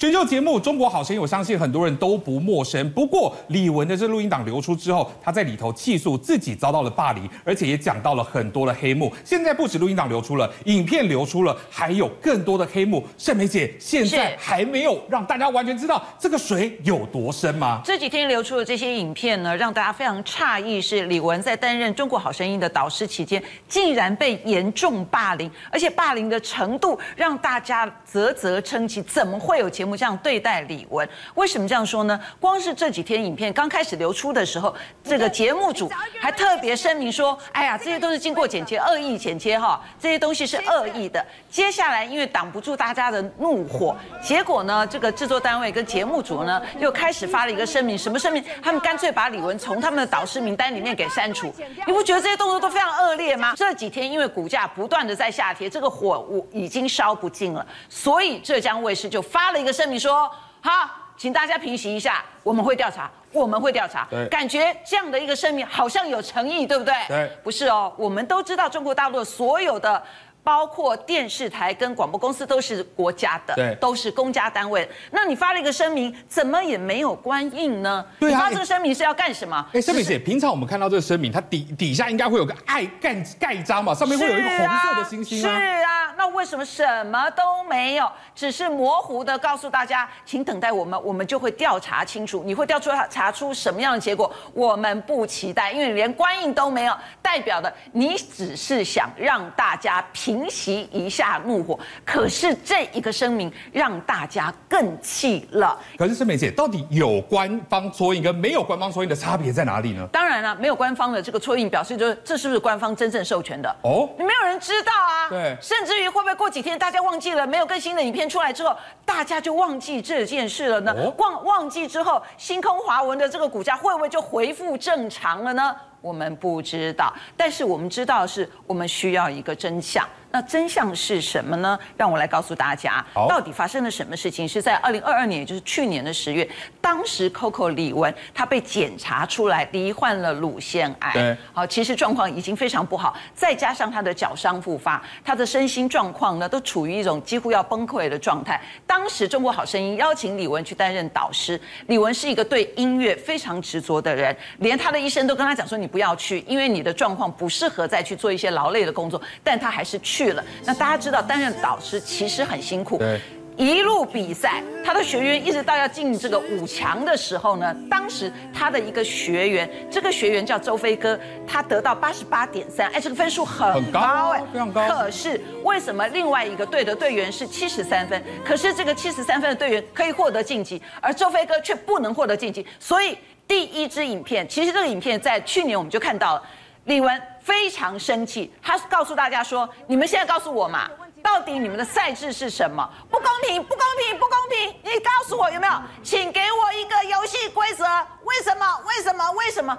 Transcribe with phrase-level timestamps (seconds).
[0.00, 2.88] 选秀节目《中国好声音》，我相信很多人都不陌生。
[2.92, 9.12] 不过李玟的这录音档流出之后，他在里头气诉自己遭到了霸凌，而且也讲到了很多的黑幕。
[9.24, 13.04] 现在不止录音档流出了，影片流出了，还有更多的黑幕。
[13.18, 17.80] 盛梅姐，现在还没有让大家完全知道这个水有多深吗？
[17.84, 29.02] 这几天流出的这些影片呢，让大家非常诧异，是李玟在担任《中国好声音》的导师期间，竟然被严重霸凌，而且霸凌的程度让大家啧啧称奇。
[29.02, 29.87] 怎么会有节目？
[29.96, 32.18] 这样对待李玟，为什么这样说呢？
[32.40, 34.74] 光是这几天影片刚开始流出的时候，
[35.04, 48.44] 这个节目组还特别声明说：“哎呀，这些都是经过剪切，恶意剪切哈，这些东西是恶意的。”接下来因为挡不住大家的怒火，结果呢，这个制作单位跟节目组呢又开始发了一个声明，什么声明？
[48.62, 51.52] 他们干脆把李玟从他们的导师名单里面给删除。
[51.86, 53.54] 你不觉得这些动作都非常恶劣吗？
[53.56, 60.28] 这几天因为股价不断的在下跌，这个火我已经烧不尽了，所以浙江卫视就发了一个声明说：
[60.60, 64.08] 好，请大家平息一下，我们会调查，我们会调查。
[64.10, 66.92] 对，感觉这样的一个声明好像有诚意，对不对？
[67.06, 70.02] 对，不是哦，我们都知道中国大陆所有的。
[70.48, 74.88] 包括电视台跟广播公司都是国家的，对，都是公家单位。
[75.10, 78.02] 那你发了一个声明，怎么也没有官印呢？
[78.18, 79.66] 对啊，你发这个声明是要干什么？
[79.74, 85.50] 哎，盛梅姐，平常我们看到这个声明，它底底下应该会有个爱盖盖章嘛，上面会有一个红色的星星啊。
[85.54, 88.10] 是啊，那为什么什么都没有？
[88.34, 92.42] 只是模糊的告诉大家，请等待我们，我们就会调查清楚。
[92.42, 94.32] 你会调出查出什么样的结果？
[94.54, 100.37] 我们不期待，因为连官印都没有，代表的你只是想让大家平。
[100.38, 105.76] 平息一下怒火，可是这一个声明让大家更气了。
[105.98, 110.06] 可是盛美姐，到底有官方戳印跟没有官方戳印的差别在哪里呢？
[110.12, 113.68] 当然了，没有官方的这个戳印，表示就是这是不是官方真正授权的？
[113.82, 115.28] 哦，你没有人知道啊。
[115.28, 120.94] 对，甚至于会不会过几天大家忘记了，没有更新的影片出来之后，大家就忘记这件事了呢？
[121.18, 125.74] 忘忘记之后，星空华文的这个股价会不会就恢复正常了呢？
[126.00, 130.06] 我们不知道，但是我们知道的是，我们需要一个真相。
[130.30, 131.78] 那真相是什么呢？
[131.96, 134.46] 让我来告诉大家，到底发生了什么事情？
[134.46, 136.46] 是在二零二二年，也就是去年的十月，
[136.82, 141.12] 当时 Coco 李玟她被检查出来罹患了乳腺癌。
[141.14, 148.60] 对，好，其实状况已经非常不好，再加上她的脚伤复发，她的身心状况呢都处于一种几乎要崩溃的状态。
[148.86, 160.17] 当时《中国好声音》邀请李玟去担任导师，李玟是一个对音乐非常执着的人，连她的医生都跟她讲说：“你不要去，因为你的状况不适合再去做一些劳累的工作。”但她还是去。
[160.18, 163.20] 去了，那大家知道担任导师其实很辛苦，对，
[163.56, 174.88] 一路比赛，他的学员一直到要进这个五强的时候呢，当时他的一个学员，这个学员叫周飞哥，他得到八十八点三，哎，这个分数很高，哎，非常高。
[174.88, 178.20] 可是为什么另外一个队的队员是七十三分？
[178.44, 182.66] 可是这个七十三分的队员可以获得晋级，而周飞哥却不能获得晋级。
[182.80, 186.42] 所以第一支影片，其实这个影片在去年我们就看到了，
[186.86, 187.16] 李玟。
[187.48, 190.86] 非常生气，他告诉大家说：“你们现在告诉我嘛，
[191.22, 192.86] 到底你们的赛制是什么？
[193.10, 194.68] 不公平，不公平，不公平！
[194.82, 195.72] 你告诉我有没有？
[196.02, 197.86] 请给我一个游戏规则。
[198.24, 198.66] 为什么？
[198.86, 199.30] 为什么？
[199.32, 199.78] 为什么？”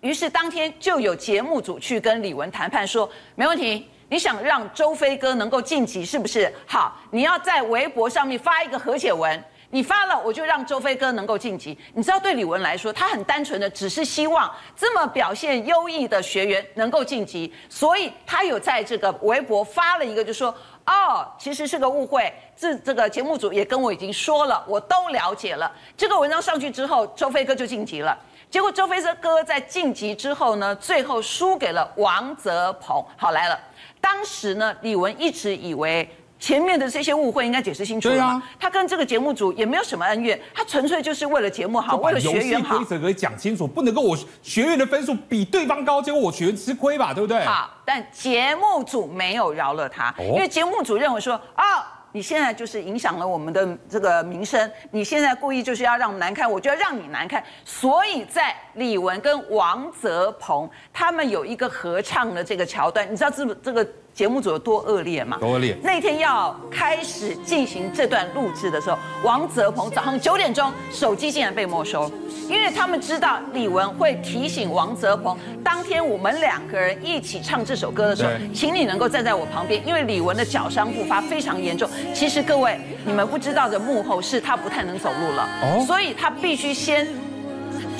[0.00, 3.06] 于是当天就有节目组去跟李玟谈判说
[3.36, 6.50] ：“没问题，你想让周飞哥能够晋级是不是？
[6.66, 11.78] 好，你要在微博上面发一个和解文。”你发了，我就让周飞哥能够晋级。
[11.94, 20.52] 你知道，对李玟来说，他很单纯的，只是希望这么表现优异的学员能够晋级，所以他有在这个微博发了一个，就说：
[20.86, 22.32] 哦，其实是个误会。
[22.56, 25.70] 这这个节目组也跟我已经说了，我都了解了。
[25.96, 28.18] 这个文章上去之后，周飞哥就晋级了。
[28.50, 33.04] 结果周飞哥在晋级之后呢，最后输给了王泽鹏。
[33.16, 33.56] 好，来了，
[34.00, 36.08] 当时呢，李玟一直以为。
[36.40, 38.14] 前面的这些误会应该解释清楚了。
[38.14, 42.78] 对啊，他跟这个节目组也没有什么恩怨，他纯粹就是为了节目好，为了学员好。
[42.78, 47.44] 规则可以讲清楚，不能够我学员的分数比对方高，结果我学员吃亏吧，对不对？
[47.44, 51.76] 好，但节目组没有饶了他，因为节目组认为说啊。
[51.76, 57.40] 哦你现在就是影响了我们的这个名声，你现在故意就是要让我们难看，我就要让你难看。
[57.64, 65.38] 所以在李玟跟王泽鹏他们有一个合唱的这个桥段，你知道这这个节目组有多恶劣嘛？
[65.38, 65.76] 多恶劣！
[65.82, 72.10] 那天要开始进行这段录制的时候，王泽鹏早上九点钟手机竟然被没收。
[72.48, 81.88] 因为他们知道李玟会提醒王泽鹏，当天我们两个人一起唱这首歌的时候，请你能够站在我旁边，因为李玟的脚伤复发非常严重。
[82.12, 85.48] 其实各位，你们不知道的幕后是他不太能走路了，
[85.86, 87.06] 所以他必须先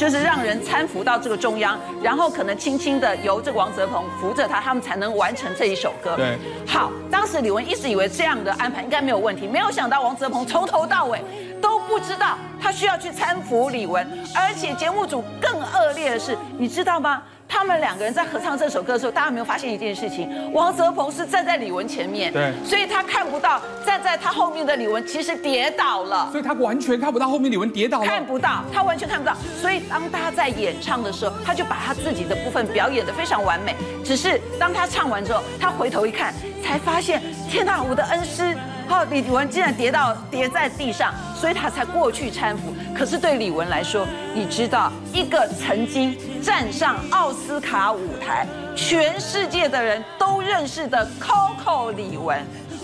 [0.00, 6.16] 就是让人搀扶到这个中央，然后可能轻轻的由这个王泽鹏扶着他，他们才能完成这一首歌。
[6.16, 11.22] 对，好，当时李玟一直以为这样的安排应该没有问题，没有想到王泽鹏从头到尾。
[11.60, 17.22] 都不知道他需要去搀扶李玟，而且节目组更恶劣的是，你知道吗？
[17.50, 20.52] 他们两个人在合唱这首歌的时候，大家有没有发现一件事情？
[20.52, 29.36] 王泽鹏是站在李玟前面，对，所以他看不到站在他后面的李玟其实跌倒了，所以他完全看不到后面李玟跌倒了，看不到，他完全看不到。
[29.60, 33.74] 所以当他在演唱的时候，他就把他自己的部分表演的非常完美。
[34.04, 36.32] 只是当他唱完之后，他回头一看，
[36.62, 37.20] 才发现
[37.50, 38.56] 天哪，我的恩师。
[38.88, 42.74] 好，李玟竟然跌到跌在地上，所以他才过去搀扶。
[42.92, 44.04] 可是对李玟来说，
[44.34, 52.38] 你知道，一个曾经站上奥斯卡舞台，全世界的人都认识的 Coco 李玟，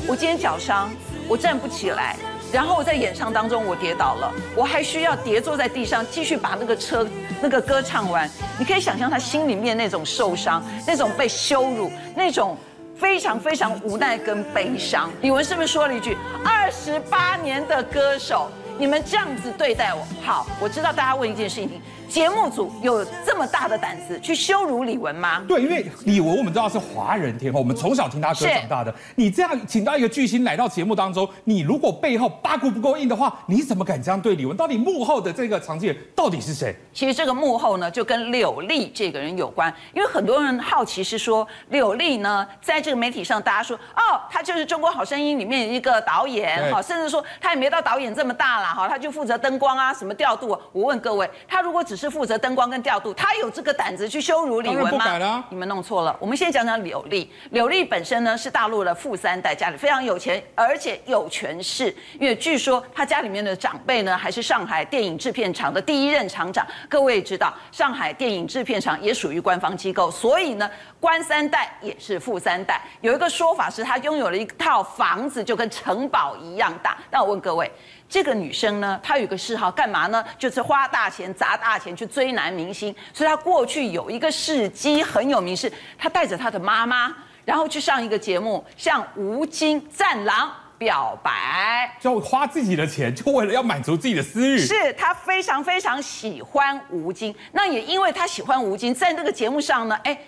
[0.06, 0.90] 我今天脚伤，
[1.26, 2.16] 我站不起来，
[2.52, 7.06] 然后我在演唱当中我跌倒了，我还需要跌坐在地上继续把那个车
[7.40, 8.30] 那个歌唱完。
[8.58, 12.56] 你可以想象他心里面那种受伤，那种被羞辱，那种。
[12.98, 25.42] 非常非常无奈跟悲伤，李玟是不是说了一句：“二十八年的歌手，你们这样子对待我，好，我知道大家问一件事情。”节目组有这么大的胆子去羞辱李玟吗？
[25.46, 28.94] 对，因为李玟我们知道是华人天后，我们从小听他歌长大的。
[29.16, 34.54] 你这样请到一个巨星来到节目当中，你如果背后八股不够硬的话，你怎么敢这样对李玟？
[34.54, 36.74] 到底幕后的这个藏镜人到底是谁？
[36.92, 50.56] 其实这个幕后呢，就跟柳丽这个人有关，因为很多人好奇是说柳丽呢，在这个媒体上大家说哦，她就是《中国好声音》里面一个导演，哈，甚至说她也没到导演这么大了，哈，她就负责灯光啊，什么调度。
[50.72, 55.44] 我问各位，她如果只是负责灯光跟调度，他有这个胆子去羞辱李玟吗？
[55.48, 56.14] 你们弄错了。
[56.20, 57.32] 我们先讲讲柳丽。
[57.50, 61.94] 柳丽本身呢是大陆的富三代，家里非常有钱，而且有权势。
[62.20, 66.66] 因为据说他家里面的长辈呢还是上海电影制片厂的第一任厂长。
[66.88, 70.70] 各位知道，上海电影制片厂也属于官方机构，所以呢
[71.00, 72.82] 官三代也是富三代。
[73.00, 76.98] 有一个说法是他拥有了一套房子，就跟城堡一样大。
[77.10, 77.70] 那我问各位。
[78.08, 80.24] 这个女生呢，她有一个嗜好，干嘛呢？
[80.38, 82.94] 就是花大钱砸大钱去追男明星。
[83.12, 87.14] 所以她过去有一个事迹很有名，是她带着她的妈妈，
[87.44, 94.58] 然后去上一个节目，向吴京战狼表白，就花自己的钱，就为了要满足自己的私欲。
[94.58, 100.18] 是她非常非常喜欢吴京，那也因为她喜欢吴京，在那个节目上呢，哎。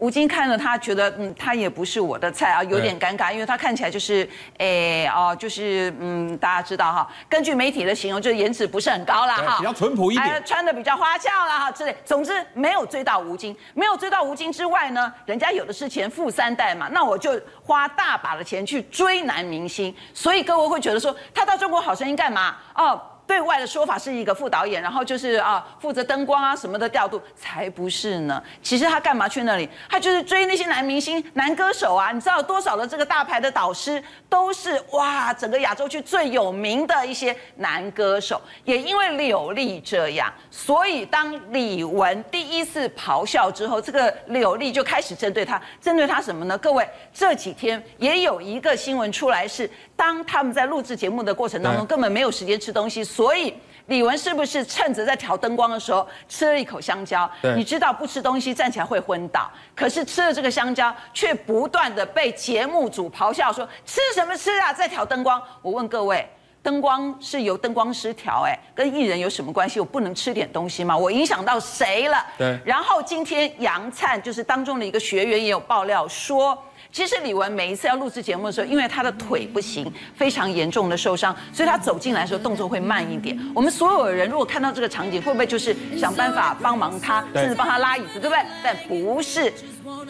[0.00, 11.94] 吴京看了他，觉得嗯，他也不是我的菜啊，有点尴尬，因为他看起来就是，哎哦，就是嗯，大家知道哈，根据媒体的形容，就是颜值不是很高啦哈，比较淳朴一点，还穿的比较花俏啦哈之类。
[12.02, 19.94] 总之没有追到吴京，没有追到吴京之外呢，人家有的是钱，富三代嘛，那我就花大把的钱去追男明星。
[20.14, 22.56] 所以各位会觉得说，他到中国好声音干嘛？
[22.74, 22.98] 哦。
[23.30, 28.42] 对外的说法是一个副导演，然后就是啊负责灯光啊什么的调度，才不是呢。
[28.60, 29.68] 其实他干嘛去那里？
[29.88, 32.10] 他就是追那些男明星、男歌手啊。
[32.10, 38.42] 你知道多少的这个大牌的导师都是哇，整个亚洲区最有名的一些男歌手。
[38.64, 46.58] 也因为柳丽这样，所以当李玟第一次咆哮之后，这个柳丽就开始针对他，针对他什么呢？
[46.58, 46.84] 各位
[47.14, 49.70] 这几天也有一个新闻出来是。
[50.00, 53.52] 当他们在录制节目的过程当中，根本没有时间吃东西，所以
[53.88, 57.30] 李玟是不是趁着在调灯光的时候吃了一口香蕉？
[57.54, 65.38] 你知道不吃东西站起来会昏倒，可是吃了这个香蕉，却不断的被节目组咆哮说吃什么吃啊，在调灯光。
[65.60, 66.26] 我问各位，
[66.62, 69.78] 灯光是由灯光师调，哎，跟艺人有什么关系？
[69.78, 70.96] 我不能吃点东西吗？
[70.96, 72.24] 我影响到谁了？
[72.38, 72.58] 对。
[72.64, 76.56] 然后今天杨灿就是当中的一个学员也有爆料说。
[76.92, 83.38] 其实李玟每一次要录制节目的时候，因为她的腿不行，非常严重的受伤，所以她走进来的时候动作会慢一点。
[83.54, 88.44] 我们所有的人如果看到这个场景，会不会就是想办法帮忙她，甚至帮她拉椅子，对不对？
[88.62, 89.52] 但不是，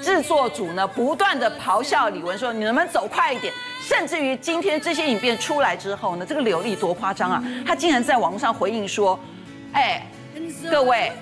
[0.01, 3.53] 制作组呢不断的咆哮李玟说：“你能不能走快一点？”
[3.87, 7.45] 甚至于今天这些影片出来之后呢，这个柳丽多夸张啊！
[7.67, 9.21] 她竟然在网络上回应说
[9.73, 10.07] ：“哎，
[10.71, 11.13] 各位，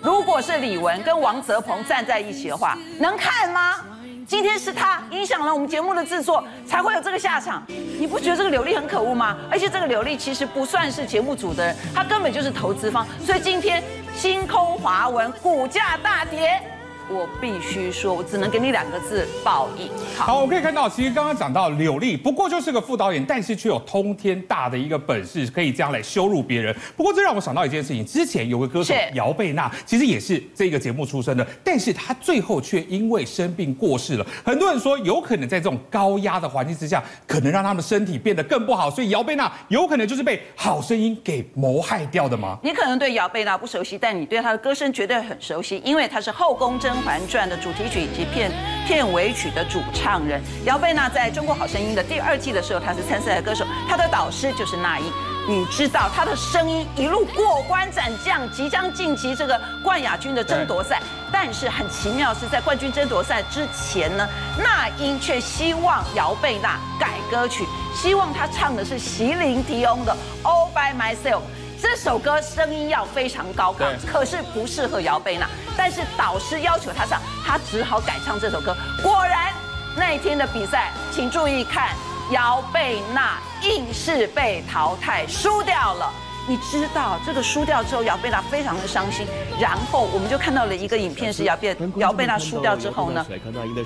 [0.00, 3.84] 如果是李玟跟王泽鹏站在一起的话，能看吗？”
[4.28, 7.64] 今天是他影响了我们节目的制作，才会有这个下场。
[7.98, 9.38] 你不觉得这个柳丽很可恶吗？
[9.50, 13.06] 而且这个柳丽其实不算是节目组的人，他根本就是投资方。
[13.24, 13.82] 所以今天
[14.14, 16.60] 星空华文股价大跌。
[17.10, 19.88] 我必须说，我只能给你两个字：报应。
[20.14, 26.74] 好，好，我可以看到，其实刚刚讲到柳丽，不过就是个副导演，但是却有通天大的一个本事，可以这样来羞辱别人。
[26.96, 34.26] 不过这让我想到一件事情，之前有个歌手姚贝娜，其实也是这个节目出身的，但是她最后却因为生病过世了。
[34.44, 42.58] 很多人说，有可能在这种高压的环境之下，可能让他们身体变得更不好，所以姚贝娜有可能就是被好声音给谋害掉的吗？
[42.62, 48.50] 你可能对姚贝娜不熟悉，但你对她的歌声绝对很熟悉，因为她是《后宫甄嬛传》的主题曲以及片
[48.86, 55.06] 片尾曲的主唱人姚贝娜，在中国好声音的第二季的时候，她是参赛的歌手，她的导师就是那英。
[55.48, 61.00] 你知道她的声音一路过关斩将，即将晋级这个冠亚军的争夺赛。
[61.32, 64.28] 但是很奇妙是在冠军争夺赛之前呢，
[64.58, 67.64] 那英却希望姚贝娜改歌曲，
[67.94, 71.36] 希望她唱的是席琳迪翁的《All by Myself》。
[71.80, 75.48] 这首歌声音要非常高亢，可是不适合姚贝娜。
[75.76, 78.76] 但是导师要求她唱，她只好改唱这首歌。
[79.02, 79.52] 果然
[79.96, 81.94] 那一天的比赛，请注意看。
[82.30, 86.12] 姚贝娜硬是被淘汰，输掉了。
[86.48, 89.26] 你知道这个输掉之后，姚贝娜非常的伤心。
[89.60, 93.26] 然后我们就看到了一个影片，是姚贝姚贝娜输掉之后呢，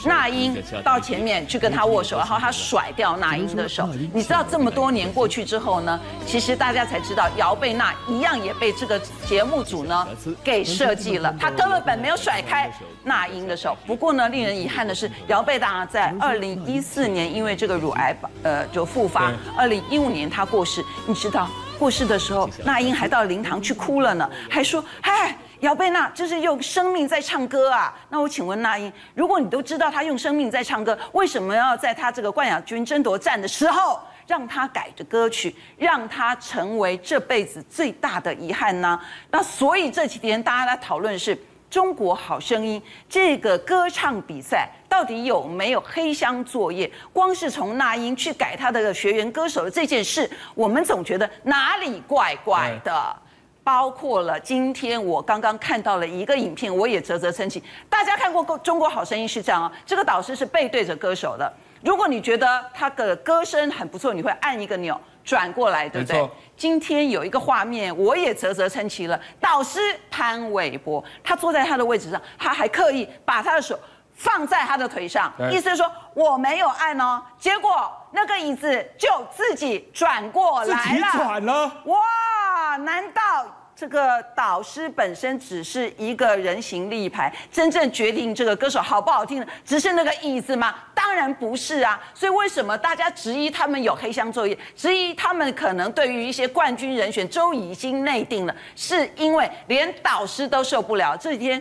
[0.04, 3.88] 那英到前面去跟他握手，然后他甩掉那英的手。
[4.12, 10.07] 你知道这么多年过去之后呢，其实大家才知道姚贝娜一样也被这个节目组呢
[10.45, 12.71] 给设计了，他根本没有甩开
[13.02, 13.76] 那英的手。
[13.87, 20.85] 不过呢，令人遗憾的是，姚贝娜在二零一四年因为这个乳癌呃就复发，二零一五年她过世。
[21.07, 21.49] 你知道？
[21.83, 33.99] 过世的时候，那英还到灵堂去哭了呢，还说：“嗨，姚贝娜，这是用生命在唱歌啊！”那我请问那英，如果你都知道他用生命在唱歌，为什么要在他这个冠亚军争夺战的时候
[34.29, 38.97] 让他改的歌曲，让他成为这辈子最大的遗憾呢？
[39.33, 41.37] 那所以这几天大家在讨论是。
[41.73, 46.88] 中国好声音这个歌唱比赛到底有没有黑箱作业？
[47.14, 53.17] 光是从那英去改他的学员歌手的这件事，我们总觉得哪里怪怪的。
[53.64, 57.62] 包括了今天我刚刚看到了一个影片，我也啧啧称奇。
[57.88, 61.50] 大家看过《中国好声音》是这样哦，这个导师是背对着歌手的。
[61.83, 65.00] 如果你觉得他的歌声很不错，你会按一个钮。
[65.25, 66.29] 转过来，对不对？
[66.62, 69.21] 今天有一个画面，我也啧啧称奇了。
[69.40, 73.76] 导师潘玮柏，他坐在他的位置上，他还刻意把他的手
[74.14, 77.21] 放在他的腿上，意思是说我没有按哦。
[77.37, 80.83] 结果那个椅子就自己转过来了。
[80.85, 81.73] 自己转了？
[81.87, 83.45] 哇，难道？
[83.83, 90.73] 这个导师本身只是一个人形立牌，真正决定这个歌手好不好听的，只是那个椅子吗？
[90.95, 92.01] 当然不是啊！
[92.15, 101.17] 所以为什么大家质疑他们有黑箱作业，质疑他们可能对于一些冠军人选都已经内定了，是因为连导师都受不了。
[101.17, 101.61] 这几天，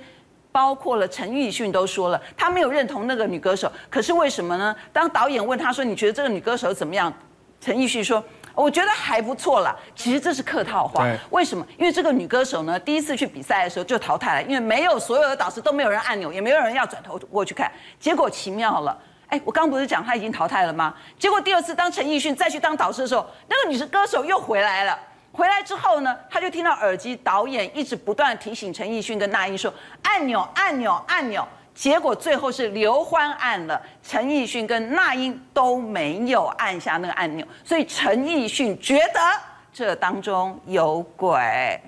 [0.51, 4.75] 包括了陈奕迅都说了，他没有认同那个女歌手，可是为什么呢？
[4.93, 7.11] 当导演问他说：“你觉得这个女歌手怎么样？”
[7.59, 8.23] 陈奕迅说。
[8.61, 11.03] 我觉得还不错啦，其实这是客套话。
[11.31, 11.65] 为什么？
[11.79, 17.71] 因为这个女歌手呢，第一次去比赛的时候就淘汰了，因为没有所有的导师都没有人按钮，也没有人要转头过去看。
[17.99, 18.95] 结果奇妙了，
[19.29, 20.93] 哎，我刚不是讲她已经淘汰了吗？
[21.17, 24.97] 结果第二次当陈奕迅再去当导师的时候，那个女歌手又回来了。
[25.31, 31.47] 回来之后呢，她就听到耳机导演一直不断提醒陈奕迅跟那英说：按钮，按钮，按钮。
[31.81, 39.50] 结果最后是刘欢按了，陈奕迅跟那英都没有按下那个按钮，所以陈奕迅觉得。
[39.81, 41.39] 这当中有鬼！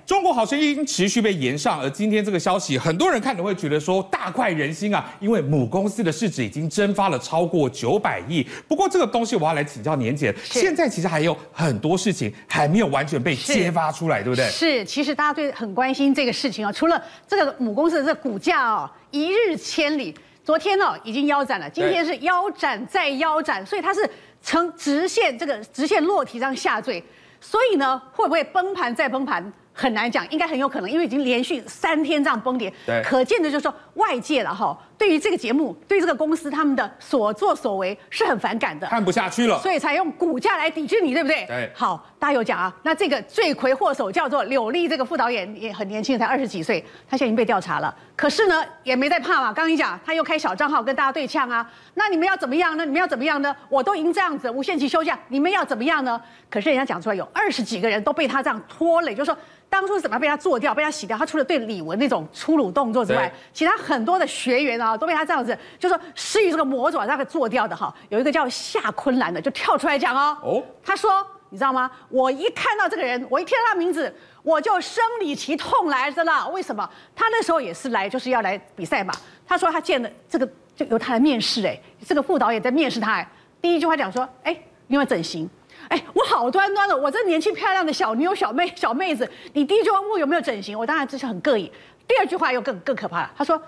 [0.04, 8.44] 中国好声音持续被延上，而今天这个消息，很多人看了会觉得说大快人心啊，因为母公司的市值已经蒸发了超过九百亿。
[8.66, 14.44] 不过这个东西我要来请教年姐，现在其实还有很多事情还没有完全被揭发出来，对不对？
[14.48, 24.04] 是，其实大家对很关心这个事情啊，除了这个母公司的这个股价哦，一日千里，昨天哦已经腰斩了，今天是腰斩再腰斩，所以它是
[24.42, 27.00] 呈直线这个直线落体这样下坠。
[27.44, 29.52] 所以呢，会不会崩盘再崩盘？
[29.76, 41.44] 很难讲，应该很有可能，因为已经连续三天这样崩跌，对，可见的就是说外界了哈，对于这个节目，对于这个公司他们的所作所为是很反感的，看不下去了，所以才用股价来抵制你，对不对？
[41.46, 41.70] 对。
[41.74, 49.46] 好，大家有讲啊，那这个罪魁祸首叫做柳丽，这个副导演也很年轻，才二十几岁，他现在已经被调查了，可是呢也没在怕嘛。
[49.46, 52.84] 刚刚你讲，他又开小账号跟大家对呛啊，那你们要怎么样呢？
[52.84, 53.54] 你们要怎么样呢？
[53.68, 56.20] 我都已经这样子无限期休假，你们要怎么样呢？
[56.48, 59.36] 可是人家讲出来有二十几个人都被他这样拖累，就是说。
[59.70, 61.18] 当初是怎么被他做掉，被他洗掉？
[61.18, 67.94] 他除了对李玟那种粗鲁动作之外，其他很多的学员啊，都被他这样子，就说施予这个魔爪，那个做掉的哈。
[68.08, 71.90] 有一个叫夏昆兰的，就跳出来讲哦，哦，他说，你知道吗？
[72.08, 76.48] 我一看到这个人，我一听到他名字，我就生理期痛来着了。
[76.48, 76.88] 为什么？
[77.16, 79.14] 他那时候也是来，就是要来比赛嘛。
[79.46, 83.28] 他说他见了这个，就由他来面试，哎，这个副导演在面试他，哎，
[83.60, 85.48] 第一句话讲说，哎，你有整形。
[85.88, 91.70] 哎，我好端端的，我这年轻漂亮的小妞、小妹、小妹子，你第一句话问我有没有整形，我当然这是很膈应。
[92.08, 93.60] 第二句话又更更可怕了，他说：“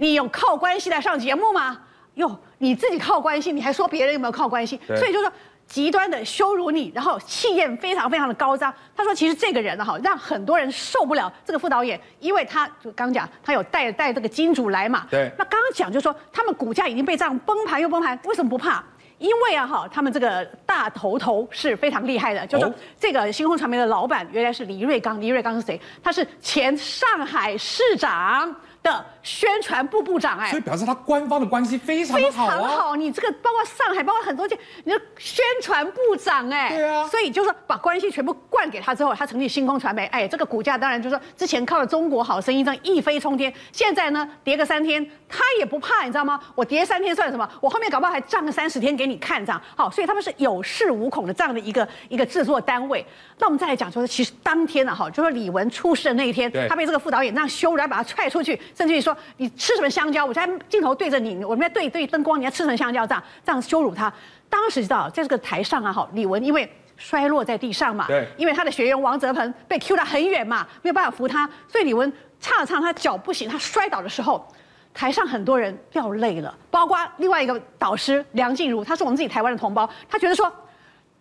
[0.00, 1.78] 你有靠关系来上节目吗？
[2.14, 4.80] 哟，你自己靠关系，你还说别人有没有靠关系？
[4.86, 5.30] 所以就说
[5.66, 8.72] 极端的羞辱你，然后气焰非常非常的高涨。
[8.96, 11.30] 他说，其实这个人哈，让很多人受不了。
[11.44, 15.06] 这个副导演，因为他就刚讲，他有带带这个金主来嘛。
[15.10, 15.30] 对。
[15.36, 18.82] 那刚刚讲就是说，他们股价已经被这样崩盘又崩盘，为什么不怕？
[19.18, 25.78] 因为啊哈，他们这个大头头是非常厉害的，就是说这个星空传媒的老板原来是黎瑞刚，黎瑞刚是谁？
[26.02, 28.54] 他是前上海市长。
[28.82, 32.96] 的宣传部部长哎，所以表示他官方的关系非常好，啊、非常好。
[32.96, 37.06] 你这个包括上海，包括很多件，你的宣传部长哎，对啊。
[37.08, 46.40] 所以就是说把关系全部灌给他之后，他成立星空传媒，哎，这个股价当然就是说之前靠着中国好声音这样一飞冲天，现在呢跌个三天他也不怕，你知道吗？
[46.54, 47.46] 我跌三天算什么？
[47.60, 49.60] 我后面搞不好还涨个三十天给你看这样。
[49.76, 53.04] 好，所以他们是有恃无恐的这样的一个一个制作单位。
[53.38, 58.58] 那我们再来讲说，其实当天呢，哈，就是李玟出事的那一天，他被这个副导演那样羞辱，然后把他踹出去。
[58.76, 60.24] 甚至于说，你吃什么香蕉？
[60.24, 63.06] 我在镜头对着你，我们在对对灯光，你要吃什么香蕉？
[63.06, 64.12] 这样这样羞辱他。
[64.48, 74.46] 当时知道在这个台上啊，哈，李玟因为摔落在地上嘛，对，因为他的学员王泽鹏被 Q 到很远嘛，没有办法扶他，所以李玟唱了唱，他脚不行，他摔倒的时候，
[74.92, 80.52] 台上很多人掉泪了，包括另外一个导师梁静茹，他是我们自己台湾的同胞，他觉得说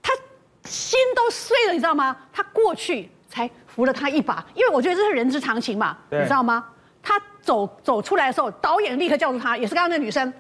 [0.01, 0.12] 他
[0.63, 2.18] 心都碎了，你知道吗？
[2.34, 6.65] 他过去才扶了他一把，因为我觉得这是人之常情嘛，你知道吗？
[7.01, 10.32] 他走走出来的时候，导演立刻叫住他，也是刚刚那个女生，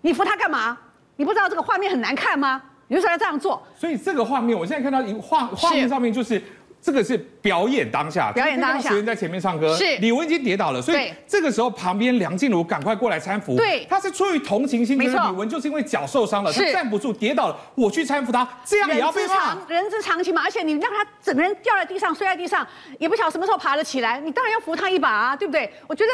[0.00, 0.76] 你扶他干嘛？
[1.14, 2.60] 你不知道这个画面很难看吗？
[2.88, 3.64] 你为什么要这样做？
[3.76, 6.42] 所以这个画面，我现在看到一画画面上面就是。
[6.78, 22.64] 这个是表演当下，表演当下，学员在前面唱歌，是李文已经跌倒了，所以这个时候旁边梁静茹赶快过来搀扶，对，他是出于同情心，没错，李文就是因为脚受伤了，他站不住，跌倒了，我去搀扶他，这样也要被骂，人之常情嘛，而且你让他整个人掉在地上，摔在地上，
[23.00, 25.68] 也不晓得什么时候爬得起来，你当然要扶他一把啊，对不对？
[25.88, 26.10] 我觉得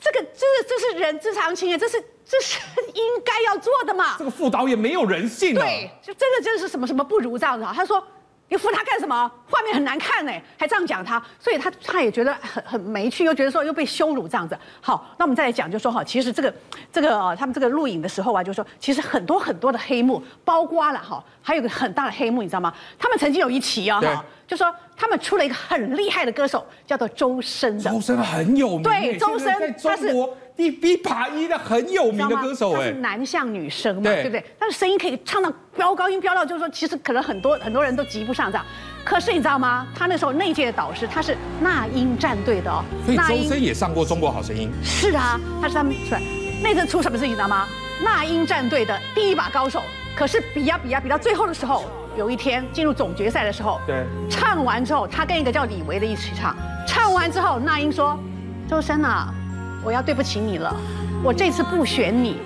[0.00, 2.60] 这个这是这是人之常情啊，这是这是
[2.94, 4.16] 应该要做的嘛。
[4.18, 8.02] 这个副导演没有人性，对，就真的真的是什么什么不如这样子啊，他说。
[8.48, 9.28] 你扶他干什么？
[9.50, 14.56] 画面很难看呢，还这样讲他，所以他他也觉得很很没趣，又觉得说又被羞辱这样子。
[14.80, 16.54] 好，那我们再来讲，就说哈，其实这个
[16.92, 22.72] 这个啊，他们这个录影的时候啊，就说其实很多很多的黑幕，包括了哈，还有个很大的黑幕，你知道吗？
[22.96, 27.90] 他们曾经有一期啊哈，就说他们出了一个很厉害的歌手，叫做周深的。
[27.90, 30.14] 周深很有名，对，周深他是。
[30.56, 34.42] 一比爬一的很有名的歌手哎，他是男像女生嘛，对不对？
[34.58, 38.64] 但是声音可以唱到飙高音，飙到就是说，其实可能很多很多人都及不上这样。
[39.04, 39.86] 可是你知道吗？
[39.94, 44.70] 他那时候那届的导师他是那英战队的哦，所以周深也上过《中国好声音》。
[44.82, 46.22] 是啊，他是他们出来
[46.62, 47.66] 那阵出什么事情，你知道吗？
[48.02, 49.82] 那英战队的第一把高手。
[50.16, 51.84] 可是比呀比呀比到最后的时候，
[52.16, 58.18] 有一天进入总决赛的时候，对，唱完之后，他跟一个叫李维的一起唱，唱完之后，那英说
[58.68, 59.32] ：“周深啊。”
[59.84, 60.74] 我要对不起你了，
[61.22, 62.40] 我这次不选你。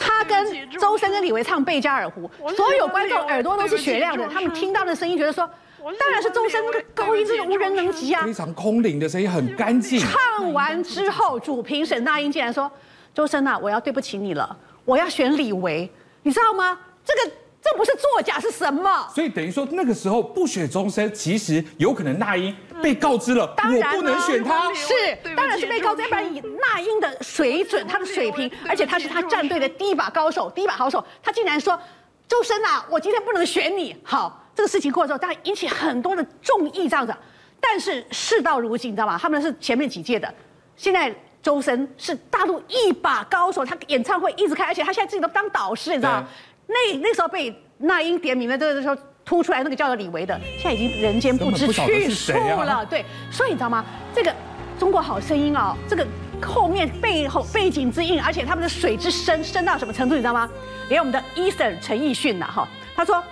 [0.00, 5.48] 他跟周深跟李维唱《贝加尔湖》，所有观众耳朵都是雪亮的，他们听到的声音觉得说，
[5.96, 8.24] 当然是周深那个高音，真的无人能及啊。
[8.24, 10.00] 非常空灵的声音，很干净。
[10.00, 12.68] 唱完之后，主评沈大英竟然说
[13.14, 15.88] ：“周深呐，我要对不起你了，我要选李维，
[16.24, 16.76] 你知道吗？
[17.04, 19.06] 这个。”这不是作假是什么？
[19.14, 24.72] 所以等于说那个时候不选周深，其实有可能那英被告知了，嗯、我不能选他。
[24.72, 24.92] 是，
[25.36, 31.78] 当然是被告知，要不然以那英的水准、他的水平，而且他是他战队的第一把高手、第一把好手，他竟然说
[32.26, 33.94] 周深啊，我今天不能选你。
[34.02, 37.14] 好，这个事情过了之后，当然引起很多的众议这样子。
[37.60, 39.18] 但是事到如今，你知道吗？
[39.20, 40.32] 他们是前面几届的，
[40.76, 46.28] 现在周深是大陆一把高手，他演唱会一直开，而且他现在自己都当导师，你知道吗？
[46.70, 52.72] 那那时候被那英点名的这个时候突出来那个叫做李维的，现在已经人间不知去处了。
[52.72, 53.84] 啊、对，所以你知道吗？
[54.14, 54.34] 这个
[54.78, 56.06] 中国好声音哦，这个
[56.40, 60.14] 后面背后背景之硬，而且他们的水之深深到什么程度？
[60.14, 60.48] 你知道吗？
[60.88, 63.22] 连我们的 Eason 陈奕迅呐，哈，他说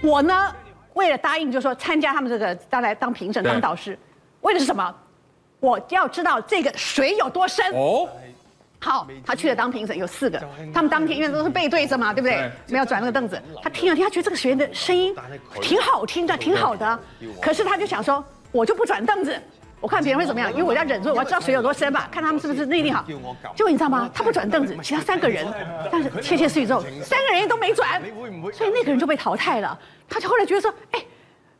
[0.00, 0.54] 我呢
[0.94, 3.98] 为了答应，就是说参加他们这个当来当评审当导师，
[4.42, 4.94] 为的是什么？
[5.60, 8.08] 我要知道这个水有多深哦。
[8.80, 10.40] 好，他去了当评审，有四个。
[10.72, 12.50] 他们当天因为都是背对着嘛，对不对？
[12.68, 13.40] 没有转那个凳子。
[13.62, 15.14] 他听了听，他觉得这个学员的声音
[15.60, 16.98] 挺好听的，挺好的。
[17.42, 19.36] 可是他就想说，我就不转凳子，
[19.80, 23.04] 我看别人会怎么样，因为我要忍住，我要知道水有多深吧，看他们是不是内力好。
[23.56, 24.08] 结果你知道吗？
[24.14, 25.46] 他不转凳子，其他三个人，
[25.90, 28.00] 但是窃窃私语之后，三个人都没转，
[28.52, 29.76] 所以那个人就被淘汰了。
[30.08, 31.04] 他就后来觉得说，哎，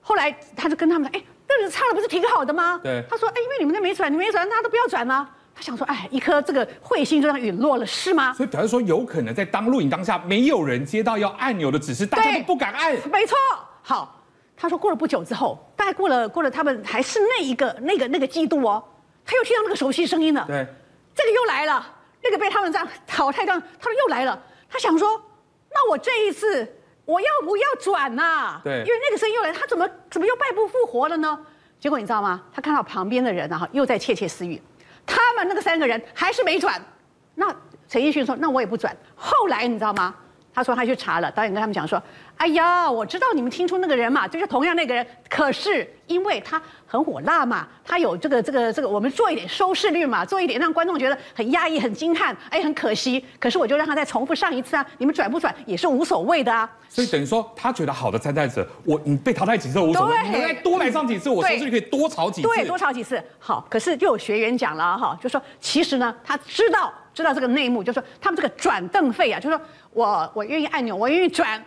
[0.01, 2.79] 后来他就跟他们说，哎，凳子唱的不是挺好的吗？
[2.81, 3.03] 对。
[3.11, 5.29] 他说，哎，因为你们那没转，你没转，大家都不要转呢。
[5.59, 8.33] 他想说，哎，一颗这个彗星就这样陨落了，是吗？
[8.33, 12.93] 所以表示说，有可能在当录影当下，没有人接到要按钮的指示，大家都不敢按。
[13.11, 13.37] 没错。
[13.83, 14.23] 好，
[14.57, 18.81] 他说过了不久之后，大概过了过了，他们还是那一个那个那个季度哦，
[19.27, 20.45] 他又听到那个熟悉声音了。
[20.47, 20.65] 对，
[21.13, 21.85] 这个又来了，
[22.23, 24.41] 那个被他们这样淘汰掉，他说又来了。
[24.71, 25.21] 他想说，
[25.73, 26.73] 那我这一次
[27.05, 28.61] 我要不要转呐、啊？
[28.63, 31.37] 对，因为那个声音又来，他怎么怎么又败不复活了呢？
[31.81, 32.43] 结果你知道吗？
[32.55, 34.63] 他看到旁边的人然后又在窃窃私语。
[35.09, 36.81] 他们那个三个人还是没转，
[37.35, 37.47] 那
[37.89, 40.15] 陈奕迅说：“那我也不转。”后来你知道吗？
[40.59, 42.03] 他说他去查了，导演跟他们讲说，
[42.37, 53.25] 哎呀，我知道你们听出那个人嘛，就是同样那个人，可是因为他很火辣嘛，他有这个这个这个，我们做一点收视率嘛，做一点让观众觉得很压抑、很惊叹，哎，很可惜。
[53.39, 56.69] 可是我就让他再重复上一次啊，你们转不转也是无所谓的啊。
[56.89, 62.49] 所以等于说，他觉得好的参赛者，我你被淘汰几次无所谓，你再多来上几次，我收视率可以多炒几次。
[62.49, 63.23] 对，多炒几次。
[63.39, 71.63] 好，可是就有学员讲了哈，就说其实呢，他知道知道这个内幕，就说他们这个转凳费啊，就是说我我愿意按钮，我愿意转，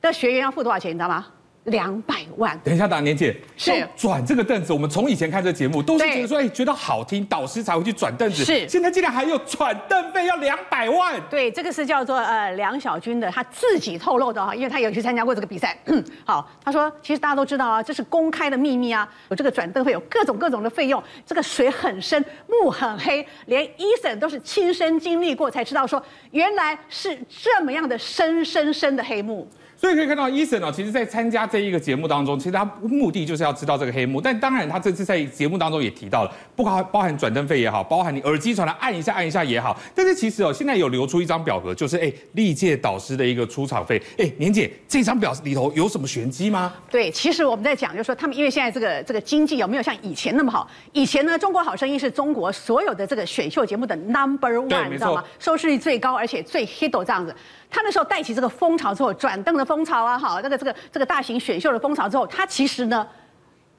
[0.00, 1.26] 的学员要付多少钱，你知道吗？
[1.64, 2.58] 两百万。
[2.64, 4.72] 等一下，大年姐，是转这个凳子。
[4.72, 8.44] 我们从以前看这个节目，都是觉得说，哎，觉得好听，导师才会去转凳子。
[8.44, 11.20] 是，现在竟然还有转凳费要两百万。
[11.30, 15.78] 对，这个是叫做呃梁小军的，他自己透露的哈，因为他有去参加过这个比赛。
[16.26, 21.02] 好，他说，其实大家都知道啊，这是公开的秘密啊，有这个转凳费，有各种各种的费用。
[21.24, 29.48] 这个水很深，幕很黑，连 Eason 都是亲身经历过才知道，说原来是这么样的深深深的黑幕。
[29.82, 34.20] 所以可以看到，Eason 哦，其实，在参加这一个节目当中，其实他目的就是要知道这个黑幕。
[34.20, 39.76] 但当然，他这次在节目当中也提到了，不包包含转灯费也好，包含你耳机传来按一下按一下也好。
[39.94, 44.00] 但是其实哦，现在有流出一张表格，就是哎，历届导师的一个出场费。
[44.18, 46.72] 哎，年姐，这张表里头有什么玄机吗？
[46.90, 50.68] 对，其实我们在讲，就是说他们因为现在这个这个经济有没有像以前那么好？
[50.92, 55.24] 以前呢，《中国好声音》是中国所有的这个选秀节目的 number one，你知道吗？
[55.38, 57.34] 收视率最高，而且最 hit 这样子。
[57.70, 63.06] 他那时候带起这个风潮之后，转凳的风潮啊，好，那个这个这个大型选秀的风潮之后，他其实呢，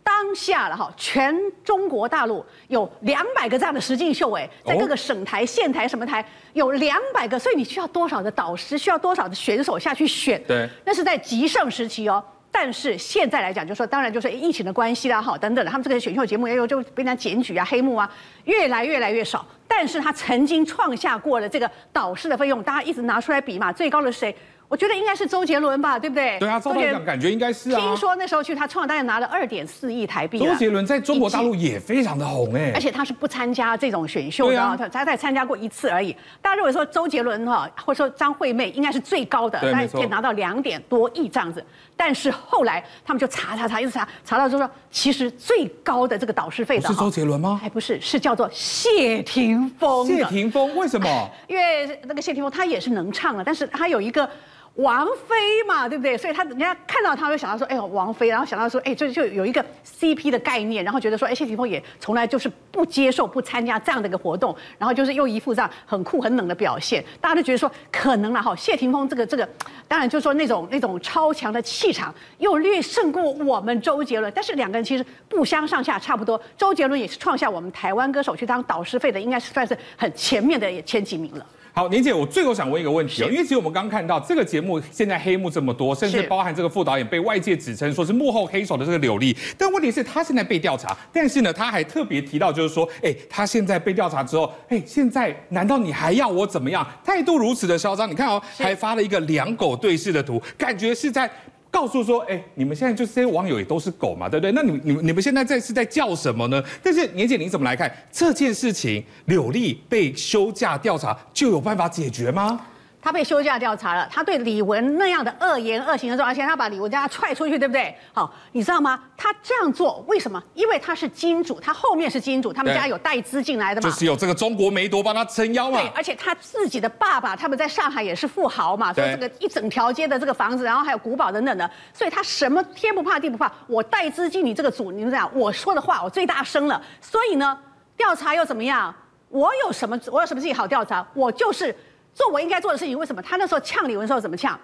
[0.03, 10.41] 当下了哈，全中国大陆有两百个这样的实境秀，哎，在各个省台、县台什么台有两百个，所以你需要多少的导师，需要多少的选手下去选？
[10.47, 12.23] 对，那是在极盛时期哦。
[12.51, 18.07] 但是现在来讲，就说当然就是疫情的关系啦，哈，等等的，他们这个选秀节目也有就被人家检举啊、黑幕啊，
[18.43, 19.43] 越来越来越少。
[19.67, 24.35] 但是他曾经创下过的这个导师的费用，大家一直拿出来比嘛，最高的是谁？
[24.73, 26.39] 我觉得应该是周杰伦吧，对不对？
[26.39, 27.79] 对啊，周杰伦感觉应该是啊。
[27.79, 30.39] 听说那时候去他创，大概拿了二点四亿台币。
[30.39, 36.11] 周杰伦在中国大陆也非常的红哎，而且他是不参加这种选秀的，啊、他他才参加过一次而已。
[36.41, 41.63] 大家认为说周杰伦哈，或者说张惠妹应该是最高的，大概可以拿到两点多亿这样子。
[41.95, 47.59] 但是后来他们就查查查，一直查，查到就说，其实最高的这个导师费的是周杰伦吗？
[47.61, 50.07] 还不是，是叫做谢霆锋。
[50.07, 51.29] 谢霆锋为什么？
[51.47, 54.27] 因为那个谢霆锋他也是能唱啊，但是他有一个。
[54.75, 55.35] 王菲
[55.67, 56.17] 嘛，对不对？
[56.17, 69.47] 所以他人家看到他会想到说，哎呦，王菲，然后想到说，哎，这就有一个 CP 的概念，然后觉得说，哎，谢霆锋也从来就是不接受、不参加这样的一个活动，然后就是又一副这样很酷、很冷的表现，大家都觉得说，可能了哈，谢霆锋这个这个，
[69.87, 76.41] 当然就是说那种那种超强的气场，又略胜过我们周杰伦，但是两个人其实不相上下，差不多。
[76.57, 81.45] 周杰伦也是创下我们台湾歌手去当导师费的，应该是算是很前面的也前几名了。
[81.75, 96.87] 好，年姐，我最后想问一个问题哦，因为其实我们刚刚看到这个节目现在黑幕这么多，甚至包含这个副导演被外界指称说是幕后黑手的这个柳丽，但问题是他现在被调查，但是呢，他还特别提到就是说，哎，他现在被调查之后，哎，现在难道你还要我怎么样？
[97.03, 101.27] 态度如此的嚣张，你看哦，还发了一个两狗对视的图，感觉是在。
[101.73, 104.51] 告诉说，哎，你们现在就是这些网友也都是狗嘛，对不对？
[104.51, 106.63] 那你、你、你们现在在是在叫什么呢？
[106.83, 109.03] 但是年姐，您怎么来看这件事情？
[109.25, 112.61] 柳丽被休假调查就有办法解决吗？
[113.03, 117.93] 他被休假调查了，他对李文那样的恶言恶行的时候，而且他把李文家踹出去，对不对？
[118.13, 118.97] 好，你知道吗？
[119.17, 120.41] 他这样做为什么？
[120.53, 125.81] 因为他是金主，他后面是金主，他们家有带资进来的嘛，就是有这个中国梅多帮他撑腰嘛。
[125.81, 137.59] 对，而且他自己的爸爸他们在上海也是富豪嘛，所以这个一整条街的这个房子，然后还有古堡等等的，所以他什么天不怕地不怕，我带资进你这个组，你们讲我说的话我最大声了，所以呢，
[137.97, 138.95] 调查又怎么样？
[139.27, 141.05] 我有什么我有什么事情好调查？
[141.13, 141.75] 我就是。
[142.13, 144.59] 做我应该做的事情，为什么他那时候呛李玟的时候怎么呛？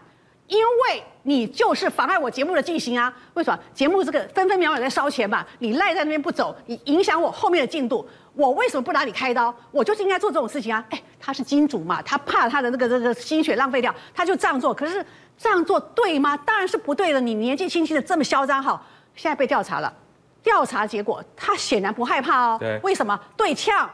[0.48, 3.14] 因为你就是妨碍我节目的进行啊！
[3.36, 5.46] 为什么节目这个分分秒秒在烧钱嘛？
[5.60, 9.54] 你赖在那边不走，你影响我后面的进度，我为什么不拿你开刀？
[9.70, 10.84] 我就是应该做这种事情啊！
[10.90, 14.74] 哎，他是金主嘛，他怕他的那个这个心血浪费掉，他就这样做。
[14.74, 15.06] 可是
[15.38, 16.36] 这样做对吗？
[16.38, 17.22] 当然是不对的。
[17.22, 18.84] 你年纪轻轻的这么嚣张，好，
[19.16, 19.94] 现在被调查了，
[20.42, 22.58] 调查结果他显然不害怕哦。
[22.60, 23.20] 对，为什么？
[23.38, 23.88] 对呛，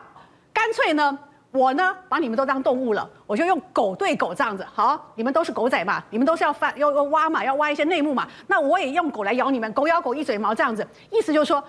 [0.54, 1.20] 干脆呢？
[1.56, 4.68] 我呢，把你们都当动物了，我就用狗对狗这样子。
[4.74, 8.28] 好，你们都是狗仔嘛，你们都是要翻要要挖嘛，要挖一些内幕嘛。
[8.46, 10.86] 那我也用狗来咬你们，狗咬狗一嘴毛这样子。
[11.10, 11.64] 意思就是说，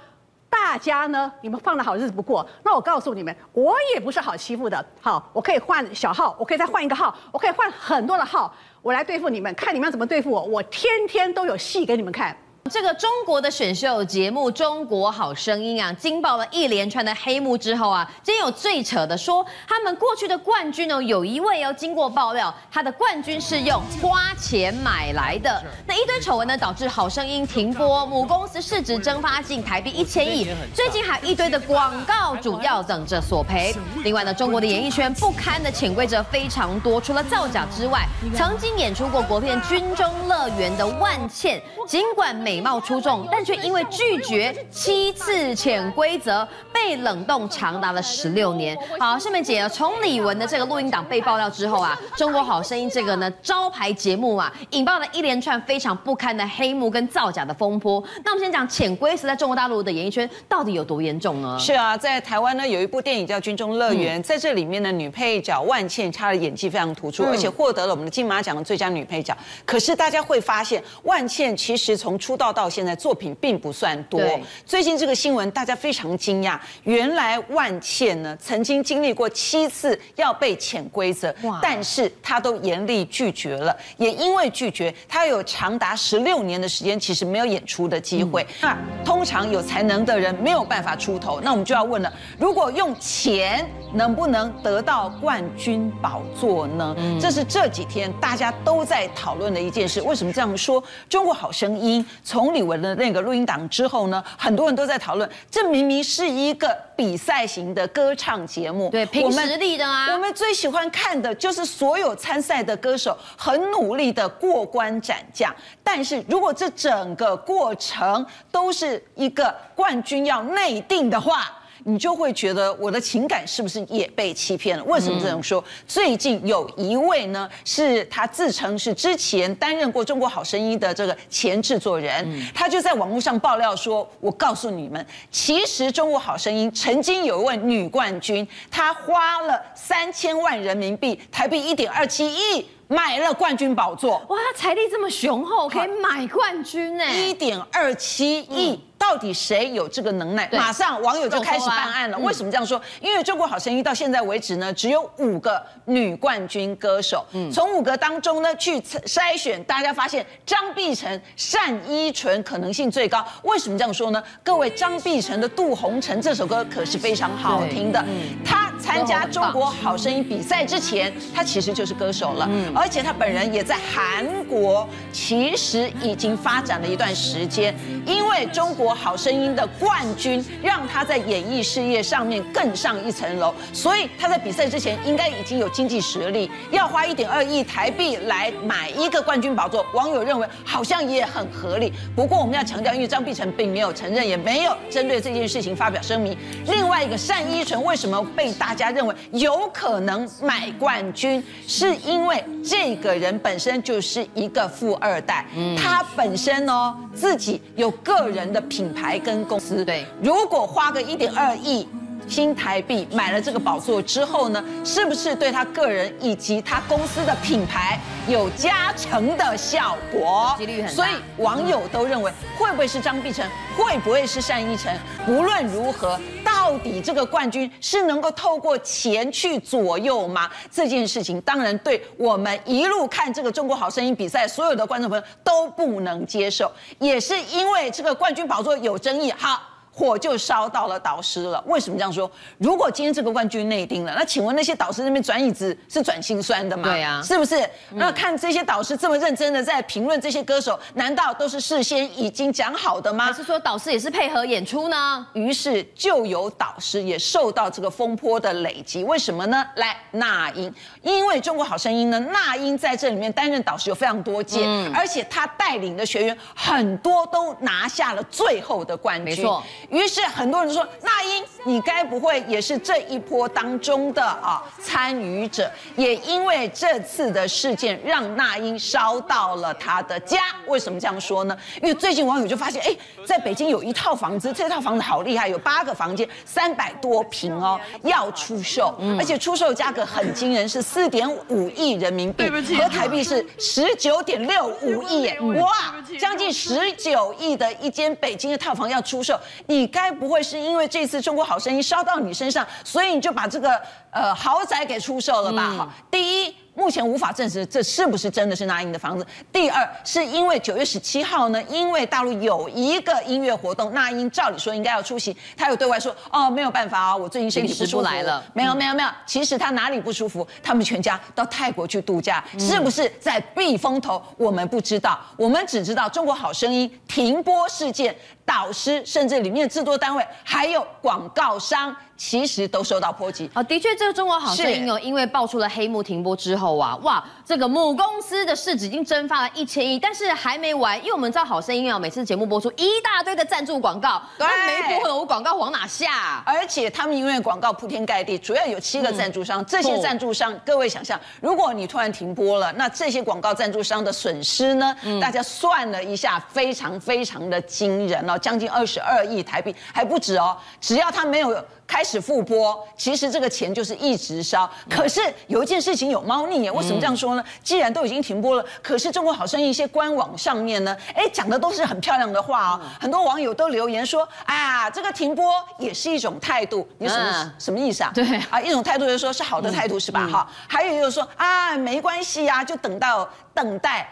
[0.50, 2.44] 大家呢，你们放的好日子不过。
[2.64, 4.84] 那我告诉你们，我也不是好欺负的。
[5.00, 10.42] 好，我可以换小号，我可以再换一个号，我可以换很多的号，我来对付你们，看你们要怎么对付我。
[10.42, 12.36] 我天天都有戏给你们看。
[12.68, 25.62] 这个中国的选秀节目《中国好声音》啊，惊爆了一连串的黑幕之后啊，今天有最扯的说，他们过去的冠军哦，有一位哦，经过爆料，他的冠军是用花钱买来的。
[25.86, 33.74] 那一堆丑闻呢，导致好声音停播，母公司市值蒸发近台币一千亿，最近还一堆的广告主要等着索赔。
[34.02, 48.74] 另外呢，中国的演艺圈不堪的潜规则非常多，除了造假之外，曾经演出过国片《军中乐园》的万茜，尽管每美貌出众，但却因为拒绝七次潜规则，被冷冻长达了十六年。
[48.98, 58.02] 好，顺便姐，从李玟的这个录音档被爆料之后啊，中国好声音这个呢招牌节目啊，引爆了一连串非常不堪的黑幕跟造假的风波。
[58.24, 61.58] 那我们先讲潜规则在中国大陆的演艺圈到底有多严重呢？
[61.60, 69.36] 是啊，在台湾呢有一部电影叫《军中乐园》，在这里面呢女配角万茜，她的演技非常突出，而且获得了我们的金马奖的最佳女配角。
[69.66, 74.20] 可是大家会发现，万茜其实从出道到现在作品并不算多。
[74.64, 83.76] 最近这个新闻大家非常惊讶，原来万茜呢曾经经历过七次要被潜规则，但是她都严厉拒绝了。
[83.96, 88.46] 也因为拒绝，她有长达十六年的时间其实没有演出的机会。
[88.60, 96.96] 那通常有才能的人没有办法出头，那我们就要问了：如果用钱能不能得到冠军宝座呢？
[97.20, 100.02] 这是这几天大家都在讨论的一件事。
[100.02, 100.82] 为什么这样说？
[101.08, 102.04] 中国好声音。
[102.24, 110.12] 从李玟的那个录音档之后呢，很多人都在讨论，这明明是一个比赛型的歌唱节目，对，凭实力的啊。
[110.12, 121.52] 我们最喜欢看的就是所有参赛的歌手很努力的过关斩将，但是如果这整个过程都是一个冠军要内定的话。
[121.88, 124.82] 你就会觉得我的情感是不是也被欺骗了？
[124.84, 125.62] 为什么这样说？
[125.86, 147.04] 最近有一位呢，是他自称是之前担任过《中国好声音》的这个前制作人，他就在网络上爆料说：“我告诉你们，其实《中国好声音》曾经有一位女冠军，她花了三千万人民币，台币一点二七亿。”买了冠军宝座，哇，他财力这么雄厚，可以买冠军呢？
[147.16, 150.48] 一点二七亿，到底谁有这个能耐？
[150.52, 152.18] 马上网友就开始办案了。
[152.18, 152.80] 为什么这样说？
[153.00, 157.24] 因为中国好声音到现在为止呢，只有五个女冠军歌手。
[157.52, 161.20] 从五个当中呢去筛选，大家发现张碧晨、
[161.52, 163.24] 单依纯可能性最高。
[163.42, 164.22] 为什么这样说呢？
[164.42, 168.04] 各位，张碧晨的《杜红尘》这首歌可是非常好听的。
[168.44, 172.48] 她参加中国好声音比赛之前，她其实就是歌手了。
[172.74, 177.74] 而且她本人也在韩国，其实已经发展了一段时间。
[178.04, 189.84] 因为中国好声音的冠军，让他在演艺事业上面更上一层楼，所以他在比赛之前应该已经有经济实力，要花一点二亿台币来买一个冠军宝座。
[189.92, 191.92] 网友认为好像也很合理。
[192.14, 196.36] 不过我们要强调，因为张碧晨并没有承认，也没有针对这件事情发表声明。
[196.66, 202.42] 另外一个单依纯为什么被大家认为有可能买冠军，是因为。
[202.68, 205.46] 这个人本身就是一个富二代，
[205.80, 209.82] 他本身哦自己有个人的品牌跟公司。
[209.86, 211.88] 对，如果花个一点二亿
[212.28, 220.54] 新台币买了这个宝座之后呢，是不是对他个人以及他公司的品牌有加成的效果？
[220.58, 220.92] 几率很大。
[220.92, 221.10] 所以
[221.42, 223.48] 网友都认为，会不会是张碧晨？
[223.76, 224.94] 会不会是单依纯？
[225.28, 226.18] 无论如何。
[226.44, 230.50] 到底这个冠军是能够透过钱去左右吗？
[230.68, 239.30] 这件事情当然对我们一路看这个中国好声音比赛所有的观众朋友都不能接受，也是因为这个冠军宝座有争议。
[239.36, 239.60] 好。
[239.96, 241.62] 火就烧到了导师了。
[241.66, 242.30] 为什么这样说？
[242.58, 246.90] 如果今天这个冠军内定了，那请问那些导师那边转椅子是转心酸的吗？
[246.90, 247.66] 对啊，是不是？
[247.92, 253.24] 那看这些导师这么认真的在评论这些歌手，难道都是事先已经讲好的吗？
[253.24, 255.26] 还是说导师也是配合演出呢？
[255.32, 259.02] 于是就有导师也受到这个风波的累积。
[259.02, 259.66] 为什么呢？
[259.76, 269.24] 来，那英，因为中国好声音呢，那英在这里面担任导师有非常多届，嗯、而且他带领的学员很多都拿下了最后的冠军。
[269.24, 269.62] 没错。
[269.90, 275.70] 于是很多人说，那英，你该不会也是这一波当中的啊参与者？
[275.96, 280.40] 也因为这次的事件，让那英烧到了他的家。
[280.66, 281.56] 为什么这样说呢？
[281.82, 305.74] 因为最近网友就发现，哎，在北京有一套房子，这套房子好厉害，有八个房间，三百多平哦，要出售，而且出售价格很惊人，是四点五亿人民币，和台币是十九点六五亿耶，哇，将近十九亿的一间北京的套房要出售，你该不会是因为这次中国好声音烧到你身上，所以你就把这个呃豪宅给出售了吧？
[305.76, 306.54] 好，第一。
[306.76, 309.26] 目前无法证实这是不是真的是那英的房子。
[309.50, 318.44] 第二，是因为九月十七号呢，因为大陆有一个音乐活动，那英照理说应该要出席，他有对外说哦，没有办法啊，我最近身体不舒服来了。
[318.52, 320.46] 没有没有没有，其实他哪里不舒服？
[320.62, 324.22] 他们全家到泰国去度假，是不是在避风头？
[324.36, 328.14] 我们不知道，我们只知道《中国好声音》停播事件。
[328.44, 331.94] 导师，甚至里面的制作单位，还有广告商。
[332.16, 333.50] 其实都受到波及。
[333.52, 344.44] 啊，的确，这个中国好声音哦，因为爆出了黑幕停播之后啊，哇，这个母公司的市值已经蒸发了一千亿，但是还没完，因为我们知道好声音啊，每次节目播出一大堆的赞助广告，对，
[344.88, 346.42] 没播了，广告往哪下？
[346.44, 354.96] 而且他们因为广告铺天盖地，主要有七个赞助商，嗯、这些赞助商，各位想象，如果你突然停播了，那这些广告赞助商的损失呢？
[355.04, 361.64] 嗯、大家算了一下，非常非常的惊人哦，将近二十二亿台币还不止哦，只要他没有。
[361.88, 364.68] 开始复播，其实这个钱就是一直烧。
[364.90, 367.35] 可是有一件事情有猫腻耶，为什么这样说呢？
[367.62, 372.80] 既然都已经停播了，可是中国好声音一些官网上面呢，哎，讲的都是很漂亮的话哦。
[373.00, 376.86] 很多网友都留言说，啊，这个停播也是一种态度。
[376.98, 378.10] 你什么什么意思啊？
[378.14, 380.28] 对啊，一种态度就是说是好的态度是吧？
[380.30, 384.08] 好，还有就是说啊，没关系啊，就等到等待。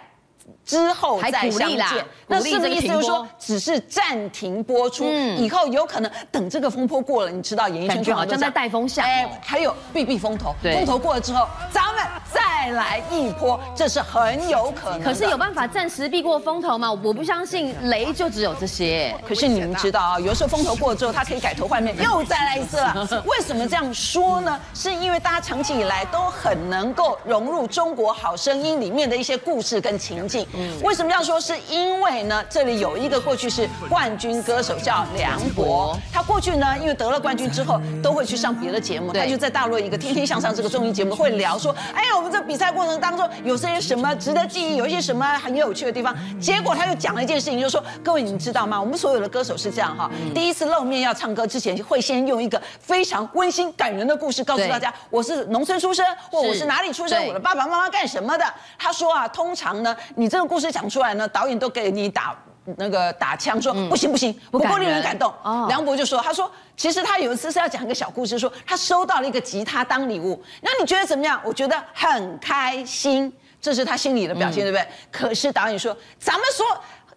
[0.65, 5.05] 之后再相见，那是不是意思就是说，只是暂停播出，
[5.37, 15.03] 以后有可能等这个风波过了，你知道演艺圈就好像在带风向，哎，还有避避风头，风头过了之后，咱们再来一波，这是很有可能。
[15.03, 16.91] 可是有办法暂时避过风头吗？
[16.91, 19.15] 我不相信雷就只有这些。
[19.29, 23.07] 可是你们知道啊，有时候风头过了之后，他可以改头换面，又再来一次了。
[23.27, 24.59] 为什么这样说呢？
[24.73, 30.47] 是因为大家长期以来都很能够融入中国好声音里面的一些故事跟情境。
[30.83, 31.35] 为什么要说？
[31.45, 46.17] 是因为呢，这里有一个过去是冠军歌手叫梁博，他过去呢，因为得了冠军之后，都会去上别的节目，他就在大陆一个《天天向上》这个综艺节目会聊说，哎呀，我们这比赛过程当中有些什么值得记忆，有一些什么很有趣的地方。
[46.41, 48.81] 结果他又讲了一件事情，就是说，各位你们知道吗？
[48.81, 58.45] 我们所有的歌手是这样哈，第一次露面要唱歌之前，会先用一个非常温馨感人的故事告诉大家，我是农村出生，或我是哪里出生，我的爸爸妈妈干什么的。
[58.79, 62.37] 他说啊，通常呢，你这个故事讲出来呢，导演都给你打
[62.77, 65.33] 那个打枪，说不行不行，不够令人感动。
[65.69, 71.41] 梁博就说，他说其实他有一次是要讲一个小故事，说他收到了一个吉他当礼物，那你觉得怎么样？
[71.45, 74.87] 我觉得很开心，这是他心里的表现，对不对？
[75.11, 76.67] 可是导演说，咱们说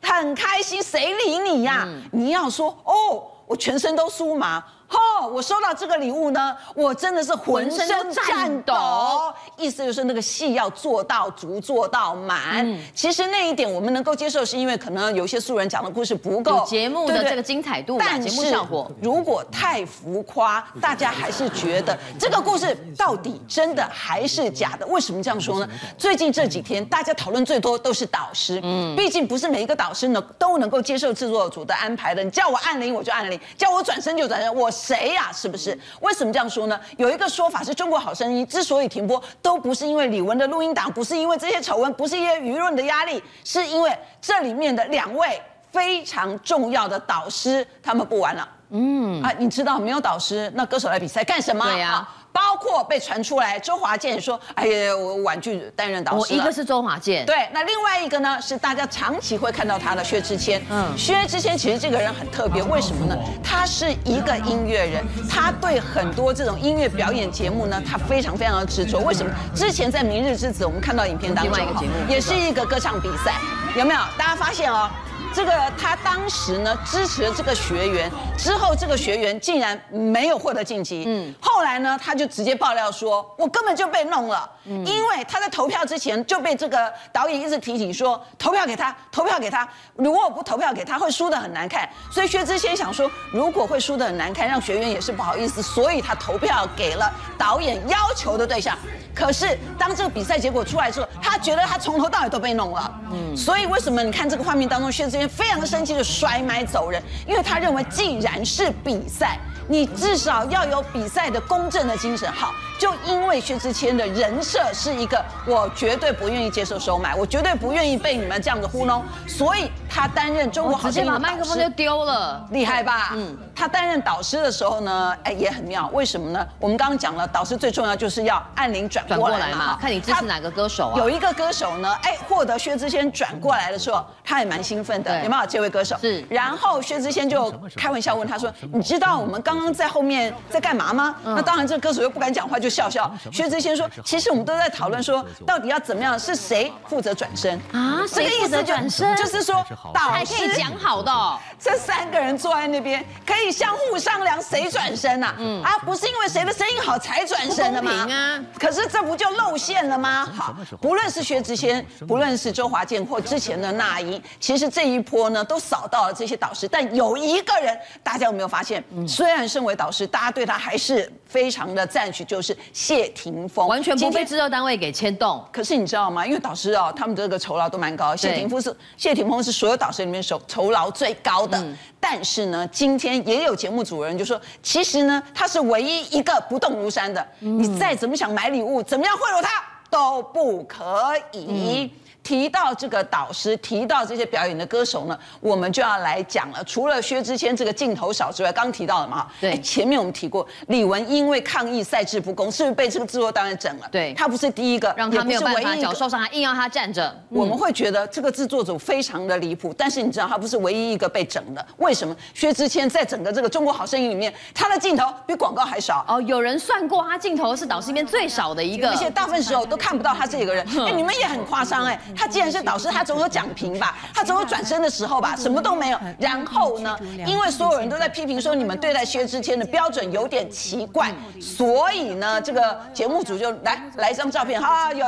[0.02, 1.88] 很开心，谁理你呀？
[2.12, 4.64] 你要说哦，我全身都酥麻。
[4.90, 9.34] 哦，我收到这个礼物呢，我真的是浑身颤抖。
[9.58, 12.66] 意思就是那个戏要做到足，做到满。
[12.66, 24.88] 嗯、其实那一点我们能够接受，是因为可能有些素人讲的故事不够节目的这个精彩度，但是节目效果如果太浮夸，大家还是觉得这个故事到底真的还是假的？
[24.88, 25.68] 为什么这样说呢？
[25.98, 32.24] 最近这几天大家讨论最多都是导师，嗯，毕竟不是每一个导师呢都能够接受制作组的安排的。
[32.24, 34.72] 你叫我按铃我就按铃，叫我转身就转身，我。
[34.78, 35.32] 谁呀？
[35.34, 35.78] 是不是？
[36.02, 36.80] 为什么这样说呢？
[36.98, 48.48] 有一个说法是中国好声音之所以停播，都不是因为李玟的录音档，不是因为这些丑闻，不是因为舆论的压力，是因为这里面的两位非常重要的导师他们不玩了。
[48.70, 51.66] 嗯啊，你知道没有导师，那歌手来比赛干什么？
[51.66, 52.14] 对呀、啊。
[52.38, 60.62] 包括被传出来，周华健说：“哎呀，我婉拒担任导师。”一个是周华健，对，那另外一个呢是大家长期会看到他的薛之谦。
[60.70, 63.18] 嗯，薛之谦其实这个人很特别，为什么呢？
[63.44, 69.00] 他是一个音乐人，他对很多这种音乐表演节目呢，他非常非常的执着。
[69.00, 69.32] 为什么？
[69.56, 73.34] 之前在《明日之子》，我们看到影片当中，另外一个节目也是一个歌唱比赛，
[73.76, 74.00] 有没有？
[74.16, 74.88] 大家发现哦。
[75.34, 81.04] 这个他当时呢支持了这个学员，之后这个学员竟然没有获得晋级。
[81.06, 91.88] 嗯，后来呢他就直接爆料说，我根本就被弄了，因为他在投票之前就被这个导演一直提醒说，投票给他，投票给他，如果我不投票给他会输的很难看。
[92.12, 98.78] 所以薛之谦想说，如果会输的很难看，让学员也是不好意思，所以他投票给了导演要求的对象。
[99.14, 102.94] 可是当这个比赛结果出来之后，他觉得他从头到尾都被弄了。
[103.12, 109.40] 嗯，所以为什么你看这个画面当中，薛之非常生气，就甩麦走人，因为他认为既然是比赛。
[109.70, 112.32] 你至少要有比赛的公正的精神。
[112.32, 123.12] 好，就因为薛之谦的人设是一个，我绝对不愿意接受收买，我绝对不愿意被你们这样子糊弄，所以他担任中国好声音麦克风就丢了，厉害吧？
[123.16, 125.90] 嗯，他担任导师的时候呢，哎，也很妙。
[125.92, 126.48] 为什么呢？
[126.60, 130.98] 我们刚刚讲了，导师最重要就是要按铃转过来嘛，看你支持哪个歌手啊。
[130.98, 135.46] 有一个歌手呢，哎，获得薛之谦转过来的时候，他也蛮兴奋的，有没有？
[135.46, 136.24] 这位歌手是。
[136.30, 141.16] 然后薛之谦就开玩笑问他说：“你知道我们刚？”刚刚在后面在干嘛吗？
[141.24, 143.10] 那当然，这个歌手又不敢讲话，就就笑笑。
[143.32, 148.04] 薛之谦说，其实我们都在讨论说，到底要怎么样，是谁负责转身啊？
[148.14, 155.34] 这个意思转身就是说，导师还可以讲好的，这三个人坐在那边可以相互商量谁转身呐？
[155.38, 157.92] 嗯啊，不是因为谁的声音好才转身的吗？
[158.12, 160.28] 啊，可是这不就露馅了吗？
[160.36, 168.84] 好，不论是薛之谦，不论是周华健或之前的那英，其实这一波呢都扫到了这些导师，但有一个人，大家有没有发现？
[169.08, 175.44] 虽然身为导师，大家对他还是非常的赞许，就是谢霆锋，完全不被制作单位给牵动。
[175.52, 176.26] 可是你知道吗？
[176.26, 178.16] 因为导师哦，他们这个酬劳都蛮高。
[178.16, 181.58] 谢霆锋是谢霆锋是所有导师里面酬酬劳最高的。
[181.58, 187.26] 嗯、但是呢，今天也有节目主人就说，其实呢，他是唯一一个不动如山的。
[187.42, 191.92] 嗯、你再怎么想买礼物，怎么样贿赂他都不可以。
[191.94, 196.62] 嗯提到这个导师，提到这些表演的歌手呢，我们就要来讲了。
[196.66, 203.88] 除了薛之谦这个镜头少之外，刚提到了嘛，对，前面我们提过，李玟因为抗议赛制不公，是不是被这个制作单位整了？
[203.90, 207.18] 对，他不是第一个，让他没有办法脚受伤，还硬要他站着。
[207.30, 212.14] 我们会觉得这个制作组非常的离谱，但是你知道他不是唯一一个被整的，为什么？
[212.34, 216.04] 薛之谦在整个这个中国好声音里面，他的镜头比广告还少。
[216.10, 220.68] 哦，有人算过，他镜头是导师里面最少的一个，而且大部分时候都看不到他这个人。
[220.86, 221.98] 哎，你们也很夸张哎。
[222.18, 226.00] 他既然是导师，他总有讲评吧，他总有转身的时候吧，什么都没有。
[226.20, 235.06] 然后呢，因为所有人都在批评说你们对待薛之谦的标准有点奇怪，所以呢，这个节目组就来来一张照片，哈，有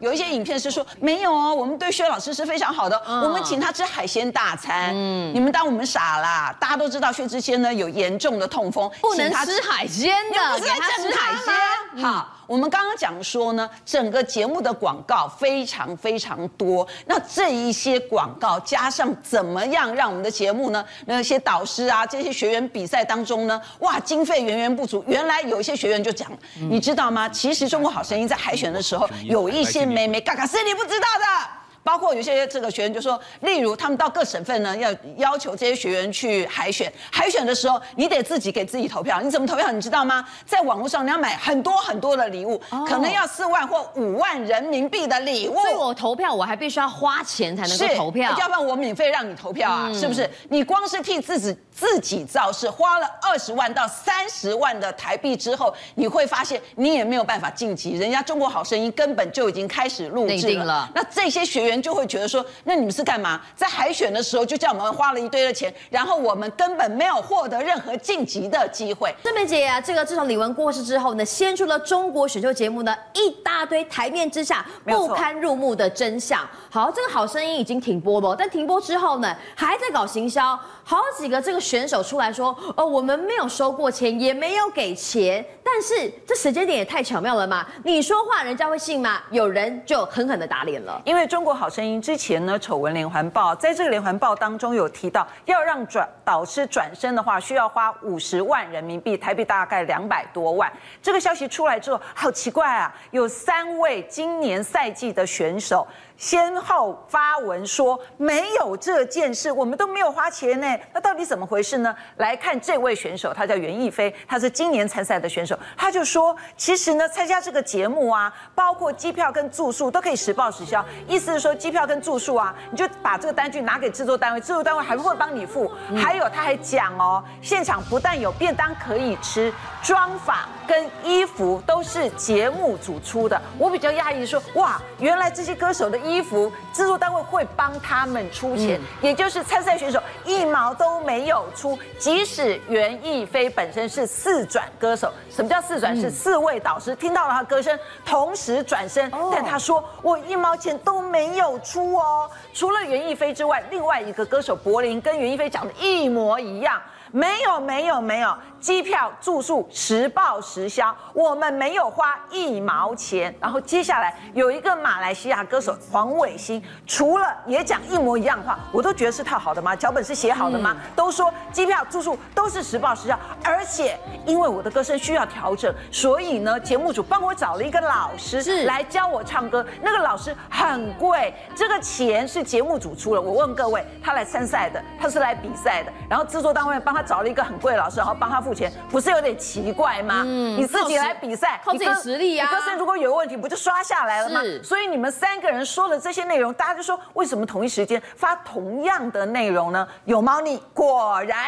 [0.00, 4.90] 有一些影片是说没有哦，我们对薛老师是非常好的，我们请他吃海鲜大餐。
[4.92, 6.54] 嗯，你们当我们傻啦？
[6.60, 12.04] 大家都知道薛之谦呢有严重的痛风，不能吃海鲜的，不是在整海鲜。
[12.04, 12.36] 好。
[12.50, 16.84] 我们刚刚讲说呢，整个节目的广告非常非常多。
[17.06, 20.84] 那这一些广告加上怎么样让我们的节目呢？
[21.06, 25.04] 那些导师啊，这些学员比赛当中呢，哇，经费源源不足。
[25.06, 26.28] 原来有一些学员就讲，
[26.68, 27.28] 你知道吗？
[27.28, 31.59] 其实《中国好声音》在海选的时候有一些美眉嘎嘎是你不知道的。
[31.82, 36.92] 包括有些这个学员就说，例如他们到各省份呢，要要求这些学员去海选。
[37.10, 39.20] 海选的时候，你得自己给自己投票。
[39.22, 39.70] 你怎么投票？
[39.72, 40.24] 你知道吗？
[40.44, 45.54] 在网络上你要买很多很多的礼物，可能要四万或五万人民币的礼物。
[45.54, 50.28] 所以我投票，我还必须要花钱才能够投票，要不然我免费让你投票啊，是不是？
[50.50, 57.96] 你光是替自己自己造势，花了二十万到三十万的台币之后，你会发现你也没有办法晋级。
[57.96, 60.90] 人家中国好声音根本就已经开始录制了。
[60.94, 61.69] 那这些学员。
[61.70, 63.40] 人就会觉得说，那你们是干嘛？
[63.56, 69.14] 在海选的时候就叫我们花了一堆的钱，然后我们根本没有获得任何晋级的机会。
[69.24, 76.46] 郑梅姐啊，这个自从李玟过世之后呢，掀出了中国选秀节目呢一大堆台面之下不堪入目的真相。
[76.68, 80.58] 好，这个好声音已经停播了，但停播之后呢，还在搞行销。
[80.82, 85.44] 好几个这个选手出来说，哦，我们没有收过钱，也没有给钱。
[85.72, 87.64] 但是这时间点也太巧妙了嘛！
[87.84, 89.22] 你说话人家会信吗？
[89.30, 91.00] 有人就狠狠的打脸了。
[91.04, 100.70] 因为中国好声音之前呢，丑闻连环报，在这个连环报当中有提到，要让转导师转身的话，需要花五十万人民币，台币大概两百多万。
[101.00, 102.92] 这个消息出来之后，好奇怪啊！
[103.12, 105.86] 有三位今年赛季的选手。
[106.20, 110.78] 先后发文说没有这件事，我们都没有花钱呢。
[110.92, 111.96] 那到底怎么回事呢？
[112.18, 115.58] 来看这位选手，他叫袁艺菲，他是今年参赛的选手。
[115.78, 120.84] 他就说，其实呢，参加这个节目啊，包括机票跟住宿都可以实报实销。
[121.08, 125.72] 意思是说，机票跟住宿啊，你就把这个单据拿给制作单位，制作单位还会帮你付。
[125.96, 129.50] 还有他还讲哦，现场不但有便当可以吃，
[129.82, 133.40] 妆发跟衣服都是节目组出的。
[133.56, 136.09] 我比较讶异说，哇，原来这些歌手的衣。
[136.10, 141.78] 衣服制作单位会帮他们出钱，也就是参赛选手一毛都没有出。
[141.98, 145.96] 即使袁艺菲本身是四转歌手，什么叫四转？
[146.00, 149.10] 是四位导师听到了他歌声，同时转身。
[149.32, 152.30] 但他说我一毛钱都没有出哦。
[152.52, 156.80] 除了袁艺菲之外，另外一个歌手柏林跟袁艺菲长得一模一样。
[157.12, 163.34] 没有没有没有，机票住宿实报实销，我们没有花一毛钱。
[163.40, 169.74] 然后接下来有一个马来西亚歌手黄伟星，除了也讲一模一样的话，我都觉得是套好的吗？
[169.74, 170.76] 脚本是写好的吗？
[170.94, 179.66] 都说机票住宿都是实报实销，而且因为我的歌声需要调整，所以呢，节目组帮我找了一个老师是来教我唱歌。
[179.82, 183.20] 那个老师很贵，这个钱是节目组出了。
[183.20, 186.99] 我问各位，他来参赛的，他是来比赛的，然后制作单位帮他。
[187.00, 190.22] 他找了一个很贵的老师，然后帮他付钱，不是有点奇怪吗？
[190.26, 192.46] 嗯，你自己来比赛，靠自己实力呀。
[192.50, 194.42] 歌声如果有问题，不就刷下来了吗？
[194.42, 194.62] 是。
[194.62, 199.88] 所以你们三个人说的这些内容，大家就说为什么同一时间发同样的内容呢？
[200.04, 201.46] 有猫腻，果然。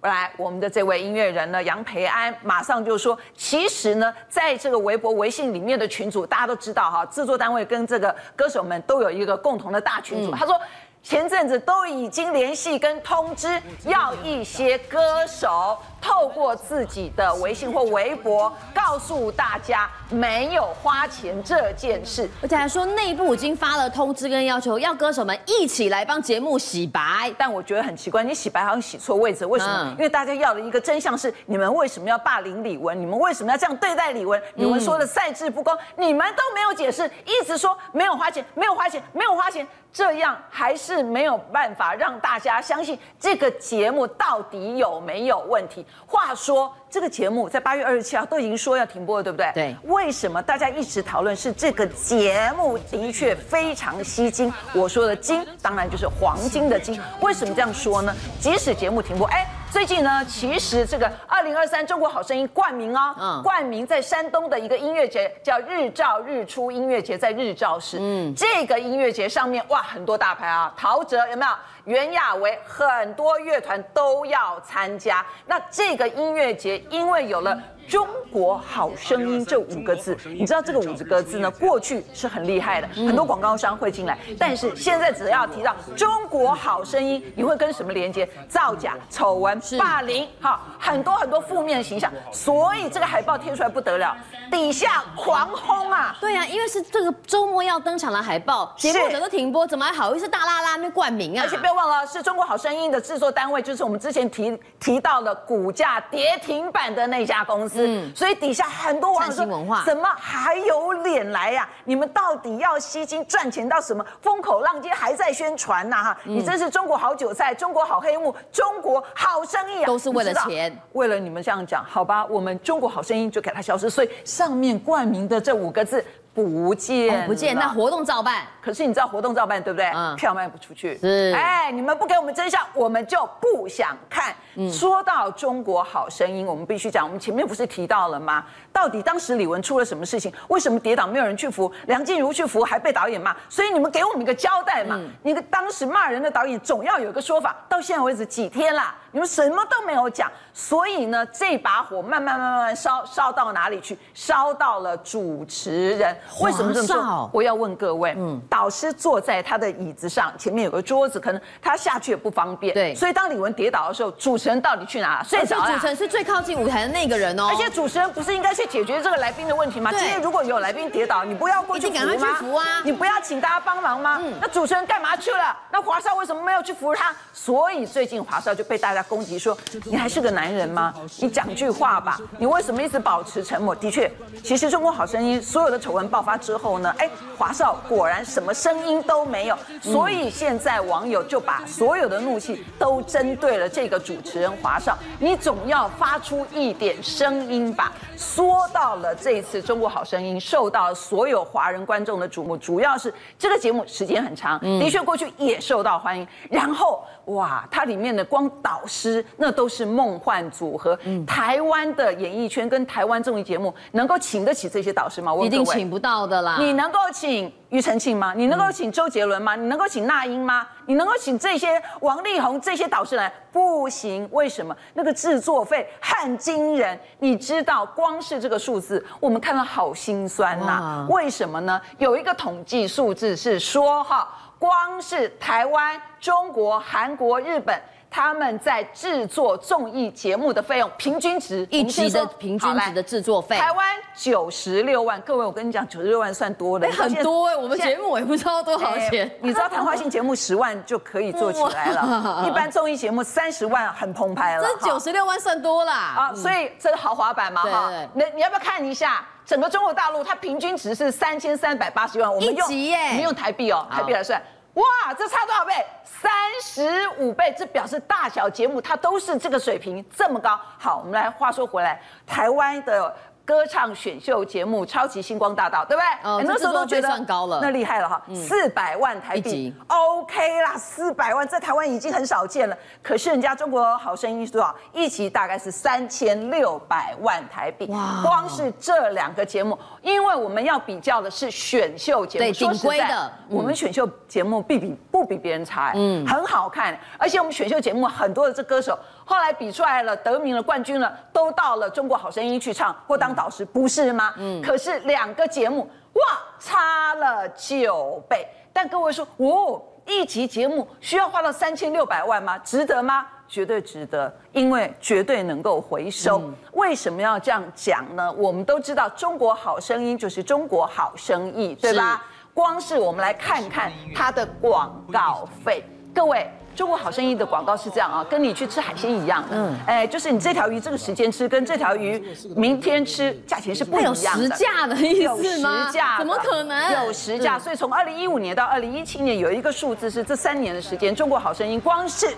[0.00, 10.34] 来，我们的这位音乐人呢，杨培安马上就说，其实呢，在这个微博、微信里面的群组，大家都知道哈，制作单位跟这个歌手们都有一个共同的大群组。
[10.34, 10.58] 他说。
[11.04, 27.32] 前阵子都已经联系跟通知，要一些歌手透过自己的微信或微博告诉大家没有花钱这件事，而且还说内部已经发了通知跟要求，要歌手们一起来帮节目洗白。
[27.38, 29.92] 但我觉得很奇怪，你洗白好像洗错位置，为什么？
[29.92, 32.92] 因为大家要的一个真相是，你们为什么要霸凌李玟？
[32.92, 34.38] 你们为什么要这样对待李玟？
[34.56, 39.66] 李玟说的赛制不公，你们都没有解释，一直说没有花钱，没有花钱，没有花钱。
[39.90, 45.86] 这样还是没有办法让大家相信这个节目到底有没有问题。
[46.06, 49.50] 话说，这个节目在八月二十七号都已经说要停播了，对不对？
[49.52, 49.76] 对。
[49.82, 54.54] 为什么大家一直讨论是这个节目的确非常吸睛？
[54.72, 57.00] 我说的“金”当然就是黄金的“金”。
[57.20, 58.14] 为什么这样说呢？
[58.38, 59.44] 即使节目停播，哎。
[59.72, 67.98] 最近呢，其实这个二零二三中国好声音冠名啊、哦，冠名在山东的一个音乐节叫日照日出音乐节，在日照市。
[68.00, 71.52] 嗯，这个音乐节上面哇，很多大牌啊，陶喆有没有？
[71.86, 75.26] 袁娅维，很多乐团都要参加。
[75.44, 77.73] 那这个音乐节因为有了。
[77.88, 81.50] 中国好声音这五个字，你知道这个五个字呢？
[81.52, 84.18] 过去是很厉害的，很多广告商会进来。
[84.38, 88.28] 但是现在只要提到中国好声音，你会跟什么连接？
[88.48, 92.10] 造假、丑闻、霸凌，哈，很多很多负面的形象。
[92.32, 94.16] 所以这个海报贴出来不得了，
[94.50, 96.16] 底下狂轰啊！
[96.20, 101.44] 对啊，因为是这个周末要登场的海报，节目怎么都停播，怎么还好意思大拉拉那冠名啊？
[101.44, 107.73] 而且不要忘了，是中国好声音的制作单位，就是我们之前提提到的股价跌停板的那家公司。
[107.78, 109.44] 嗯，所以底下很多网友说，
[109.84, 111.68] 怎么还有脸来呀？
[111.84, 115.96] 你们到底要吸金赚钱到什么风口浪尖还在宣传呐？
[116.04, 122.24] 哈，你真是中国好韭菜，中国好黑幕，中国好生意啊，都是为了钱，为了你们这样讲，好吧？
[122.26, 126.04] 我们中国好声音就给它消失，所以上面冠名的这五个字。
[126.34, 128.42] 不见、哦，不见，那活动照办。
[128.60, 129.86] 可是你知道活动照办对不对？
[129.94, 130.98] 嗯，票卖不出去。
[130.98, 134.34] 是，哎，你们不给我们真相，我们就不想看。
[134.56, 138.44] 嗯，说到中国好声音，我们必须讲，我们前面不是提到了吗？
[138.72, 140.32] 到底当时李玟出了什么事情？
[140.48, 141.70] 为什么跌倒没有人去扶？
[141.86, 144.96] 梁静茹去扶还被导演骂，所以你们给我们一个交代嘛。
[144.98, 147.56] 嗯，你个当时骂人的导演总要有一个说法。
[147.68, 150.30] 到现在为止几天啦，你们什么都没有讲。
[150.52, 153.98] 所以呢，这把火慢慢慢慢烧烧到哪里去？
[154.12, 156.16] 烧到了主持人。
[156.40, 157.30] 为什么这么说？
[157.32, 162.72] 我要问各位，嗯，导师坐在他的椅子上，前面有个桌子，可能他下去也不方便。
[162.74, 165.22] 对，所以当李玟跌倒的时候，主持人到底去哪？
[165.22, 165.72] 睡着了。
[165.72, 167.46] 主持人是最靠近舞台的那个人哦。
[167.48, 168.64] 而且主持人不是应该去？
[168.74, 169.92] 解决这个来宾的问题吗？
[169.92, 172.26] 今天如果有来宾跌倒，你不要过去扶吗？
[172.40, 172.64] 扶啊！
[172.82, 174.18] 你不要请大家帮忙吗？
[174.20, 174.32] 嗯。
[174.40, 175.56] 那主持人干嘛去了？
[175.70, 177.14] 那华少为什么没有去扶他？
[177.32, 180.94] 所以最近华少就被大家攻击说：“你还是个男人吗？
[181.20, 182.18] 你讲句话吧！
[182.38, 184.10] 你为什么一直保持沉默？”的确，
[184.42, 189.58] 其实《中国好声音》所有的丑闻爆发之后呢，哎，华少果然什么声音都没有。
[189.82, 194.96] 所以现在网友就把所有的怒气都针对了这个主持人华少。
[195.18, 197.92] 你总要发出一点声音吧？
[198.16, 198.54] 说。
[198.54, 206.26] 说到了这一次《中国好声音》受到所有华人观众的瞩目，主要是这个节目时间很长，的确过去也受到欢迎。
[206.48, 210.98] 然后哇，它里面的光导师那都是梦幻组合。
[211.26, 215.32] 台湾的演艺圈跟台湾综艺节目能够请得起这些导师吗？
[215.32, 216.56] 我一定请不到的啦。
[216.58, 217.52] 你能够请？
[217.70, 218.32] 庾澄庆吗？
[218.36, 219.56] 你能够请周杰伦吗？
[219.56, 220.64] 你能够请那英吗？
[220.86, 223.32] 你能够请这些王力宏这些导师来？
[223.50, 224.76] 不行，为什么？
[224.92, 231.06] 那个制作费很惊人，你知道，光是这个数字，我们看了好心酸呐、啊。
[231.10, 231.80] 为什么呢？
[231.98, 234.28] 有一个统计数字是说，哈，
[234.58, 237.80] 光是台湾、中国、韩国、日本。
[238.16, 245.20] 他们在制作综艺节目的费用平均值，一集的平均值的制作费，台湾九十六万。
[245.22, 247.56] 各位，我跟你讲，九十六万算多的，很多哎。
[247.56, 249.28] 我们节目我也不知道多少钱。
[249.40, 254.62] 你知道谈话性节目十万就可以做起来了，一般综艺节目三十万很澎湃了。
[254.62, 256.34] 这九十六万算多啦啊！
[256.36, 257.90] 所以这是豪华版嘛哈？
[258.14, 260.24] 那你要不要看一下整个中国大陆？
[260.24, 262.32] 它平均值是三千三百八十万。
[262.32, 262.72] 我们用我
[263.14, 264.40] 们用台币哦，台币来算。
[264.74, 265.72] 哇，这差多少倍？
[266.04, 266.30] 三
[266.62, 270.58] 十五倍，这表示大小节目它都是这个水平这么高。
[270.78, 273.14] 好，我们来话说回来，台湾的。
[273.46, 276.30] 歌唱选秀节目《超级星光大道》，对不对？
[276.30, 282.76] 哦，那时候都觉得算高了，那厉害了哈，四百万台币，OK 啦，四百万在台湾已经很少见了。
[283.02, 284.74] 可是人家《中国好声音》是多少？
[284.94, 287.86] 一集大概是三千六百万台币。
[287.86, 293.30] 哇，光是这两个节目，因为我们要比较的是选秀节目，对，顶规的。
[293.50, 296.98] 我们选秀节目比比不比别人差，嗯，很好看。
[297.18, 304.34] 而且我们选秀节目很多的这歌手后来比出来了，得名了冠军了，都到了中国好声音去唱或当导师，不是吗？
[304.36, 304.60] 嗯。
[304.62, 306.22] 可是两个节目哇，
[306.58, 308.46] 差了九倍。
[308.72, 312.58] 但各位说，哦，一集节目需要花到三千六百万吗？
[312.58, 313.26] 值得吗？
[313.46, 316.40] 绝对值得，因为绝对能够回收。
[316.40, 318.32] 嗯、为什么要这样讲呢？
[318.32, 322.24] 我们都知道，中国好声音就是中国好生意，对吧？
[322.52, 326.50] 光是我们来看看它的广告费，各位。
[326.74, 332.22] 中国好声音的广告是这样啊，跟你去吃海鲜一样的，嗯，哎，就是你这条鱼这个时间吃，跟这条鱼
[332.56, 334.20] 明天吃，价钱是不一样的。
[334.20, 335.80] 有实价的意思吗？
[335.80, 337.06] 有实价，怎么可能？
[337.06, 342.28] 有实价，所以从二零一五年到二零一七年有一个数字是这三年的时间，中国好声音光是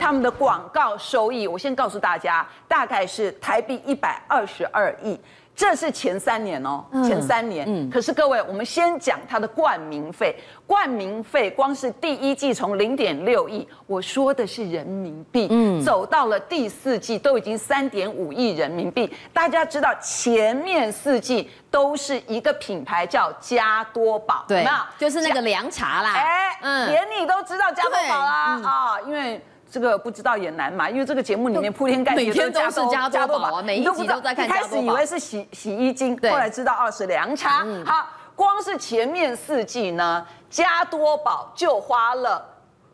[0.00, 5.18] 他们的广告收益，我先告诉大家，大概是台币一百二十二亿。
[5.56, 7.64] 这是前三年哦，前三年。
[7.68, 10.36] 嗯，可是各位，我们先讲它的冠名费。
[10.66, 19.12] 冠名费光是第一季从零点六亿，我说的是人民币，嗯，走到了第四季都已经三点五亿人民币。
[19.32, 24.66] 大家知道前面四季都是一个品牌叫加多宝，对，
[24.98, 26.14] 就是那个凉茶啦。
[26.14, 29.40] 哎，嗯，连你都知道加多宝啦啊，因为。
[29.74, 34.68] 这个不知道也难嘛，因为这个节目里面铺天盖地都加多加多宝，每一集都在看加多宝。
[34.68, 37.66] 一开始以为是洗洗衣精，后来知道哦是凉茶。
[37.84, 38.06] 好，
[38.36, 42.40] 光是前面四季呢，加多宝就花了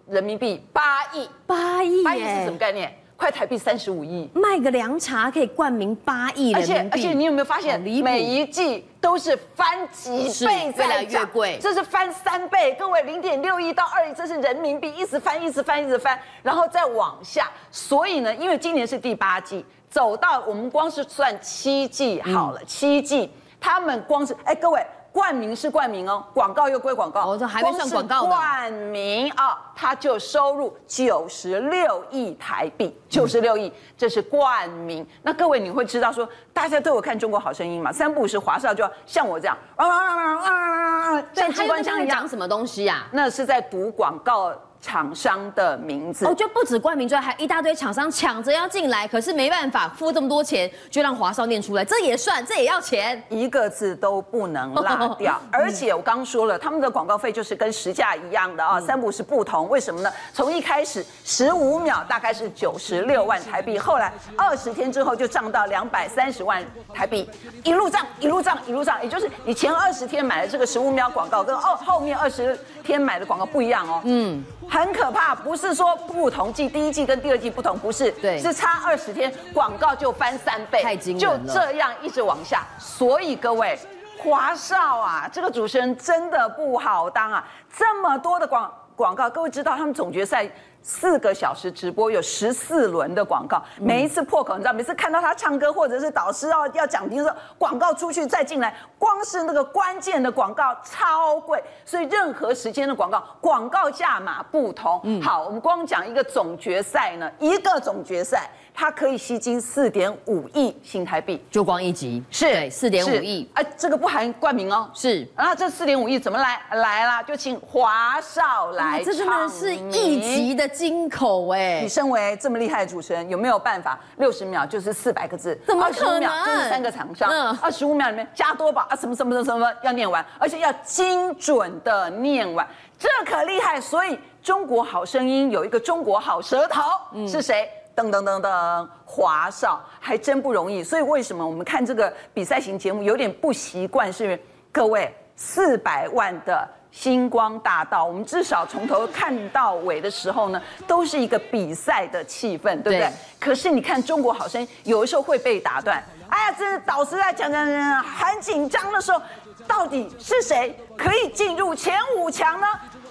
[0.06, 2.96] 人民币八亿，八亿，八亿是什么概念？
[3.20, 10.10] 快台币三十五亿，卖个凉茶可以冠名八亿，而且而且你有没有发现，每一季都是翻几
[10.46, 12.72] 倍越来越贵，这是翻三倍。
[12.78, 17.50] 各位零点六亿到二亿，这是人民币一直翻，一直翻，一直翻，然后再往下。
[17.70, 24.82] 所以呢，因为今年是第八季，走到我们光是算七季好了，七季他们光是哎，各位。
[25.12, 27.20] 冠名是冠名哦，广告又归广告。
[27.22, 28.26] 哦，这还没算广告。
[28.26, 35.06] 冠名啊，它就收入九十六亿台币，九十六亿，这是冠名。
[35.22, 37.92] 那各位你会知道说，大家都有看《中国好声音》嘛？
[37.92, 42.18] 三不五时华少就要像我这样，啊啊啊啊啊，像机关枪一样。
[42.20, 43.06] 讲什么东西呀？
[43.10, 44.52] 那是在读广告。
[44.80, 55.40] 厂商的名字，哦，就不止冠名之外，还一大堆厂商抢着要进来，可是没办法付这么多钱，就让华少念出来，这也算，这也要钱，一个字都不能 落掉。
[55.52, 60.10] 而且我刚说了，他们的广告费就是跟实价一样的啊，嗯、三不是不同，为什么呢？
[60.32, 66.64] 从一开始十五秒大概是九十六万台币，后来二十天之后就涨到两百三十万
[66.94, 67.28] 台币，
[67.64, 74.44] 一路涨，一路涨，一路涨，也就是你前二十天买了这个十五秒广告，跟哦后面二十天买的广告不一样哦，嗯。
[74.68, 82.64] 很可怕，不是说不同季，第一季跟第二季不同，不是，对，是差二十天，广告就翻三倍，太惊人了，就这样一直往下。
[82.78, 83.76] 所以各位，
[84.16, 87.44] 华少啊，这个主持人真的不好当啊，
[87.76, 90.48] 这么多的广广告，各位知道他们总决赛。
[90.82, 105.20] 四个小时直播有十四轮的广告，每一次破口，你知道，每次看到他唱歌或者是导师要要讲题的时候，广告出去再进来，光是那个关键的广告超贵，所以任何时间的广告广告价码不同。
[105.22, 108.50] 好，我们光讲一个总决赛呢，一个总决赛。
[108.74, 115.26] 它可以吸金四点五亿新台币，就光一集是四点五亿，哎，这个不含冠名哦，是。
[115.36, 117.22] 然后这四点五亿怎么来来啦？
[117.22, 121.80] 就请华少来，这真的是一集的金口哎！
[121.82, 125.58] 你身为这么厉害的主持人，有没有办法六十秒就是四百个字？
[125.66, 126.30] 怎么可能？
[126.46, 127.28] 就是三个厂商，
[127.60, 132.66] 二十五秒里面加多宝啊，什么什么什么什么要念完，而且要精准的念完，
[132.98, 133.80] 这可厉害。
[133.80, 136.82] 所以中国好声音有一个中国好舌头，
[137.26, 137.68] 是谁？
[138.00, 144.10] 噔噔噔噔，华少还真不容易，所以为什么我们看这个比赛型节目有点不习惯？
[144.10, 144.40] 是
[144.72, 153.00] 各位四百万的星光大道，我们至少从头看到尾的时候呢，都是一个比赛的气氛，对不对？
[153.00, 156.02] 对，可是你看中国好声音，有的时候会被打断。
[156.28, 159.20] 哎呀，这导师在讲讲讲，很紧张的时候，
[159.66, 162.66] 到底是谁可以进入前五强呢？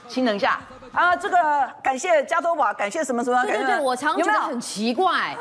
[0.08, 0.60] 请等一下。
[0.94, 1.38] 啊，这个
[1.84, 3.42] 感谢加多宝，感谢什么什么？
[3.44, 5.36] 对对对，我常觉得很奇怪，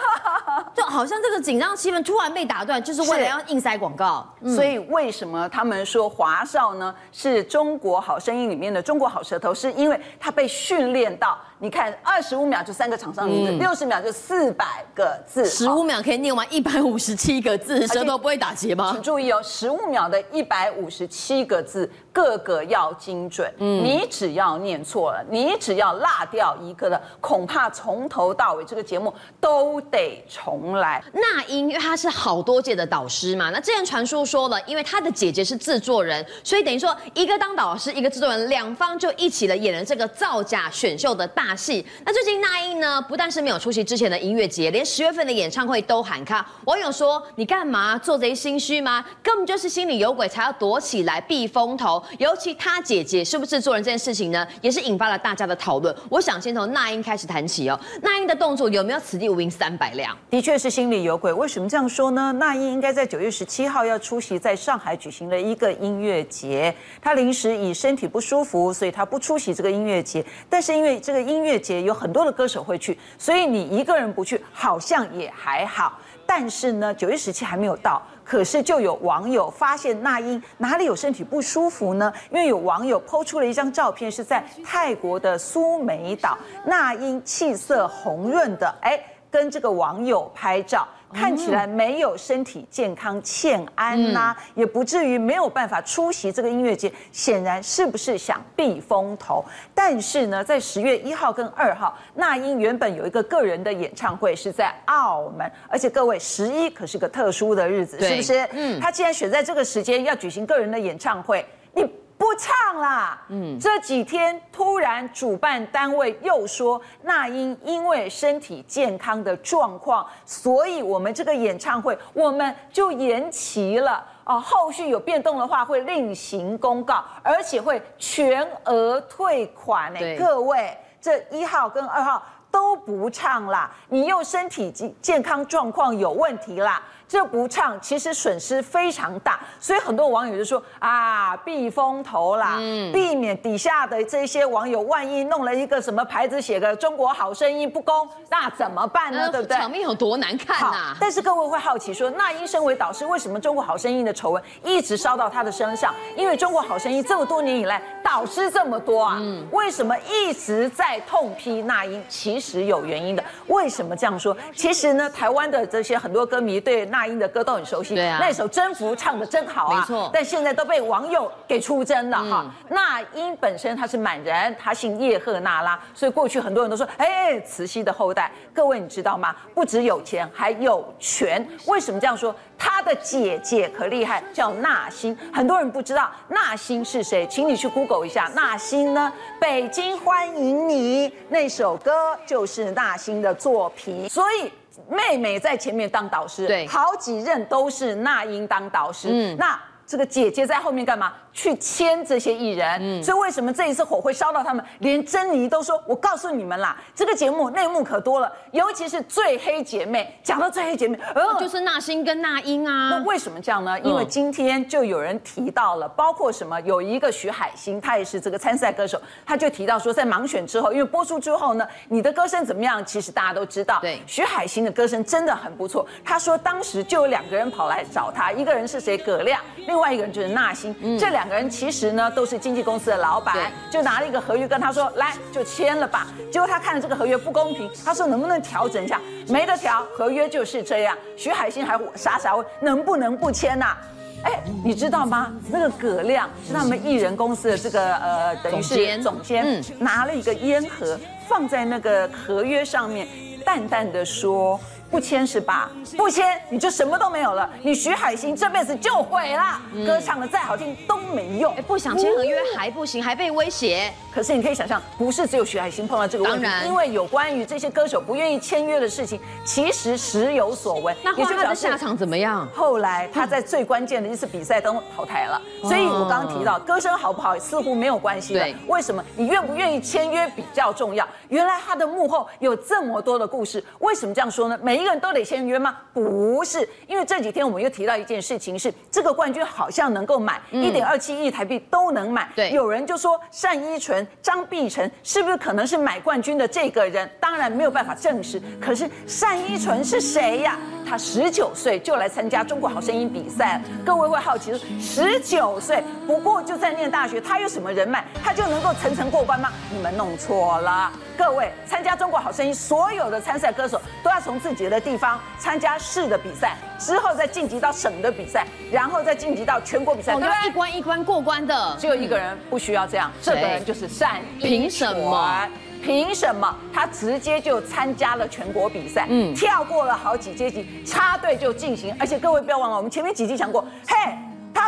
[0.75, 4.27] 就好像这个紧张气氛突然被打断，就是为了要硬塞广告。
[4.55, 6.95] 所以为什么他们说华少呢？
[7.13, 18.91] 是中国好声音里面的中国好舌头，是因为他被训练到你看二十五秒就三个厂商名字，六十、嗯、秒就四百个字，十五秒可以念完一百五十七个字，舌头不会打结吗？
[18.93, 23.53] 请注意哦，十五秒的一百五十七个字，个个要精准。
[23.59, 31.03] 嗯，你只要念错了，你只要落掉一个的，恐怕从头到尾这个节目都得重来。
[31.13, 41.85] 那英，因为他是好多届的导师嘛，那之前传说说了，因为他的姐姐是制作人，所以等于说一个当导师，一个制作人，两方就一起了演了这个造假选秀的大戏。
[42.05, 46.47] 那最近那英呢，不但是没有出席之前的音乐节，连十月份的演唱会都喊卡。
[46.65, 49.05] 网友说：“你干嘛做贼心虚吗？
[49.23, 55.95] 根本就是心里有鬼才要躲起来避风头。”尤其他姐姐是不是做人这件事情呢，也是引发了大家的讨论。
[56.09, 57.79] 我想先从那英开始谈起哦。
[58.03, 60.17] 那英的动作有没有此地无银三百两？
[60.31, 61.33] 的确是心里有鬼。
[61.33, 62.33] 为什么这样说呢？
[62.33, 70.25] 那英应该在九月十七号要出席在上海举行的一个音乐节，她临时以身体不舒服，所以她不出席这个音乐节。
[70.49, 75.97] 但是因为这个音音乐节有很多的歌手会去，所以你一个人不去好像也还好。
[76.27, 82.13] 但是呢，九月十七还没有到，可是就有网友发现那英哪里有身体不舒服呢？
[82.31, 86.37] 因为有网友抛出了一张照片，是在泰国的苏梅岛，
[86.67, 90.87] 那英气色红润的，哎，跟这个网友拍照。
[91.13, 96.93] 看起来没有身体健康欠安呐、啊，也不至于没有办法出席这个音乐节。
[97.13, 99.45] 显然是不是想避风头？
[99.75, 108.49] 但是呢，在十月一号跟二号，那英原本有一个个人的演唱会是在澳门，而且各位十一可是个特殊的日子，是不是？
[108.53, 111.45] 嗯，他既然选在这个时间要举行个人的演唱会，
[111.75, 111.85] 你。
[112.19, 113.23] 不唱啦！
[113.29, 130.01] 嗯，这几天突然主办单位又说那英因为身体健康的状况，所以我们这个演唱会我们就延期了哦，后续有变动的话会另行公告，而且会全额退款呢。
[130.01, 136.83] 对各位，这一号跟二号都不唱啦，你又身体健健康状况有问题啦。
[137.09, 149.21] 这不唱，其实损失非常大，所以很多网友就说啊，避风头啦，嗯、避免底下的这些网友万一弄了一个什么牌子，写个“中国好声音”不公，那怎么办呢？
[149.23, 149.57] 呃、对不对？
[149.57, 150.97] 场面有多难看呐、啊？
[151.01, 155.95] 但是各位会好奇说，那英身为导师，为什么“中国好声音”的丑闻一直烧到他的身上？
[156.15, 162.05] 因为“中国好声音”这么多年以来，导师这么多啊，嗯、为什么一直在痛批那英？
[162.07, 163.25] 其实有原因的。
[163.47, 164.37] 为什么这样说？
[164.55, 166.98] 其实呢，台湾的这些很多歌迷对那。
[166.99, 170.11] 那英的歌都很熟悉，对啊，那首《征服》唱的真好啊，没错。
[170.13, 172.45] 但现在都被网友给出征了哈。
[172.45, 178.33] 嗯、那英本身她是满人，她姓叶赫那拉，所以过去很多人都说，哎，慈禧的后代。
[178.53, 179.33] 各位你知道吗？
[179.55, 181.47] 不只有钱，还有权。
[181.67, 182.35] 为什么这样说？
[182.59, 185.17] 她的姐姐可厉害，叫那英。
[185.33, 188.29] 很多人不知道那英是谁，请你去 Google 一下。
[188.35, 189.13] 那英呢？
[189.41, 191.93] 《北京欢迎你》那首歌
[192.27, 194.51] 就是那英的作品，所以。
[194.89, 201.13] 妹妹在前面当导师，对，好几任都是那英当导师，嗯，那这个姐姐在后面干嘛？
[201.39, 204.65] 去签这些艺人，嗯，所以为什么这一次火会烧到他们？
[204.81, 210.19] 连珍妮都说：“我告诉你们啦，这个节目内幕可多了，尤其是最黑姐妹。
[210.25, 212.91] 讲到最黑姐妹，呃，就是那英跟那英啊。
[212.91, 213.79] 那为什么这样呢？
[213.83, 216.61] 因为今天就有人提到了，包括什么？
[216.63, 222.85] 有一个徐海星，他也是这个参赛歌手，他就提到说，在盲选之后，因为播出之后呢，你的歌声怎么样？
[222.85, 225.87] 其实大家都知道，对，徐海星的歌声真的很不错。
[226.05, 228.99] 他说当时就有两个人跑来找他，一个人是谁？
[228.99, 231.28] 葛亮，另外一个人就是那英，嗯，这两。
[231.29, 236.07] 两个人其实呢都是经纪公司的老板，就拿了一个合约跟他说，来就签了吧。
[236.33, 238.99] 结果他看了这个合约不公平，他说能不能调整一下？
[239.29, 240.97] 没得调，合约就是这样。
[241.19, 243.79] 徐海星还傻傻问能不能不签呐、啊？
[244.23, 245.31] 哎，你知道吗？
[245.51, 250.99] 那个葛亮是他们艺人公司的这个呃，等于是总监，嗯、拿了一个烟盒
[251.29, 253.07] 放在那个合约上面，
[253.45, 254.59] 淡淡的说。
[254.91, 255.71] 不签是吧？
[255.97, 257.49] 不签你就什么都没有了。
[257.63, 261.55] 你徐海星这辈子就毁了，嗯、歌唱的再好听都没用。
[261.67, 263.93] 不想签合约还不行，还被威胁。
[264.13, 270.97] 可是你可以想象，不是只有徐海星碰到这个问题，因为有关于这些歌手不愿意签约的事情，其实时有所闻。
[271.05, 272.49] 那后来他的下场怎么样？
[272.55, 275.41] 后来他在最关键的一次比赛当中淘汰了。
[275.63, 278.41] 嗯、所以我刚刚提到，歌声好不好似乎没有关系的。
[278.41, 279.05] 对为什么？
[279.17, 281.07] 你愿不愿意签约比较重要。
[281.29, 283.63] 原来他的幕后有这么多的故事。
[283.81, 284.59] 为什么这样说呢？
[284.63, 285.77] 每一个人都得签约吗？
[285.93, 292.29] 不是，因为这几天我们又提到一件事情是，这个冠军好像能够买一点二七亿台币都能买。
[292.37, 297.11] 对，有人就说单依纯、张碧晨是不是可能是买冠军的这个人？
[297.21, 298.41] 当然没有办法证实。
[298.61, 298.89] 可是
[299.21, 300.57] 单依纯是谁呀？
[300.87, 303.61] 他十九岁就来参加中国好声音比赛。
[303.85, 309.51] 各位会好奇说，十九岁不过就在念大学，他有什么人脉，他就能够层层过关吗？
[309.71, 310.91] 你们弄错了。
[311.17, 321.77] 各位参加中国好声音，所有的参赛歌手都要从自己的地方参加市的比赛，之后再晋级到省的比赛，然后再晋级到全国比赛，对，一关一关过关的。
[321.79, 324.21] 只有一个人不需要这样，这个人就是善。
[324.41, 325.49] 凭什么？
[325.83, 326.57] 凭什么？
[326.73, 331.95] 他直接就参加了全国比赛，嗯，跳过了好几阶级，插队就进行。
[332.01, 333.97] 而且各位不要忘了，我们前面几集讲过，嘿，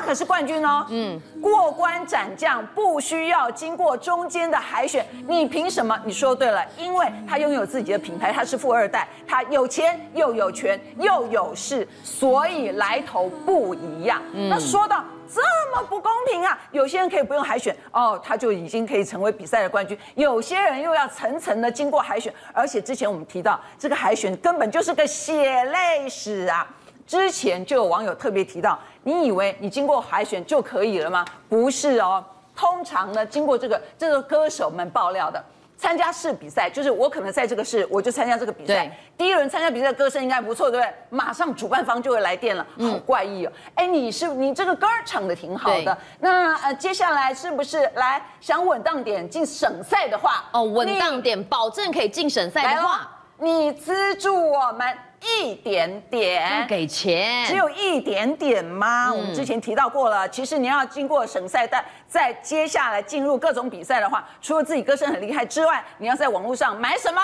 [0.01, 5.95] 他可是冠军哦，嗯，过关斩将不需要经过中间的海选，你凭什么？
[6.07, 14.23] 你说对了，因为他拥有自己的品牌，他是富二代，他有钱又有权又有势，所以来头不一样。
[14.33, 15.05] 嗯，那说到。
[15.33, 15.41] 这
[15.73, 16.59] 么不公平啊！
[16.73, 26.67] 有些人可以不用海选哦，他就已经可以成为比赛的冠军；有些人又要层层的经过海选，而且之前我们提到这个海选根本就是个血泪史啊！
[27.11, 31.25] 之前就有网友特别提到，你以为你经过海选就可以了吗？
[31.49, 35.45] 不是哦，通常呢，经过这个，这个歌手们爆料的。
[35.77, 38.97] 参加市比赛，就是我可能在这个市，我就参加这个比赛。
[39.19, 40.95] 第一轮参加比赛的歌声应该不错，对不对？
[41.09, 43.53] 马上主办方就会来电了，好怪异哦。
[43.75, 50.45] 哎，你是你这个歌唱的挺好的，那呃接下来是不是来想稳当点进省赛的话？
[50.53, 54.97] 哦，稳当点，保证可以进省赛的话，你资助我们。
[55.23, 59.09] 一点点给钱，只有一点点吗？
[59.09, 67.21] 嗯、我们之前提到过了，其实你要经过省赛，但在接下来进入各种比赛的话，除了自己歌声很厉害之外，你要在网络上买什么？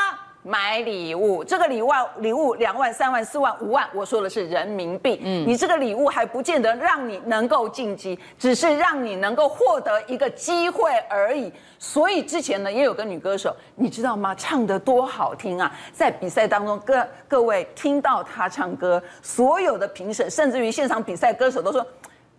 [0.46, 5.20] 买礼物，这个礼物礼物两万、三万、四万、五万，我说的是人民币。
[5.24, 11.52] 嗯，你这个礼物还不见得让你能够晋级，只是让你能够获得一个机会而已。
[11.80, 14.32] 所以之前呢，也有个女歌手，你知道吗？
[14.36, 15.76] 唱得多好听啊！
[15.92, 21.84] 在比赛当中，各各位听到她唱歌，所有的评审，甚至于现场比赛歌手都说。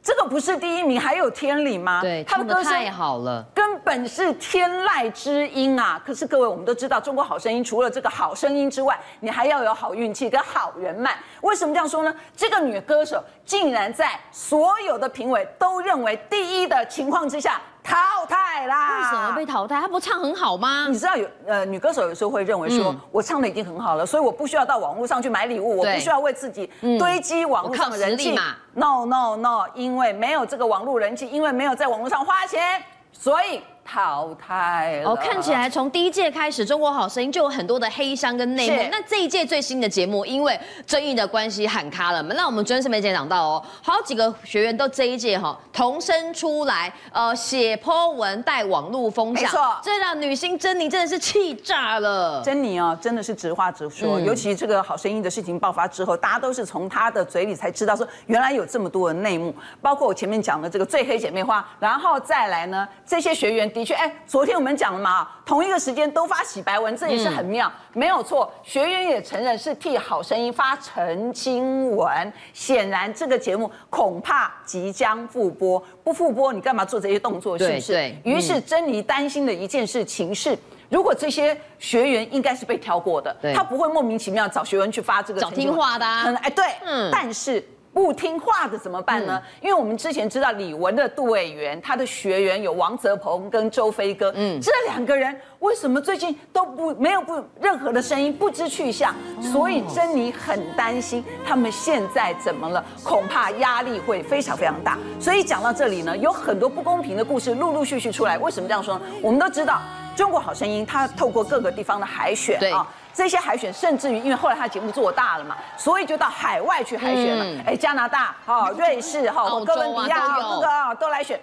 [0.07, 1.99] 这个不是第一名，还有天理吗？
[2.01, 6.01] 对，他的歌声太好了，根本是天籁之音啊！
[6.05, 11.17] 可是各位，我们都知道，中国好声音除了这个好声音之外，你还要有好运气跟好人脉。
[11.41, 12.15] 为什么这样说呢？
[12.37, 17.61] 这个女歌手竟然在所有的评委都认为第一的情况之下。
[17.87, 18.99] 淘汰啦！
[18.99, 19.79] 为什么被淘汰？
[19.79, 20.87] 他不唱很好吗？
[20.89, 26.69] 你知道有呃女歌手有时候会认为说，嗯、我唱的已经很好了，所以我不需要到网络上去买礼物，我不需要为自己
[26.99, 32.83] 堆积网络上的人气嘛？No No No，因为没有这个网络人气，因为没有在网络上花钱，
[33.13, 33.61] 所以。
[33.89, 38.89] 淘汰了哦，看起来从第一届开始，《中国好声音》就有很多的黑箱跟内幕。
[38.91, 42.35] 那这一届最新的节目，因为争议的关系喊卡了嘛？
[42.35, 52.43] 那我们昨天是没讲到哦，好几个学员都这一届哈同声出来，呃，写 po 文带网络风向，没错，这让女星珍妮真的是气炸了。
[52.43, 63.71] 珍妮哦，真的是直话直说，嗯、尤其这个好声音的事情爆发之后，大家都是从她的嘴里才知道说，原来有这么多的内幕，包括我前面讲的这个最黑姐妹花，然后再来呢，这些学员。
[63.77, 68.51] 的确，哎，昨天我们讲了嘛，同一个时间都发洗白文，这也是很妙，嗯、没有错。
[68.63, 75.81] 学员也承认是替好声音发澄清文，显然这个节目恐怕即将复播。
[76.03, 77.57] 不复播，你干嘛做这些动作？
[77.57, 77.93] 是不是？
[77.93, 78.19] 对。
[78.23, 80.57] 于是珍妮担心的一件事情是，
[80.89, 85.39] 如果这些学员应该是被挑过的，他不会莫名其妙找学员去发这个。
[85.39, 87.63] 找听话的、哎，对，嗯，但是。
[87.97, 89.41] 不听话的怎么办呢？
[89.59, 99.15] 因为我们之前知道李玟的杜委员，他的学员有王泽鹏跟周飞哥，嗯，这两个人为什么最近都不没有不任何的声音，不知去向？
[99.41, 104.95] 所以珍妮很担心他们现在怎么了，恐怕压力会非常非常大。
[105.19, 108.37] 所以讲到这里呢，有很多不公平的故事陆陆续续出来。
[108.37, 109.05] 为什么这样说呢？
[109.23, 109.81] 我们都知道，
[110.15, 112.87] 中国好声音它透过各个地方的海选啊。
[113.17, 117.43] 这些海选，甚至于因为后来他节目做大了嘛，所以就到海外去海选了。
[117.65, 121.39] 哎、嗯，加拿大、哈、瑞士、哈、哥伦比亚、各个啊都来选。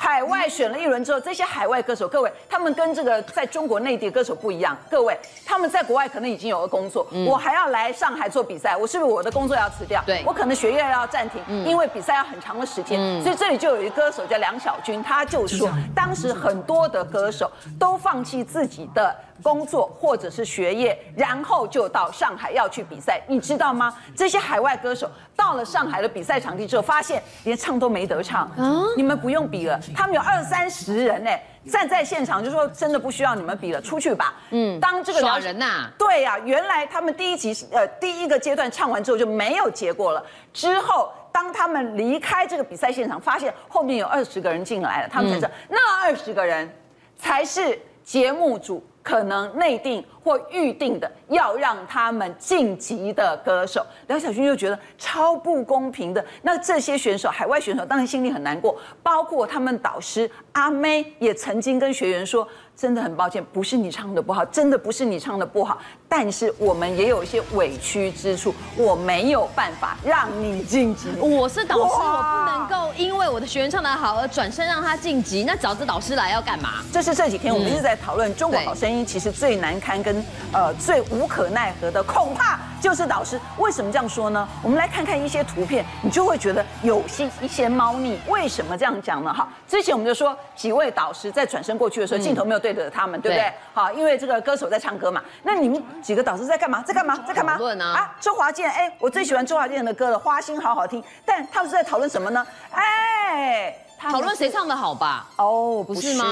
[0.00, 4.78] 海外选了一轮之后，这些海外歌手，各位，他们跟这个在中国内地歌手不一样。
[4.88, 10.00] 各位，他们在国外可能已经有了工作，嗯、我还要来上海做比赛，我是不是我的工作要辞掉？
[10.06, 12.96] 对，我可能学业要暂停，嗯、因为比赛要很长的时间。
[13.00, 19.12] 嗯、所以这里就有一个歌手叫梁小军，他就说，当时很多的歌手都放弃自己的。
[19.42, 23.94] 工作或者是学业，然后就到上海要去比赛，你知道吗？
[24.16, 28.50] 这些海外歌手到了上海的比赛场地之后，发现连唱都没得唱。
[28.56, 31.30] 嗯，你们不用比了，他们有二三十人呢，
[31.70, 34.34] 站在现场就说真的不需要你们比了，出去吧。
[34.50, 35.90] 嗯，当这个耍人呐、啊？
[35.98, 40.24] 对呀、啊，原来他们第一集呃第一个阶段唱完之后就没有结果了。
[40.52, 46.68] 之后当他们离开这个比赛现场，发现后面有二十个人进来了，他们才知道、嗯、那二十个人
[47.16, 48.84] 才是节目组。
[49.08, 53.82] 可能内定或预定的要让他们晋级的歌手。
[54.06, 56.22] 梁小军就觉得超不公平的。
[56.42, 62.46] 那这些选手，海外选手当然心里很难过，包括他们导师阿妹也曾经跟学员说。
[62.78, 65.76] 真的很抱歉，不是你唱的不好，真的不是你唱的不好，
[66.08, 71.10] 但是我们也有一些委屈之处，我没有办法让你晋级。
[71.20, 75.44] 我是导师，我不能够因为我的学员唱得好而转身让他晋级。
[75.44, 76.82] 那找这导师来要干嘛？
[76.90, 83.38] 这是这几天我们一直在讨论《中国好声音》，其实最难堪跟呃最无可奈何的，恐怕就是导师。
[83.58, 84.48] 为什么这样说呢？
[84.62, 88.18] 我们来看看一些图片，你就会觉得有些一些猫腻。
[88.28, 89.34] 为什么这样讲呢？
[89.34, 92.68] 哈，之前我们就说几位导师在转身过去的时候，镜头没有对。
[92.68, 93.50] 对着他们，对不对？
[93.72, 95.22] 好，因为这个歌手在唱歌嘛。
[95.42, 96.82] 那你们几个导师在干嘛？
[96.86, 97.16] 在干嘛？
[97.26, 97.54] 在干嘛？
[97.54, 97.92] 讨论啊！
[97.98, 101.02] 啊，周华健，哎，我最喜欢周华健的歌了，《花心》好好听。
[101.24, 102.46] 但他们是在讨论什么呢？
[102.70, 103.74] 哎。
[104.00, 105.26] 讨论谁唱的好吧？
[105.34, 106.24] 哦，不是吗？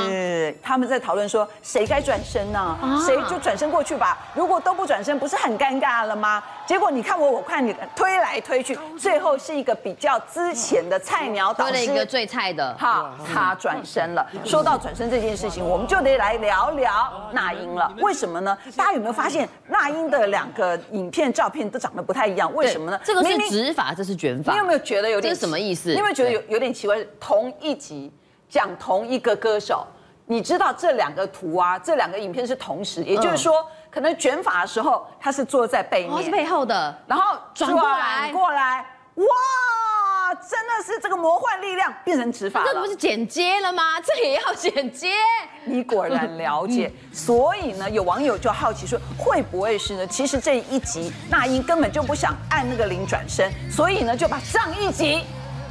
[0.62, 2.79] 他们在讨论说谁该转身呢？
[3.05, 4.17] 谁就转身过去吧。
[4.35, 6.41] 如果都不转身，不是很尴尬了吗？
[6.67, 14.27] 结果你看我，我看你，推来推去，最后是一个比较之前的菜鸟导师，推了一个最菜的，哈，他转身了。
[14.45, 17.91] 说到转身这件事情，我们就得来聊聊那英了。
[18.01, 18.59] 为什么呢？
[18.77, 22.53] 大家有没有发现那英的两个影片照片都长得不太一样？
[22.53, 23.01] 为什么呢？
[23.05, 24.53] 这个是直发，这是卷发。
[24.53, 25.33] 你有没有觉得有点？
[25.33, 25.91] 这是什么意思？
[25.91, 26.97] 你有没有觉得有有点奇怪？
[27.21, 28.12] 同一集
[28.49, 29.87] 讲同一个歌手，
[30.29, 44.01] 你知道这两个图啊，这两个影片是同时，也就是说，可能卷发的时候他是坐在背面，是背后的，然后转过来，过来，哇，真的是这个魔幻力量变成直发了，这不是剪接了吗？
[44.01, 45.12] 这也要剪接？
[45.64, 50.07] 你果然了解，所以呢，有网友就好奇说，会不会是呢？
[50.09, 55.24] 其实这一集那英根本就不想按那个铃转身，所以呢，就把上一集。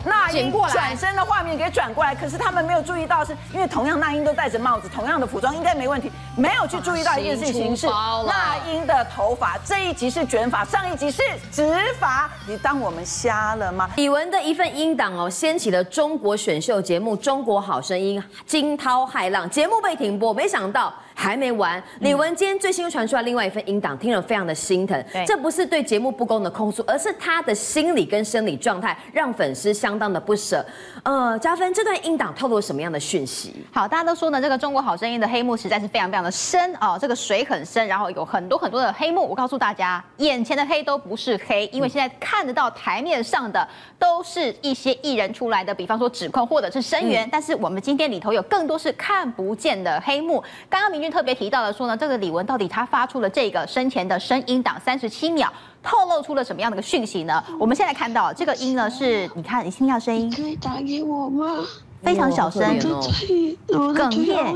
[0.05, 13.89] 那英转身的画面给转过来，可是他们没有注意到，是因为同样那英都戴着帽子，同样的服装应该没问题，没有去注意到一件事情是那英的头发这一集是卷发，上一集是直发，你当我们瞎了吗？
[13.95, 20.93] 李玟的一份音档哦，掀起了中国选秀节目《中国好声音》惊涛骇浪，节目被停播，没想到。
[21.17, 25.01] 还没完，李玟今天最新又传出来另外一份音档，听了非常的心疼。
[25.13, 30.63] 对，这不是对节目不公的控诉，而是他的心理跟生理状态让粉丝相当的不舍。
[31.03, 33.65] 呃，加分，这段音档透露什么样的讯息？
[33.73, 39.25] 好，大家都说呢，这个中国好声音的黑幕实在是非常非常的深哦，这个水很深，然后有很多很多的黑幕。
[39.25, 43.65] 我告诉大家，眼前的黑都不是黑，因为现在看得到台面上的
[43.97, 47.25] 都是一些艺人出来的，比方说指控或者是声援。
[47.25, 50.43] 嗯、但是我们今天里头有更多是看不见的黑幕。
[50.69, 55.51] 刚刚明特别提到了说呢，这个李玟到底他发出了这个生前的声音档三十七秒，
[55.81, 57.43] 透露出了什么样的一个讯息呢？
[57.59, 60.31] 我们现在看到这个音呢，是你看，你听到声音？
[60.31, 61.65] 可以打给我吗？
[62.05, 62.61] 非常小声，
[63.67, 64.55] 哽咽，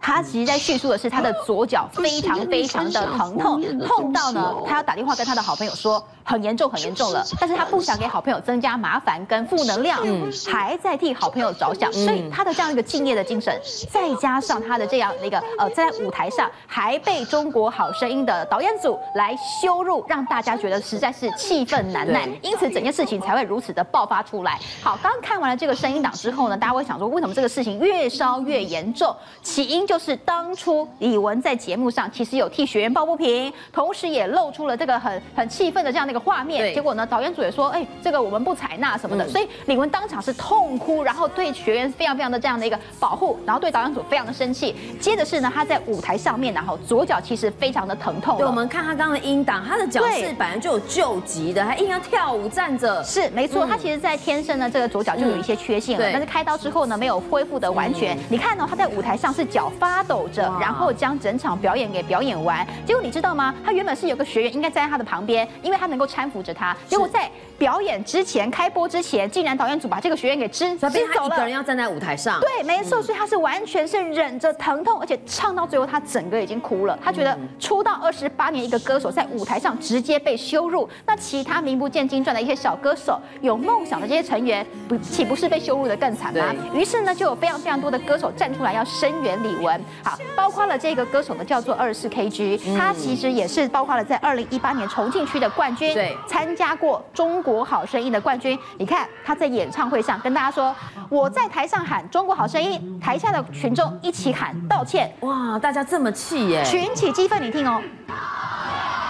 [0.00, 9.98] 他其实在叙述的是他的左脚非常非常的疼痛，痛到呢，他要打电话跟他的好朋友说很严重很严重了，但是他不想给好朋友增加麻烦跟负能量，
[10.46, 13.58] 还在替好朋友着想，所以他的这样一个敬业的精神，
[13.90, 24.60] 再加上他的这样的一个呃，在舞台上还被中国好声音的导演组来羞辱，让大家觉得实在是气愤难耐，因此整件事情才会如此的爆发出来。
[24.82, 26.09] 好，刚看完了这个声音档。
[26.10, 29.14] 之后呢，大家会想说，为什么这个事情越烧越严重？
[29.42, 36.74] 起因就是当初李玟在节目上其实有替学员抱不平，同时也露出了这个很很气愤的这样的一个画面。
[36.74, 39.28] 结果呢，导演组也说，哎，这个我们不采纳什么的。
[39.28, 44.74] 所以李玟当场是痛哭，然后对学员非常非常的这样的一个保护，然后对导演组非常的生气。
[45.00, 48.36] 接着是呢，他在舞台上面，然后左脚其实非常的疼痛。
[48.38, 53.02] 对，我们看他刚刚的音档，他的脚是本来就有救急的，还硬要跳舞站着。
[53.04, 55.89] 是没错，他其实在天生呢这个左脚就有一些缺陷。
[55.98, 58.16] 但是开刀之后呢，没有恢复的完全。
[58.28, 62.66] 你看呢，他在舞台上是脚发抖着，然后将整场表演给表演完。
[62.86, 63.54] 结果你知道吗？
[63.64, 66.76] 他原本是有个学员应该站在他的旁边，因为他能够搀扶着他。
[66.86, 70.90] 结果在表演之前，开播之前，竟然导演组把这个学员给支支走了。
[71.12, 72.40] 他一个人要站在舞台上。
[72.40, 76.98] 对，没错，所以他是完全是忍着疼痛，而且唱到最后，他整个已经哭了。
[77.02, 86.54] 他觉得出道二十八年一个歌手，在舞台上直接被羞辱，那其他名不见经传的一些小歌手，有梦想的这些成员，不岂不是被羞辱得更惨吗？
[86.72, 89.78] 于是呢，就有非常非常多的歌手站出来要声援李玟。
[90.04, 98.58] 好，包括了这个歌手呢，叫做二十四 KG，他其实也是包括了在二零一八年重庆区的冠军，对，参加过中国好声音的冠军。
[98.78, 100.74] 你看他在演唱会上跟大家说
[101.08, 106.64] ：“我在台上喊中国好声音，台下的群众一起喊道歉。”哇，大家这么气耶！
[106.64, 107.82] 群起激愤，你听哦，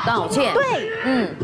[0.06, 0.52] 道歉。
[0.54, 1.34] 对，嗯。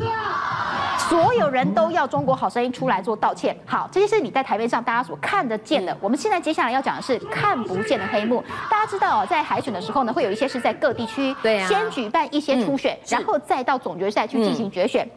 [1.09, 3.57] 所有人都要中国好声音出来做道歉。
[3.65, 5.97] 好，这些是你在台面上大家所看得见的。
[6.01, 8.43] 我们现在接下来要讲的是看不见的黑幕。
[8.71, 15.09] 大家知道哦，在海选的时候呢，会有一些是在各地区对先举办一些初选，然后再到总决赛去进行决选。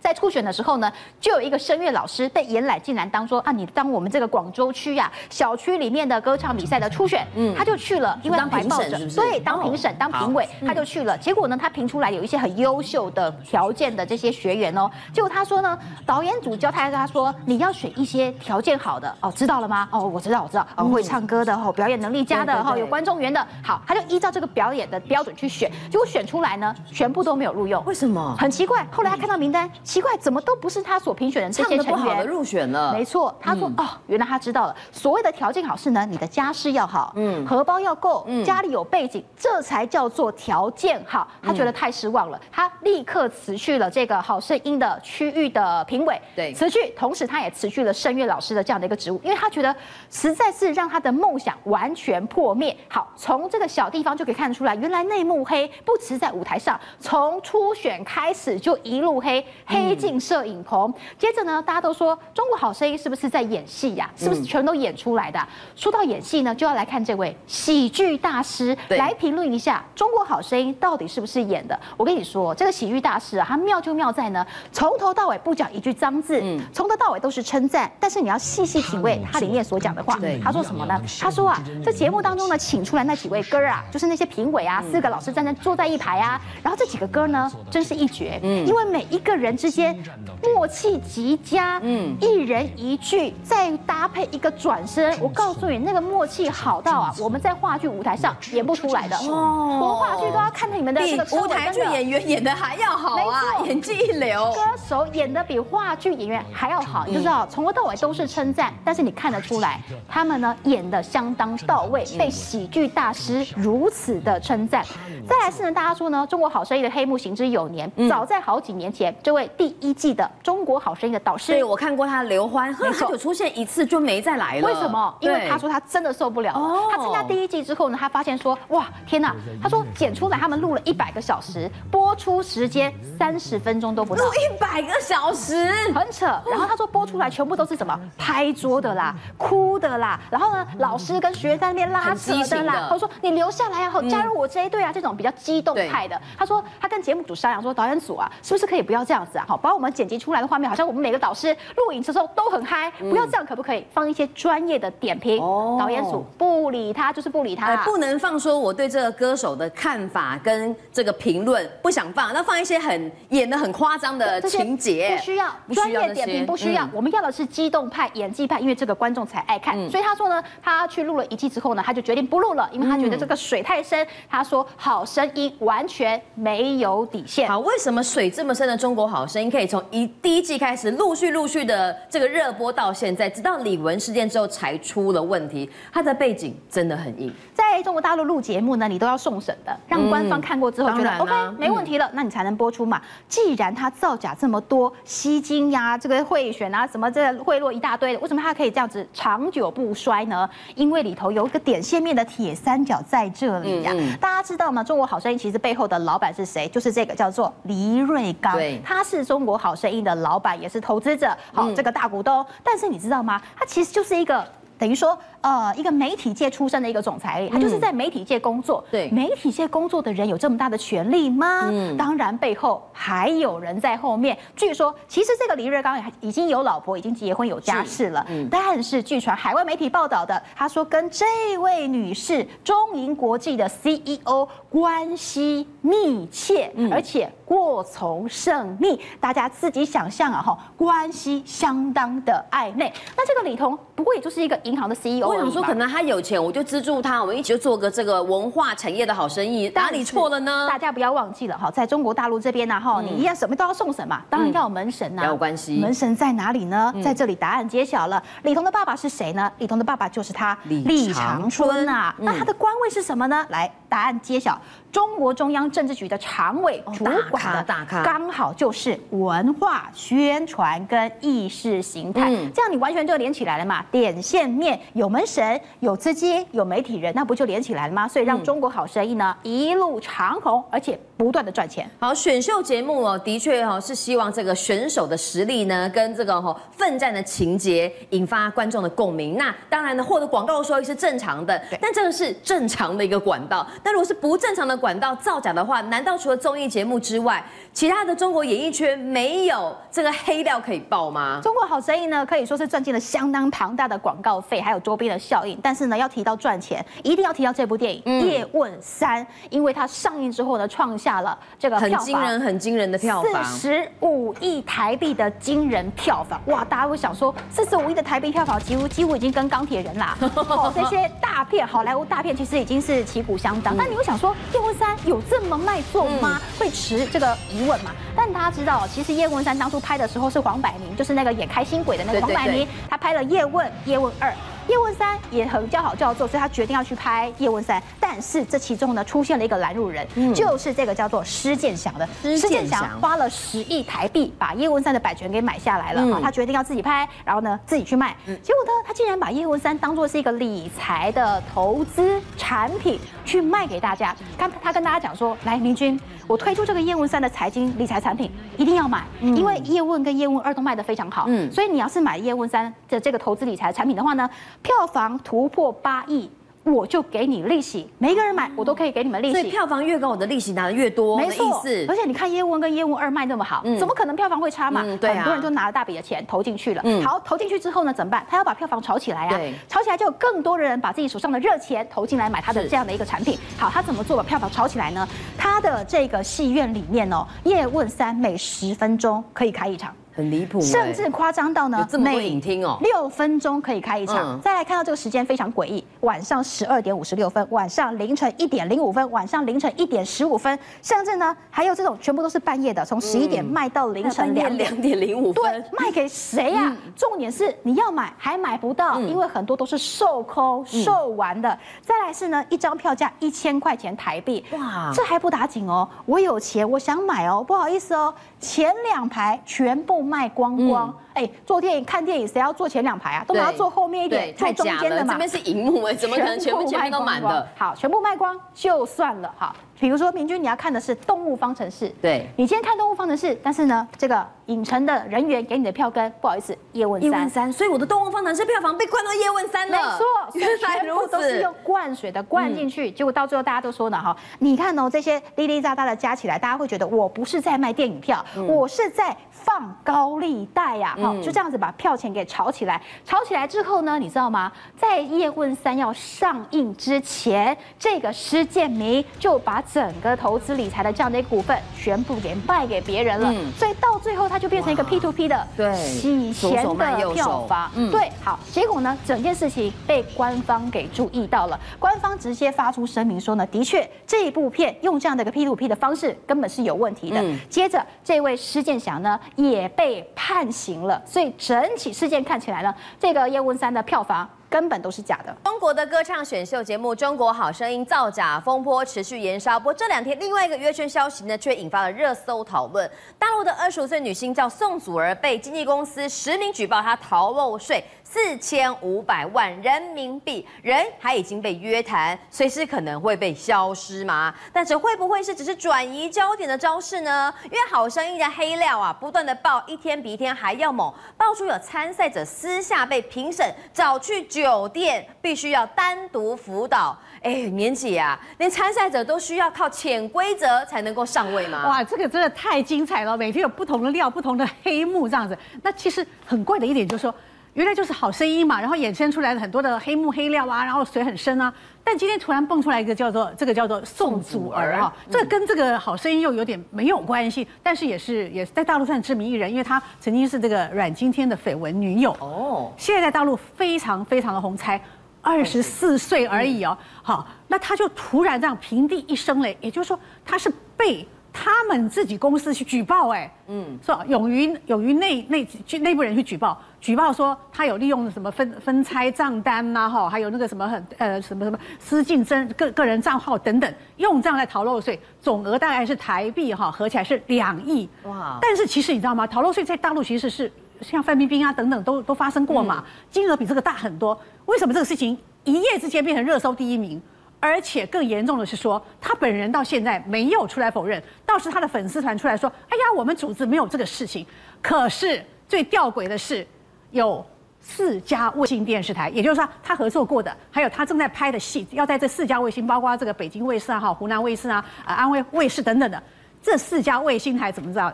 [0.00, 0.90] 在初选的时候呢，
[1.20, 11.16] 就有一个声乐老师被延揽进来当说啊，你当我们这个广州区呀、啊、小区里面的歌唱比赛的初选，嗯，他就去了，因为当评审，对，当评审、当评委，他就去了。
[11.18, 19.88] 结果呢，他评出来有一些很优秀的条件的这些学员哦，结果他说呢，导演组交代他说，你要选一些条件好的哦，知道了吗？
[19.92, 28.34] 哦，我知道，我知道，哦，会唱歌的，哦，表演能力佳的，哈，有观众缘的，好，他就依照这个表演的标准去选，结果选出来呢，全部都没有录用，为什么？
[28.38, 28.86] 很奇怪。
[28.90, 29.70] 后来他看到名单。
[29.90, 32.24] 奇怪，怎么都不是他所评选的这些成员？
[32.24, 32.92] 入选了。
[32.92, 34.76] 没错，他说、嗯、哦，原来他知道了。
[34.92, 41.26] 所谓的条件好是呢，你的家世要好，嗯，荷包要够，嗯，家里有背景，这才叫做条件好。
[41.42, 49.74] 他觉得太失望了，嗯、他立刻辞去了这个好声音的区域的评委，对，辞去，同时他也辞去了声乐老师的这样的一个职务，因为他觉得
[50.08, 52.76] 实在是让他的梦想完全破灭。
[52.86, 59.79] 好，从这个小地方就可以看得出来，原来内幕黑不只在舞台上，从初选开始就一路黑黑。
[59.88, 64.10] 黑进摄影棚，接着呢，大家都说中国好声音是不是在演戏呀？
[64.16, 65.40] 是不是全都演出来的？
[65.74, 71.78] 说到演戏呢，就要来看这位喜剧大师来评论一下中国好声音到底是不是演的。
[71.96, 77.90] 我跟你说，这个喜剧大师啊，他妙就妙在呢，从头到尾不讲一句脏字，从头到尾都是称赞。
[77.98, 80.18] 但是你要细细品味他里面所讲的话。
[80.44, 81.00] 他说什么呢？
[81.20, 89.96] 他说啊，这节目当中呢，请出来那几位哥啊，就是那些评委啊，四个老师站在坐在一排啊，然后这几个哥呢，真是一绝，因为每一个人之间。
[90.42, 99.78] 默契极佳，嗯，一人一句，再搭配一个转身，我告诉你，那个默契好到啊，我们在话剧舞台上演不出来的哦。
[99.80, 114.84] 我话剧都要看你们的这个舞台剧演员演的还要好啊，演技一流，歌手演的比话剧演员还要好，你就知道从头到尾都是称赞，但是你看得出来，他们呢演的相当到位，被喜剧大师如此的称赞。
[115.28, 124.66] 再来是呢，大家说呢，中国好声音的黑幕行之有年，早在好几年前，这位第一季的中国好声音的导师，对，我看过他刘欢，没错，就出现一次就没再来了。
[124.66, 125.14] 为什么？
[125.20, 126.78] 因为他说他真的受不了了。
[126.90, 129.36] 他参加第一季之后呢，他发现说，哇，天哪！
[129.62, 136.24] 他说剪出来他们录了一百个小时，播出时间三十分钟都不到，录一百个小时，很扯。
[136.50, 142.86] 然后他说播出来全部都是什么拍桌的啦、哭的啦，然后呢，老师跟学生在那边拉扯的啦。
[142.88, 145.10] 他说你留下来啊，好加入我这一队啊，这种。
[145.20, 149.44] 比较激动派的，他说他跟节目组商量说，导演组啊，是不是可以不要这样子啊？
[149.50, 155.42] 好，把我们剪辑出来的画面，好像我们每个导师录影的时候都很嗨，不要这样，可不可以放一些专业的点评？
[155.42, 169.76] 哦，导演组不理他，就是不理他，不能放说我对这个歌手的看法跟这个评论不想放，那放一些很演的很夸张的情节，不需要专业点评，不需要，我们要的是激动派、演技派，因为这个观众才爱看。
[169.90, 174.06] 所以他说呢，他去录了一季之后呢，他就决定不录了，因为他觉得这个水太深。
[174.30, 175.00] 他说好。
[175.10, 177.48] 声音完全没有底线。
[177.48, 185.70] 好，为什么水这么深的中国好声音可以从一第一季开始陆续陆续的这个热播到现在，直到李玟事件之后才出了问题？
[185.92, 187.32] 它的背景真的很硬。
[187.54, 193.00] 在中国大陆录节目呢，你都要送审的，让官方看过之后觉得 OK 没问题了，那你才能播出嘛。
[193.28, 200.50] 既然他造假这么多，吸金呀，这个贿选啊，什么这个贿赂一大堆的，为什么他可以这样子长久不衰呢？
[200.74, 203.94] 因为里头有一个点线面的铁三角在这里呀。
[204.20, 204.82] 大家知道吗？
[204.82, 206.66] 中国好声音其实背后的老板是谁？
[206.66, 212.44] 就是这个叫做黎瑞刚，对，他是中国好声音的老板，也是投资者，好，这个大股东。
[212.62, 213.40] 但是你知道吗？
[213.56, 214.46] 他其实就是一个。
[214.78, 218.84] 等于说，呃，一个媒体界出身的一个总裁，他就是在媒体界工作。
[218.90, 221.68] 对，媒体界工作的人有这么大的权力吗？
[221.70, 224.36] 嗯，当然背后还有人在后面。
[224.54, 228.24] 据说，其实这个李瑞刚已经有老婆，已经结婚有家室了。
[228.28, 231.24] 嗯，但是据传海外媒体报道的，他说跟这
[231.58, 239.00] 位女士中银国际的 CEO 关系密切，而且过从甚密。
[239.18, 242.92] 大家自己想象啊，哈，关系相当的暧昧。
[243.16, 244.60] 那这个李彤不过也就是一个。
[244.64, 250.66] 银行的 CEO，我想说，可能他有钱，我就资助他，我们一起就做个这个文化产业的好生意，哪里错了呢？
[250.68, 255.78] 大家不要忘记了哈，在中国大陆这边呢，哈，你一样什么都要送什么，当然要有门神呐，有关系。
[255.78, 256.92] 门神在哪里呢？
[257.02, 258.22] 在这里，答案揭晓了。
[258.42, 259.50] 李彤的爸爸是谁呢？
[259.58, 262.14] 李彤的爸爸就是他李长春啊。
[262.18, 263.46] 那他的官位是什么呢？
[263.50, 263.70] 来。
[263.90, 264.56] 答案揭晓。
[264.92, 273.84] 中国中央政治局的常委主管的，刚好就是文化宣传跟意识形态，这样你完全就连起来了嘛。
[273.90, 278.08] 点线面有门神、有资金、有媒体人，那不就连起来了吗？
[278.08, 281.88] 所以让中国好声音呢一路长红，而且不断的赚钱。
[281.98, 289.36] 好，选秀节目哦，的确哦是希望这个选手的实力呢，跟这个哈奋战的情节引发观众的共鸣。
[289.36, 293.66] 那当然呢，获得广告收益是正常的，但这个是正常的一个管道。
[293.84, 301.38] 但如果是不正常的管道造假的话，难道除了综艺节目之外，其他的中国演艺圈没有这个黑料可以爆吗？
[301.42, 305.58] 中国好声音呢，可以说是赚进了相当庞大的广告费，还有周边的效应。
[305.62, 316.40] 但是呢，要提到赚钱，一定要提到这部电影《嗯、叶问三》，因为它上映之后呢，创下了这个很惊人、很惊人的票房，四十五亿台币的惊人票房。
[316.46, 320.16] 哇，大家会想说，四十五亿的台币票房，几乎几乎已经跟钢铁人啦，
[320.48, 323.76] 哦，这些大片好莱坞大片其实已经是旗鼓相当。
[323.76, 326.40] 那、嗯、你会想说，《叶问三》有这么卖座吗？
[326.40, 327.92] 嗯、会持这个疑问嘛？
[328.16, 334.32] 但大家知道，其实叶问三当初拍的时候是黄百鸣，就是那个演开心鬼的那个黄百鸣，他拍了叶问、叶问二。
[334.70, 337.82] 叶问三也很叫好叫座，所以他决定要去拍叶问三。
[337.98, 342.08] 但是这其中呢，出现了一个拦路人，嗯、就是这个叫做施建祥的。
[342.22, 348.16] 施建祥花了十亿台币把叶问三的版权给买下来了他决定要自己拍，然后呢自己去卖。
[348.26, 354.14] 嗯、结果呢，他竟然把叶问三当做是一个理财的投资产品去卖给大家。
[354.38, 361.24] 他他跟大家讲说，来明君，我推出这个叶问三的财经理财产品，一定要买，嗯、因为叶问跟叶问二都卖得非常好。
[361.26, 364.28] 嗯，所以你要是买叶问三的这个投资理财产品的话呢，
[364.62, 366.30] 票房突破八亿。
[366.62, 371.62] 我就给你利息，每一个人买我都可以给你们利息，所以票房越高，我的利息拿的越多，没错。
[371.88, 374.82] 而且你看叶问跟叶问二卖那么好，怎么可能票房会差嘛？
[375.00, 376.82] 对，很多人就拿了大笔的钱投进去了。
[377.02, 378.24] 好，投进去之后呢，怎么办？
[378.28, 379.40] 他要把票房炒起来啊！
[379.68, 383.38] 炒起来就有更多的人把自己手上的热钱投进来买他的这样的一个产品。
[383.56, 385.08] 好，他怎么做把票房炒起来呢？
[385.38, 389.96] 他的这个戏院里面哦，叶问三每十分钟可以开一场。
[390.12, 392.40] 很离谱，甚至夸张到呢，每
[392.80, 394.40] 六分钟可以开一场。
[394.40, 405.42] 再来看到这个时间非常诡异，晚上十二点五十六分，晚上凌晨一点零五分，晚上凌晨一点十五分，甚至呢还有这种全部都是半夜的，从十一点卖到凌晨两两点零五分。
[405.44, 406.76] 对，卖给谁呀？
[406.96, 411.56] 重点是你要买还买不到，因为很多都是售空售完的。
[411.82, 420.00] 再来是呢，一张票价一千块钱台币，哇，这还不打紧哦，我有钱，我想买哦，不好意思哦，前两排全部。
[420.10, 423.24] 卖光光，哎、嗯，做电影看电影，谁要坐前两排啊？
[423.26, 425.12] 都把它坐后面一点，坐中间的嘛。
[425.12, 427.46] 这边是荧幕哎，怎么可能全部前面都满的？
[427.56, 429.32] 好，全部卖光就算了。
[429.38, 437.10] 哈，比如说明君，你要看的是《动物方程式》，对，你今天看《动物方程式》，但是呢，这个影城的人员给你的票根，不好意思，叶问三。
[437.10, 439.76] 叶问三，所以我的《动物方程式》票房被灌到叶问三了。
[439.76, 449.16] 没错，原来如此，都是用灌水的灌进去，嗯、结果到最后大家都说呢，哈，你看哦，这些滴滴答答的加起来，大家会觉得我不是在卖电影票，嗯、我是在。
[449.42, 452.80] 放高利贷呀，好，就这样子把票钱给炒起来。
[453.04, 454.50] 炒起来之后呢，你知道吗？
[454.78, 463.32] 在《叶问三》要上映之前，这个施建明就把整个投资理财的这样的一个股份全部给卖给别人了。
[463.56, 467.70] 所以到最后，他就变成一个 P to P 的洗钱的票房。
[467.90, 477.24] 对，好，结果呢，整件事情被官方给注意到了，官方直接发出声明说呢，的确这一部片用这样的一个 P to P 的方式根本是有问题的。
[477.48, 479.18] 接着，这位施建祥呢。
[479.36, 485.34] 也被判刑了，所以整体事件看起来呢，这个叶问三的票房根本都是假的。
[485.44, 492.90] 中国的歌唱选秀节目《中国好声音》造假风波持续延烧，不过这两天另外一个约圈消息呢，却引发了热搜讨论。
[493.18, 497.82] 大陆的二十五岁女星叫宋祖儿，被经纪公司实名举报她逃漏税。
[498.02, 504.34] 四千五百万人民币，人还已经被约谈，随时可能会被消失吗？
[504.52, 507.32] 但这会不会是只是转移焦点的招式呢？
[507.44, 516.98] 因为好声音的黑料啊，不断的爆，一天比一天还要猛，爆出有参赛者私下被评审找去酒店，必须要单独辅导。
[517.22, 521.66] 哎，年姐啊，连参赛者都需要靠潜规则才能够上位吗？
[521.68, 525.36] 哇，这个真的太精彩了，每天有不同的料，不同的黑幕这样子。
[525.62, 527.14] 那其实很怪的一点就是说。
[527.54, 531.52] 原来就是好声音嘛，然后衍生出来的很多的黑幕黑料啊，然后水很深啊。
[531.82, 544.80] 但今天突然蹦出来一个叫做这个叫做宋祖儿哈，这跟这个好声音又有点没有关系，但是也是也是在大陆算知名艺人，因为他曾经是这个阮经天的绯闻女友哦，现在在大陆非常非常的红，才
[545.20, 546.76] 二十四岁而已哦。
[547.02, 551.06] 好，那他就突然这样平地一声雷，也就是说他是被。
[551.32, 568.38] 他们自己公司去举报，哎，嗯，说勇于勇于内内去内部人去举报，举报说他有利用什么分分拆账单呐，哈，还有那个什么很呃什么什么私进真个个人账号等等，用这样来逃漏税，总额大概是台币哈，合起来是两亿哇。
[568.42, 569.26] 但是其实你知道吗？
[569.26, 570.50] 逃漏税在大陆其实是
[570.80, 574.20] 像范冰冰啊等等都都发生过嘛，金额比这个大很多。
[574.46, 577.00] 为什么这个事情一夜之间变成热搜第一名？
[577.40, 584.26] 而且更严重的是说，他本人到现在没有出来否认，倒是他的粉丝团出来说：“哎呀，我们组织没有这个事情。”
[584.60, 586.46] 可是最吊诡的是，
[586.90, 587.24] 有
[587.58, 596.02] 四家卫星电视台，也就是说他合作过的，还有他正在拍的戏，要在这四家卫星，包括这个北京卫视啊、哈湖南卫视啊、啊安徽卫视等等的，
[596.42, 597.90] 这四家卫星台怎么知道？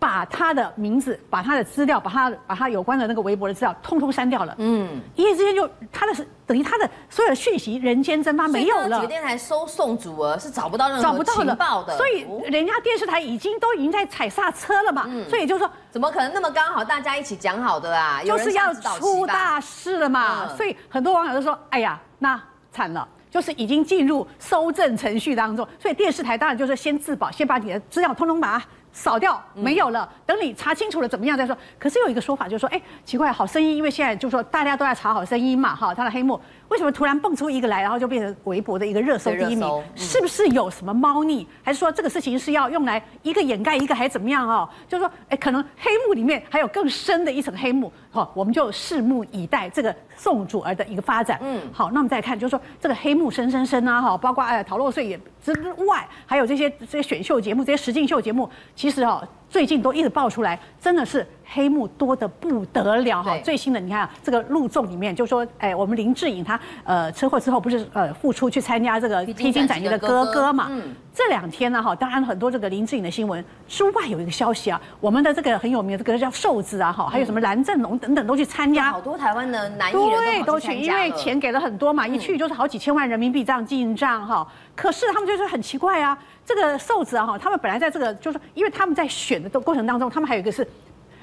[0.00, 4.54] 把他的名字、把他的资料、把他把他有关的那个微博的资料，通通删掉了。
[4.58, 8.96] 嗯，一夜之间就他的等于他的所有的讯息人间蒸发没有了。
[8.96, 15.04] 几个电台收送组额是找不到任何情报的，所以人家电视台已经都已经在踩刹车了嘛。
[15.06, 18.22] 嗯，所以就是说，怎么可能那么刚好大家一起讲好的啊？
[18.24, 20.48] 就是要出大事了嘛。
[20.56, 28.64] 所以很多网友都说：“哎呀，那惨了，就是已经进入搜证程序当中。”所以电视台当然就是先自保，先把你的资料通通把它。
[28.92, 31.56] 扫掉没有了，等你查清楚了怎么样再说。
[31.78, 39.82] 可是有一个说法就是说，哎，奇怪，好声音，因为现在就是说大家都在查好声音嘛，哈，他的黑幕为什么突然蹦出一个来，然后就变成微博的一个热搜第一名？
[39.94, 41.46] 是不是有什么猫腻？
[41.62, 44.68] 还是说这个事情是要用来一个掩盖一个，还是怎么样哦？
[44.88, 51.38] 就是说，哎，可能黑幕里面还有更深的一层黑幕，好，我们就拭目以待这个宋祖儿的一个发展。
[51.42, 55.52] 嗯，好，那我们再看，就是说这个黑幕深深深啊，哈，包括哎逃漏税也之
[55.84, 58.50] 外，还有这些这些选秀节目，这些实境秀节目。
[58.74, 63.38] 其实哦，最近都一直爆出来，真的是黑幕多的不得了哈。
[63.44, 70.66] 最新的你看啊，这个录综里面就说，哎，我们林志颖他呃车祸之后不是呃复出去参加这个披荆斩棘的哥哥嘛？
[70.70, 84.46] 嗯，这两天呢哈，当然很多这个林志颖的新闻之外有一个消息啊，我们的这个很有名的这个叫瘦子啊哈，还有什么蓝正龙等等都去参加，好多台湾的男艺人都去，因为钱给了很多嘛，一去就是好几千万人民币这样进账哈。
[84.74, 86.18] 可是他们就是很奇怪啊。
[86.42, 90.66] 这个瘦子啊，哈，他们本来在这个就是，因为他们在选的过程当中，他们还有一个是，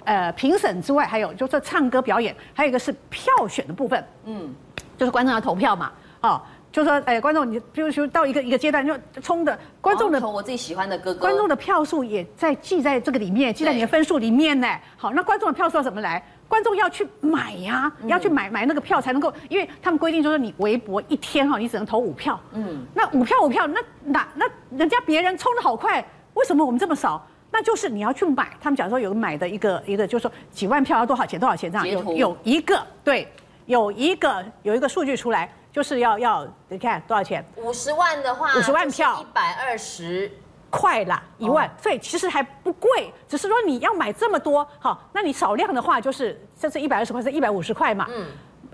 [0.06, 4.56] 呃，评审之外，还有就是唱歌表演，还有一个是票选的部分，嗯，
[4.98, 5.92] 就是观众要投票嘛，
[6.22, 6.42] 哦，
[6.72, 14.68] 就是说，哎，观众你比如说到一个一个阶段就冲的观众的投我自己喜欢的歌歌，观众的票数也在记在这个里面，记在你的分数里面呢。
[14.96, 16.24] 好，那观众的票数要怎么来？
[16.48, 22.40] 观众要去买呀，要去买买那个票才能够，因为他们规定就是你微博一天哈，你只能投五票。
[22.54, 24.46] 嗯，那五票五票，那那那
[24.78, 26.04] 人家别人冲的好快，
[26.34, 27.26] 为什么我们这么少？
[27.52, 28.50] 那就是你要去买。
[28.62, 31.88] 他们讲说有买的一个一个，就是说几万票要多少钱多少钱这样。
[31.88, 33.28] 有有一个对，
[33.66, 37.44] 有一个有一个数据出来，就是要要你看多少钱？
[37.56, 40.32] 五十万的话，五十万票一百二十。
[40.70, 48.26] 快啦，一万，所以其实还不贵，只是说你要买这么多，好，那你少量的话就是这是一百二十块，是一百五十块嘛，嗯，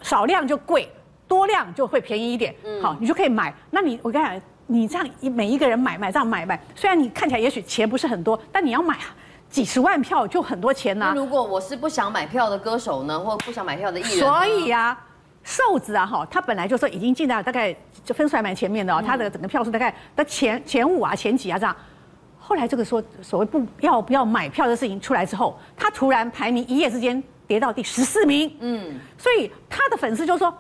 [0.02, 0.92] 少量就贵，
[1.28, 3.54] 多量就会便宜一点，嗯，好，你就可以买。
[3.70, 8.98] 那你我跟你讲，你这样一每一个人买买这样买买，虽然你看起来也许钱不是很多，但你要买
[9.50, 11.12] 几十万票就很多钱呐。
[11.14, 14.98] 那如果我是不想买票的歌手呢，或不想买票的艺人，所以呀，
[15.44, 17.76] 瘦子啊，哈，他本来就说已经进到大概。
[18.04, 21.74] 就分数还蛮前面的哦，他的整个票数大概的前前五啊、前几啊这样。
[22.38, 28.54] 后来这个说所谓不要不要买票的事情出来之后，他突然排名一夜之间跌到第十四名。
[28.60, 30.54] 嗯，所以他的粉丝就说：“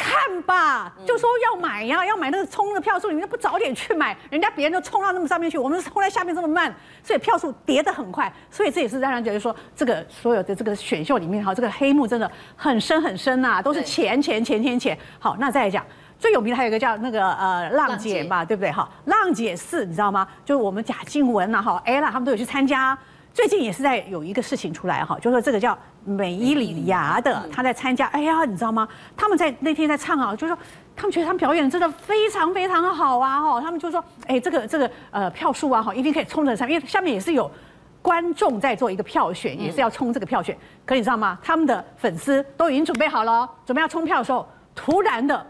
[0.00, 8.32] 看吧，就说要买呀，要买那个冲的票数，你们不早点去买，人家别人都冲到那么上面去，我们冲在下面这么慢，所以票数跌得很快。
[8.50, 14.98] 所以这也是让人觉得说，这个所有的这个选秀里面哈，这个黑幕真的很深很深呐，都是钱钱钱钱钱。
[15.18, 15.84] 好，那再来讲。”
[16.20, 18.86] 最有名的还有一个叫那个呃浪姐嘛，对不对哈？
[19.06, 20.28] 浪姐四你知道吗？
[20.44, 22.96] 就是我们贾静雯呐哈，ella 他们都有去参加。
[23.32, 28.06] 最近也是在有一个事情出来哈，就是说这个叫美伊里芽的，他在参加。
[28.06, 28.88] 哎呀，你知道吗？
[29.16, 30.62] 他们在那天在唱啊，就是说
[30.96, 33.60] 他们觉得他们表演真的非常非常好啊哈。
[33.60, 37.50] 他们就说，哎，这个这个呃票数啊哈，一定可以冲得上，因为下面也是有
[38.02, 40.56] 观众在做一个票选，也是要冲这个票选。
[40.84, 41.38] 可你知道吗？
[41.42, 45.46] 他们的粉丝都已经准备好了，准备要冲票的时候，突然的。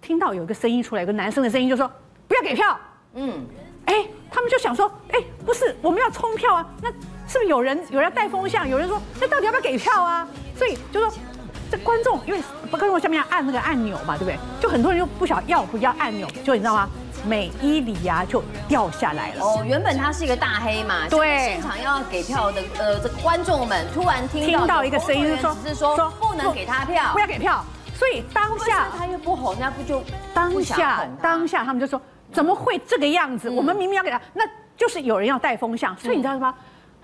[0.00, 1.90] 听到有一个声音出来，有个男生的声音就说
[2.28, 2.78] ：“不要给票。”
[3.16, 3.42] 嗯，
[3.86, 6.90] 哎，他们就想说：“哎，不是，我们要冲票啊，那
[7.34, 8.68] 是不是有人有人带风向？
[8.68, 10.24] 有人说，那到底要不要给票啊？”
[10.56, 11.12] 所以就说
[11.68, 12.40] 这观众，因为
[12.70, 14.38] 观众下面要按那个按钮嘛，对不对？
[14.60, 16.88] 就很多人就不晓得要不要按钮，就你知道吗？
[17.26, 19.44] 美伊里芽就掉下来了。
[19.44, 27.64] 哦，原本他是一个大黑嘛，对，现场要给票的呃这个观众们突然听到听到一个声音说，是说不能给他票，不要给票。
[27.96, 32.00] 所以当下他又不吼，那不就当下当下他们就说
[32.30, 33.50] 怎么会这个样子？
[33.50, 34.44] 我们明明要给他，那
[34.76, 36.54] 就是有人要带风向，所以你知道吗？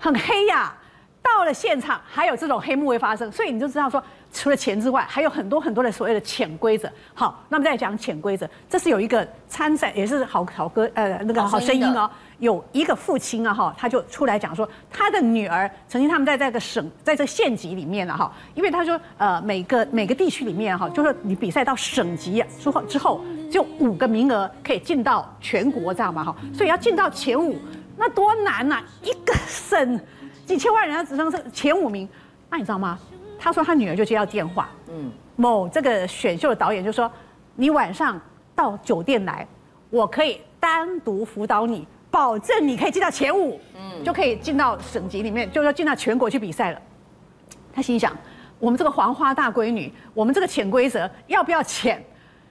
[0.01, 0.75] 很黑呀。
[1.23, 4.03] 到了现场还有这种黑幕会发生，所以你就知道说，
[4.33, 6.91] 除了钱之外，还有很多很多的所谓的潜规则。
[7.13, 12.09] 好，那么再讲潜规则，这是有一个参赛也是好好歌呃那个好声音哦，
[12.39, 27.55] 有一个父亲啊哈，他就出来讲说，他的女儿曾经他们在这个省在这个县级里面了哈，因为他说呃每个每个地区里面哈，就是你比赛到省级之后之后就五个名额可以进到全国这样嘛哈，所以要进到前五
[27.97, 29.99] 那多难呐，一个省。
[30.45, 32.07] 几千万人，他只剩是前五名，
[32.49, 32.99] 那你知道吗？
[33.39, 37.09] 他说他女儿就接到电话，嗯，某这个选秀的导演就说，
[37.55, 38.19] 你晚上
[38.53, 39.47] 到酒店来，
[39.89, 46.81] 我可以单独辅导你，保证你可以进到前五，嗯，就可以进到省级里面，就要进到全国去比赛了。
[47.71, 48.15] 他心想，
[48.59, 52.03] 我们这个黄花大闺女，我们这个潜规则要不要潜？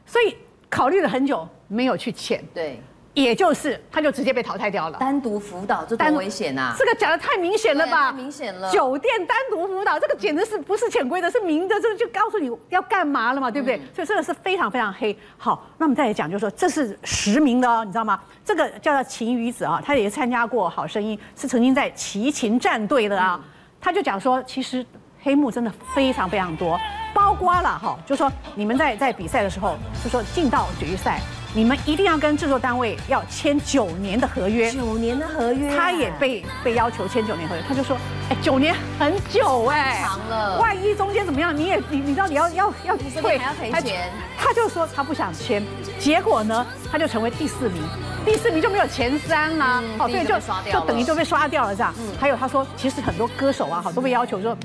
[0.06, 0.36] 所以
[0.70, 2.42] 考虑了很久，没有去潜。
[2.54, 2.80] 对。
[3.12, 4.98] 也就是，他就直接被淘汰掉了。
[4.98, 6.74] 单独辅导这多危险啊！
[6.78, 8.10] 这个讲的太明显了吧？
[8.10, 8.70] 太明显了。
[8.70, 13.76] 酒店单独辅导，这个简直是不是潜规则，是明的，这个就告诉你要干嘛了嘛，对不对？
[13.78, 15.16] 嗯、所以这个是非常非常黑。
[15.36, 18.20] 好，那我们再来讲，就是说这是实名的哦，你知道吗？
[18.44, 23.40] 这个叫做秦瑜子啊，他也参加过《好声音》，是曾经在齐秦战队的啊。
[23.80, 24.86] 他就讲说，其实
[25.20, 26.78] 黑幕真的非常非常多，
[27.12, 31.20] 包括了哈，就说你们在在比赛的时候，就说进到决赛。
[31.52, 37.96] 你们一定要跟制作单位要签九年的合约，九年的合约，他也被被要求签九年合约，他就说，
[38.28, 45.60] 哎，九年很久哎，长了，万一中间怎么样，你也你你知道你要要要退还要赔钱，他就说他不想签，
[45.98, 47.82] 结果呢，他就成为第四名，
[48.24, 50.38] 第四名就没有前三啦，哦，所以就
[50.72, 51.92] 就等于就被刷掉了这样。
[52.20, 54.56] 还有他说，其实很多歌手啊，好都被要求说，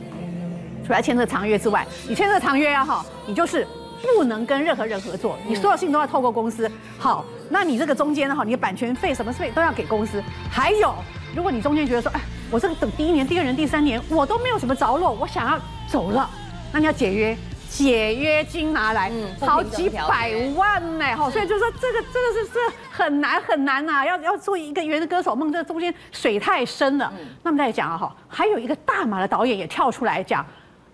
[0.86, 3.68] 除了签这个长约之外，你签这个长约啊，哈，你就是。
[4.16, 6.70] 不能跟任何人合作，你所有事情都要透过公司。
[6.98, 10.22] 好，那你这个中间的话，你的版权费什么费都要给公司。
[10.52, 10.94] 还有，
[11.36, 12.22] 如果你中间觉得说，哎，
[12.52, 16.30] 我这个等第一年、第二年、第三年，我都没有什么着落，我想要走了，
[16.72, 17.38] 那你要解约，
[17.70, 21.06] 解约金拿来，好几百万呢。
[21.16, 22.60] 哈，所以就是说这个真的是是
[22.92, 27.12] 很难很难呐，要要做一个圆的歌手梦，这中间水太深了。
[27.44, 30.46] 那么再讲啊，哈，还有一个大马的导演也跳出来讲。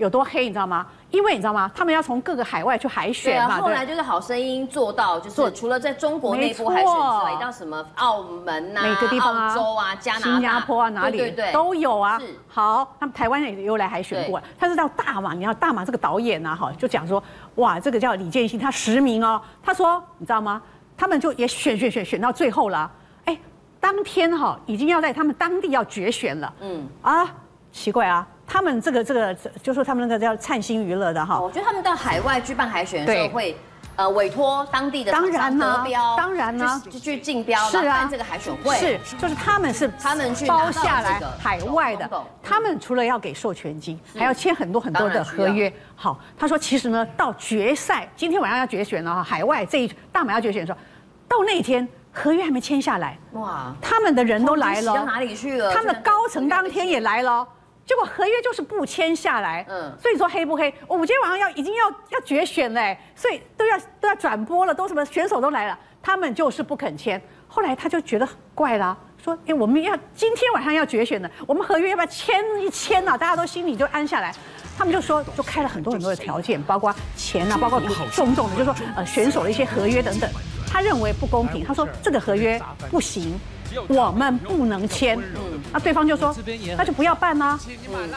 [0.01, 0.87] 有多黑，你知道吗？
[1.11, 1.69] 因为你知道吗？
[1.75, 3.47] 他们要从各个海外去海选嘛。
[3.47, 12.19] 对啊，后来就是好声音做到，就是除了在中国内部海选之外，到什么澳门啊、每个地方啊、澳洲啊、加拿大、新加坡啊，哪里对对都有啊。
[12.47, 14.41] 好，他们台湾也又来海选过。
[14.57, 17.23] 他是到大马，你要大马这个导演啊，哈，就讲说，
[17.55, 19.39] 哇，这个叫李建新，他实名哦。
[19.61, 20.59] 他说，你知道吗？
[20.97, 22.91] 他们就也选选选选到最后了。
[23.25, 23.37] 哎，
[23.79, 26.51] 当天哈已经要在他们当地要决选了。
[26.61, 27.29] 嗯啊，
[27.71, 28.27] 奇怪啊。
[28.51, 29.33] 他们这个这个，
[29.63, 33.55] 就说他们那个叫灿星娱乐的哈，我觉得他们到海外举办海选的时候会，
[33.95, 35.85] 呃，委托当地的当然呢，
[36.17, 42.09] 当然呢，就去竞标，是啊，办这个海选会，是，就是他们是他们去包下来海外的，
[42.43, 45.71] 他们除了要给授权金，还要签很多很多的合约。
[45.95, 50.79] 好，他说其实呢，到决赛今天晚上要决选了哈，海外这一大马要决选的时候，
[51.25, 55.73] 到那天合约还没签下来，哇，他们的人都来了，到哪里去了？
[55.73, 57.47] 他们的高层当天也来了。
[57.85, 60.73] 结果合约就是不签下来，嗯，所以说黑不黑？
[60.87, 67.21] 我们今天晚上要已经要要决选嘞，所以都要都要转播了，都什么选手都来了，他们就是不肯签。
[67.47, 73.17] 后来他就觉得怪了，说，哎，我们要今天晚上要决选的，我们合约要不要签一签呢？
[73.17, 74.33] 大家都心里就安下来。
[74.77, 77.79] 他们就说，就开了很多很多的条件，包括钱啊，包括
[78.13, 80.29] 种种的，就说呃选手的一些合约等等。
[80.65, 82.59] 他认为不公平，他说这个合约
[82.89, 83.37] 不行。
[83.87, 86.35] 我们不能签，嗯，那对方就说，
[86.77, 87.59] 那就不要办啦，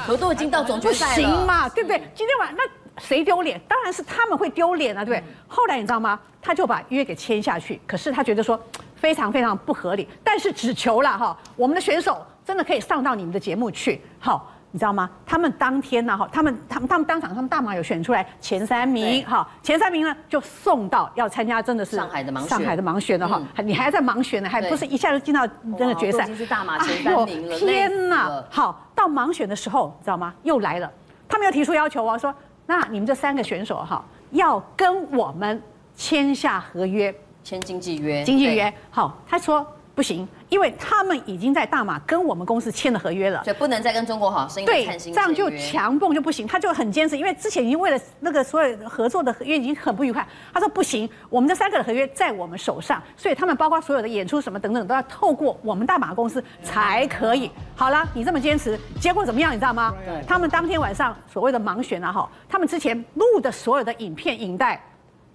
[0.06, 1.98] 合作已经到总决赛了，不行嘛，对不对？
[2.14, 3.60] 今天晚上那谁丢脸？
[3.68, 5.24] 当然是他们会丢脸啊，对不对？
[5.48, 6.18] 后来你知道吗？
[6.40, 8.60] 他就把约给签下去，可是他觉得说
[8.96, 14.50] 非常非常不合理，但是只求了哈，我们的选手真的可以上到你们的节目去，好。
[14.74, 15.08] 你知道吗？
[15.24, 25.46] 他们当天呢，哈，他们他们他们当场，他们大马有选出来前三名，哈，前三名呢就送到要参加，真的是上海的盲选，上海的盲选的哈，你还在盲选呢，还不是一下就进到
[25.78, 28.42] 真的决赛，是大马前三名了，天哪！
[28.50, 30.34] 好，到盲选的时候，你知道吗？
[30.42, 30.90] 又来了，
[31.28, 32.34] 他们又提出要求啊，说
[32.66, 35.62] 那你们这三个选手哈，要跟我们
[35.94, 37.14] 签下合约，
[37.44, 38.74] 签经纪约，经纪约。
[38.90, 39.64] 好，他说。
[39.96, 46.46] 不行，因为他们已经在大马跟我们公司签了合约了，所以不能再跟中国好声音对，这样就强蹦就不行。
[46.46, 50.24] 他就很坚持，因为之前已经为了那个所有合作的合约已经很不愉快。
[50.52, 57.50] 他说不行，我们这三个的合约在我们手上，所以他们包括所有的演出什么等等都要透过我们大马公司才可以。
[57.74, 59.50] 好了，你这么坚持，结果怎么样？
[59.50, 59.92] 你知道吗？
[60.24, 64.80] 他们当天晚上所谓的盲选啊，哈，他们之前录的所有的影片影带，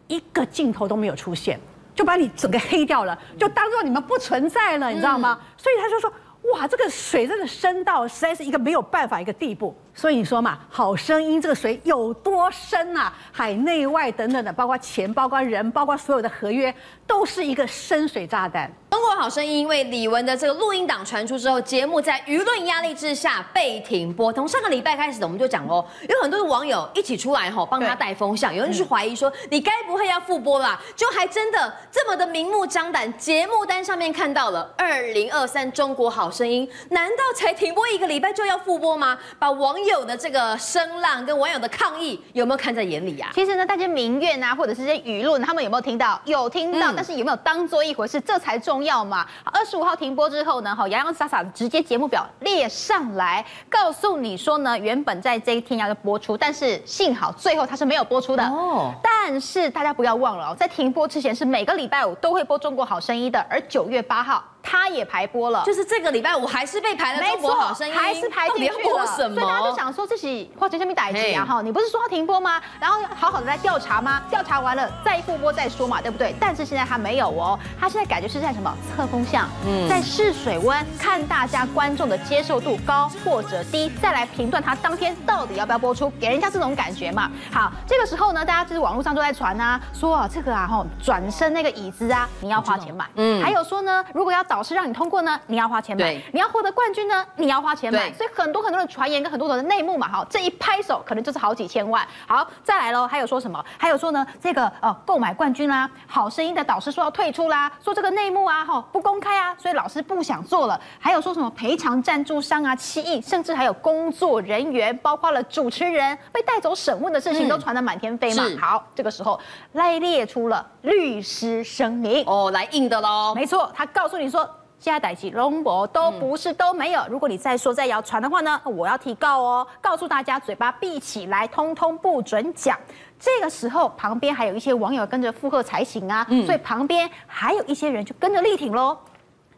[0.08, 1.60] 一个镜头都没有出现。
[1.96, 5.40] 就把你整个黑掉了，就当做你们不存在了，你知道吗？
[5.58, 6.12] 所以他就说。
[6.54, 13.14] 哇，这个水真的深到实在是一个没有办法一个地步，所以你说嘛，好声音这个水有多深啊？
[13.32, 16.74] 海内外等等的，包括钱，包括人，包括所有的合约，
[17.06, 18.72] 都是一个深水炸弹。
[18.90, 24.32] 中国好声音因为李玟的这个录音档传出之后，节目在舆论压力之下被停播。
[24.34, 30.80] 从上个礼拜开始的，我们就讲哦，有很多的网友一起出来吼，帮他带风向，有人去怀疑说，你该不会要复播啦？
[30.96, 39.18] 就还真的这么的明目张胆，节目单上面看到了二零二三中国好声音，难道才停播一个礼拜就要复播吗？
[39.38, 43.34] 把网友的这个声浪跟网友的抗议有没有看在眼里呀、啊？
[43.36, 46.20] 其实呢，大家民怨啊，或者是这些舆论，他们有没有听到？
[46.26, 48.20] 有听到，嗯、但是有没有当做一回事？
[48.22, 49.26] 这才重要嘛。
[49.46, 58.44] 二十五号停播之后呢，好洋洋洒洒直接节目表列上来，告诉你说呢，原本在这一天要播出，但是幸好最后它是没有播出的。
[58.44, 64.44] 哦，但是大家不要忘了哦，在停播之前是每个礼拜五都会播《中国好声音》的，而九月八号。
[64.62, 67.20] 他也排播了，就是这个礼拜五还是被排了。
[67.20, 69.06] 中国好声音还是排进去了。
[69.06, 71.62] 所以大家就想说，自己花钱下面打击啊哈！
[71.62, 72.62] 你不是说要停播吗？
[72.80, 74.22] 然后好好的来调查吗？
[74.30, 76.36] 调查完了再复播再说嘛，对不对？
[76.40, 87.32] 但是现在他没有哦，他现在感觉是在什么测风向，嗯，在试水温，看大家观众的接受度高或者低，再来评断他当天到底要不要播出，给人家这种感觉嘛。
[87.52, 94.60] 好，这个时候呢，大家就是网络上都在传啊，说啊这个啊哈转身那个椅子啊，你要花钱买，嗯，还有说呢，如果要导。
[94.60, 98.12] 师让你通过呢，你要花钱买；你要获得冠军呢，你要花钱买。
[98.12, 102.06] 所以很多很多的传言跟很多的内幕嘛，哈，这一拍手可能就是好几千万。
[102.28, 103.64] 好，再来喽，还有说什么？
[103.78, 110.78] 还有说呢，这个呃购买冠军啦，好声音的导师说要退出啦，说这个内幕啊，哈不公开啊，所以老师不想做了。
[111.00, 118.44] 还有说什么赔偿赞助商啊七亿，甚至还有工作人员，包括了主持人被带走审问的事情都传得满天飞嘛。
[118.46, 119.40] 嗯、好，这个时候
[119.72, 123.34] 来列出了律师声明哦，来硬的喽。
[123.34, 124.39] 没错，他告诉你说。
[124.80, 132.78] 加代级龙博都不是都没有，如果你再说再谣传的话呢，我要提告哦，告诉大家嘴巴闭起来，通通不准讲。
[133.20, 138.98] 这个时候旁边还有一些网友跟着附和才行啊，嗯、所以旁边还有一些人就跟着力挺喽。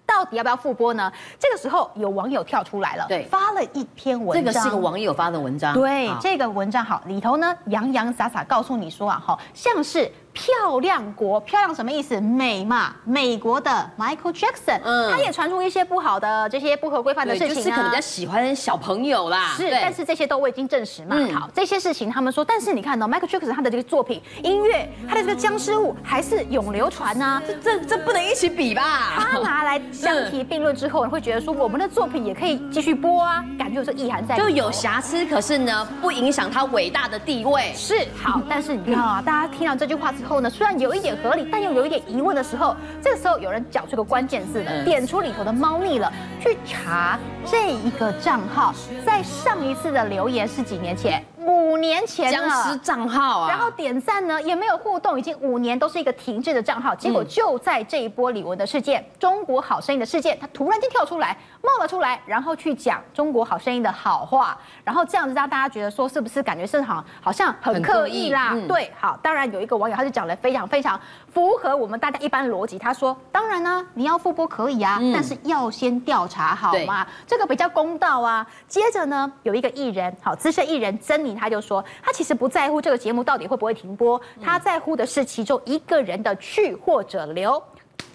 [0.08, 1.14] 到底要不要复播呢？
[1.40, 10.12] 这个时候有网友跳出来了，对，发了一篇文章，这个是个网友发的文章，对，好这个文章好，里头呢洋洋洒洒告诉你说啊，哈，像是。
[10.34, 12.20] 漂亮国，漂亮什么意思？
[12.22, 21.16] 美嘛，美国的 Michael Jackson，嗯，他也传出一些不好的这些不合规范的事情啊，就是可能比较喜欢小朋友啦，是，但是这些都未经证实嘛。
[21.18, 29.14] 嗯、好，这些事情他们说，但是你看到 Michael Jackson 他的这个作品、音乐，他的这个僵尸舞还是永流传呢、啊，这这这不能一起比吧？
[29.18, 37.74] 他拿来相提并论之后，你会觉得说我们的作品也可以继续播啊，感觉有这意涵在，就有瑕疵，可是呢不影响他伟大的地位。
[37.76, 41.02] 是，好，但是你看啊，大家听到这句话之后呢，虽然有一。
[41.02, 48.72] 一点合理，但又有一点疑问的时候，这个时候有人讲出个关键字了，点出里头的猫腻了，去查这一个账号，
[49.04, 51.26] 在上一次的留言是几年前？
[51.46, 56.94] 五年前僵尸账号啊，然后点赞呢也没有互动，已经五年都是一个停滞的账号。
[56.94, 68.56] 结果就在这一波李玟的事件，嗯、中国好声音的事件，他突然间跳出来，冒了出来，然后去讲中国好声音的好话，然后这样子让大家觉得说，是不是感觉是好好像很刻意啦？
[68.68, 71.00] 对，好，当然有一个网友他就讲的非常非常
[71.34, 77.06] 符合我们大家一般逻辑，他说，当然呢，你要复播可以啊，嗯、但是要先调查好吗？
[77.06, 78.46] 对这个比较公道啊。
[78.68, 81.34] 接着呢，有一个艺人，好资深艺人珍妮。
[81.34, 87.62] 他就说，他其实不在乎这个节目到底会不会停播，他在乎的是其中一个人的去或者留。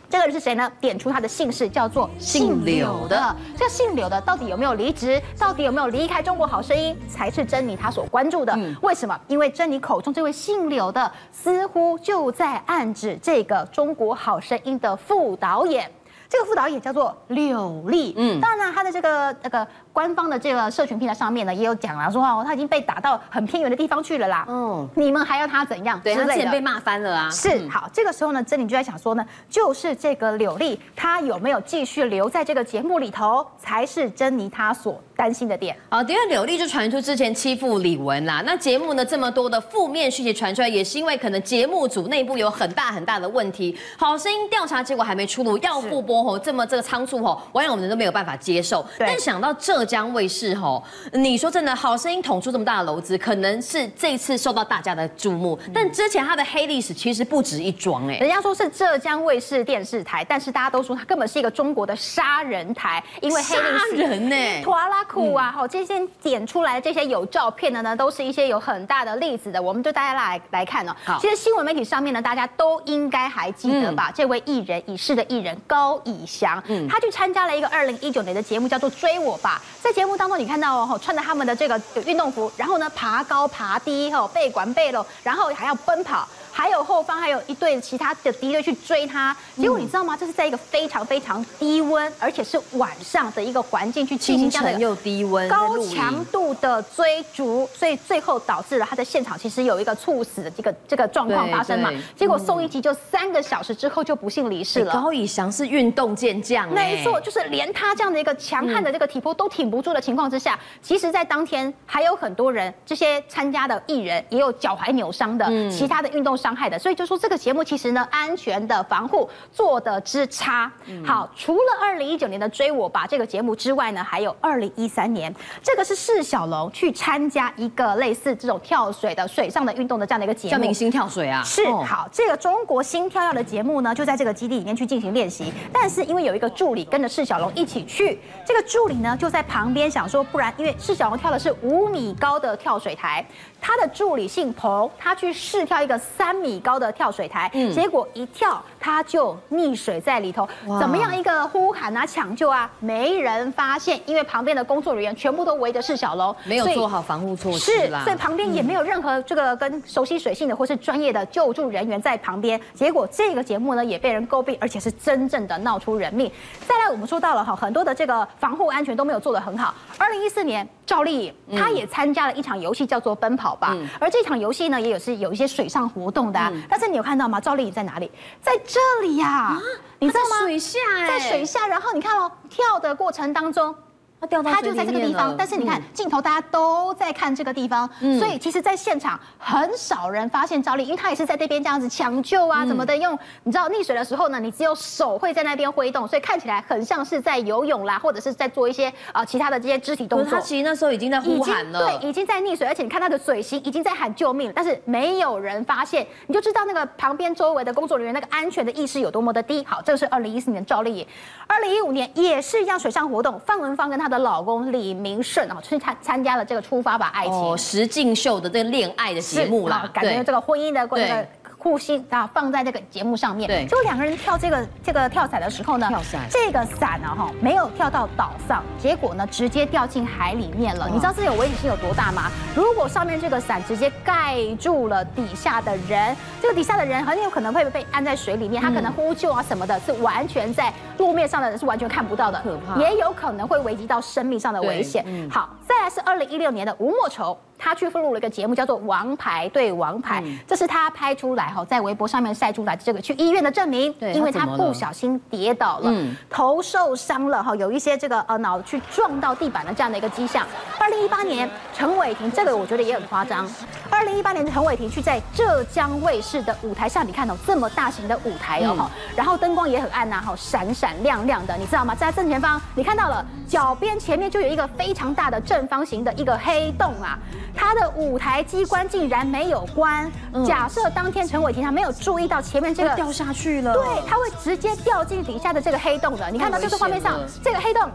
[0.08, 0.70] 这个人是谁呢？
[0.80, 3.34] 点出他的姓氏，叫做姓柳的。
[3.56, 5.20] 这个姓柳的到底有没有离职？
[5.38, 6.96] 到底有没有离开中国好声音？
[7.08, 8.52] 才是珍妮她所关注的。
[8.56, 9.18] 嗯、为什么？
[9.26, 15.90] 因为珍妮口中这位姓柳的，似乎就在暗指这个中国好声音的副导演。
[16.28, 18.14] 这个副导演叫做柳丽。
[18.16, 19.66] 嗯，当然呢，他的这个那个。
[19.96, 24.44] 官方的这个社群平台上面呢，也有讲了，说哦，他已经被打到很偏远的地方去了啦。
[24.46, 25.98] 嗯，你们还要他怎样？
[26.04, 27.30] 对，他之前被骂翻了啊。
[27.30, 35.76] 是，好，这个时候呢，珍妮就在想说呢，就是这个柳丽，她有没有继续留在这个节目里头，才是珍妮她所担心的点。
[35.88, 43.76] 好，因为柳丽就传出之前欺负李玟啦，那节目呢这么多的负面讯息传出来，也是因为可能节目组内部有很大很大的问题。
[43.96, 48.84] 好声音调查结果还没出炉，要复播吼，这么这个仓促吼，网友们都没有办法接受。
[48.98, 50.82] 但想到浙江卫视吼，
[51.12, 55.58] 你说真的，好声音捅出这么大的篓子，可能是这一次受到大家的注目。
[55.72, 70.94] 但之前他的黑历史其实不止一桩哎，人家说是浙江卫视电视台，但是大家都说他根本是一个中国的杀人台，因为黑历史杀人呢， 拖拉库啊，好、嗯，这些点出来的这些有照片的呢，都是一些有很大的例子的，我们就大家来来看哦。
[71.04, 74.10] 好，其实新闻媒体上面呢，大家都应该还记得吧？
[74.10, 79.60] 嗯、这位艺人已逝的艺人高以翔，嗯，他去参加了一个二零一九年的节目，叫做《追我吧》。
[79.82, 86.26] 在节目当中，你看到哦，穿着他们的这个运动服，然后呢，爬高爬低，哈，背管背喽，然后还要奔跑。
[86.56, 90.16] 还有后方还有一队其他的敌队去追他，结果你知道吗？
[90.16, 101.92] 这是在一个非常非常低温，而且是晚上的一个环境去进行这样的又低温高强度的追逐，所以最后导致了他在现场其实有一个猝死的这个这个状况发生嘛。
[102.16, 104.94] 结果送医急救三个小时之后就不幸离世了。
[104.94, 120.70] 高以翔是运动健将，没错，就是连他这样的一个强悍的这个体魄都挺不住的情况之下，其实，在当天还有很多人，这些参加的艺人也有脚踝扭伤的，其他的运动伤害的，所以就说这个节目其实呢，安全的防护做的之差。
[121.04, 131.42] 好，除了二零一九年的追我吧这个节目之外呢，还有二零一三年，这个是释小龙去参加一个类似这种跳水的水上的运动的这样的一个节目，叫明星跳水啊。
[131.42, 135.52] 是，好，这个中国新跳跃的节目呢，就在这个基地里面去进行练习。
[135.72, 143.24] 但是因为有一个助理跟着释小龙一起去，这个助理呢就在旁边想说，不然因为释小龙跳的是五米高的跳水台。
[143.66, 150.48] 他的助理姓彭，他去试跳一个三米高的跳水台，嗯、结果一跳他就溺水在里头。
[150.68, 162.60] 哇怎么样一个呼喊啊抢救啊，没人发现，因为旁边的工作人员全部都围着释小龙，没有做好防护措施是，所以旁边也没有任何这个跟熟悉水性的或是专业的救助人员在旁边。
[162.72, 166.30] 结果这个节目呢也被人诟病，而且是真正的闹出人命。
[166.68, 169.74] 再来，我们说到了哈，很多的这个防护安全都没有做得很好。
[169.98, 173.55] 二零一四年，赵丽颖她也参加了一场游戏，叫做奔跑。
[173.62, 176.50] 嗯、而这场游戏呢，也有是有一些水上活动的、啊。
[176.52, 177.40] 嗯、但是你有看到吗？
[177.40, 178.10] 赵丽颖在哪里？
[178.42, 179.60] 在这里呀、啊，啊、
[179.98, 180.40] 你知道吗？
[180.44, 181.66] 水下、欸，在水下。
[181.66, 183.74] 然后你看哦，跳的过程当中。
[184.18, 187.88] 他掉到他就在这个地方，但是你看镜头，大家都在看这个地方，
[188.18, 193.16] 所以其实，在现场很少人发现赵丽，因为她也是在这边这样子抢救啊，怎么的用？
[193.44, 200.38] 你知道溺水的时候呢，你只有手会在那边挥动，所以看起来很像是在游泳啦，或者是在做一些啊其他的这些肢体动作。
[200.38, 209.62] 他其实那时候已经在呼喊了，对，已经在溺水，而且你看他的嘴型已经在喊救命，但是没有人发现，你就知道那个旁边周围的工作人员那个安全的意识有多么的低。
[209.66, 211.06] 好，这个是二零一四年赵丽颖，
[211.46, 214.96] 二零一五年也是一样水上活动，范文芳跟她的老公李。
[214.96, 221.26] 明顺啊，去参参加了这个出发吧爱情哦，石敬秀的这个恋爱的节目啦，感觉这个婚姻的过程。
[221.66, 223.48] 对护心啊，放在这个节目上面。
[223.48, 230.88] 对，就两个人跳这个这个跳伞的时候呢，跳伞，这个伞呢哈没有跳到岛上，结果呢直接掉进海里面了。
[230.88, 232.30] 你知道这有危险性有多大吗？
[232.54, 245.04] 如果上面这个伞直接盖住了底下的人，这个底下的人很有可能会被按在水里面，他可能呼救啊什么的，是完全在路面上的人是完全看不到的，可怕，也有可能会危及到生命上的危险。
[245.28, 247.36] 好，再来是二零一六年的吴莫愁。
[247.58, 260.46] 他去录了一个节目，叫做《王牌对王牌》，嗯、这是他拍出来哈，在微博上面晒出来的这个去医院的证明，因为他不小心跌倒了，嗯、头受伤了哈，有一些这个呃脑去撞到地板的这样的一个迹象。
[260.78, 263.48] 二零一八年，陈伟霆这个我觉得也很夸张。
[263.90, 271.94] 二零一八年，陈伟霆去在浙江卫视的舞台上，你看到这么大型的舞台哦，嗯、然后灯光也很暗呐，哈，闪闪亮亮的，你知道吗？
[271.94, 277.18] 在正前方，你看到了脚边前面就有一个非常大的正方形的一个黑洞啊。
[277.56, 280.10] 他的舞台机关竟然没有关。
[280.46, 286.30] 假设当天陈伟霆他没有注意到前面这个掉下去了，对，他会直接掉进底下的这个黑洞的。
[286.30, 287.90] 你看到这个画面上这个黑洞。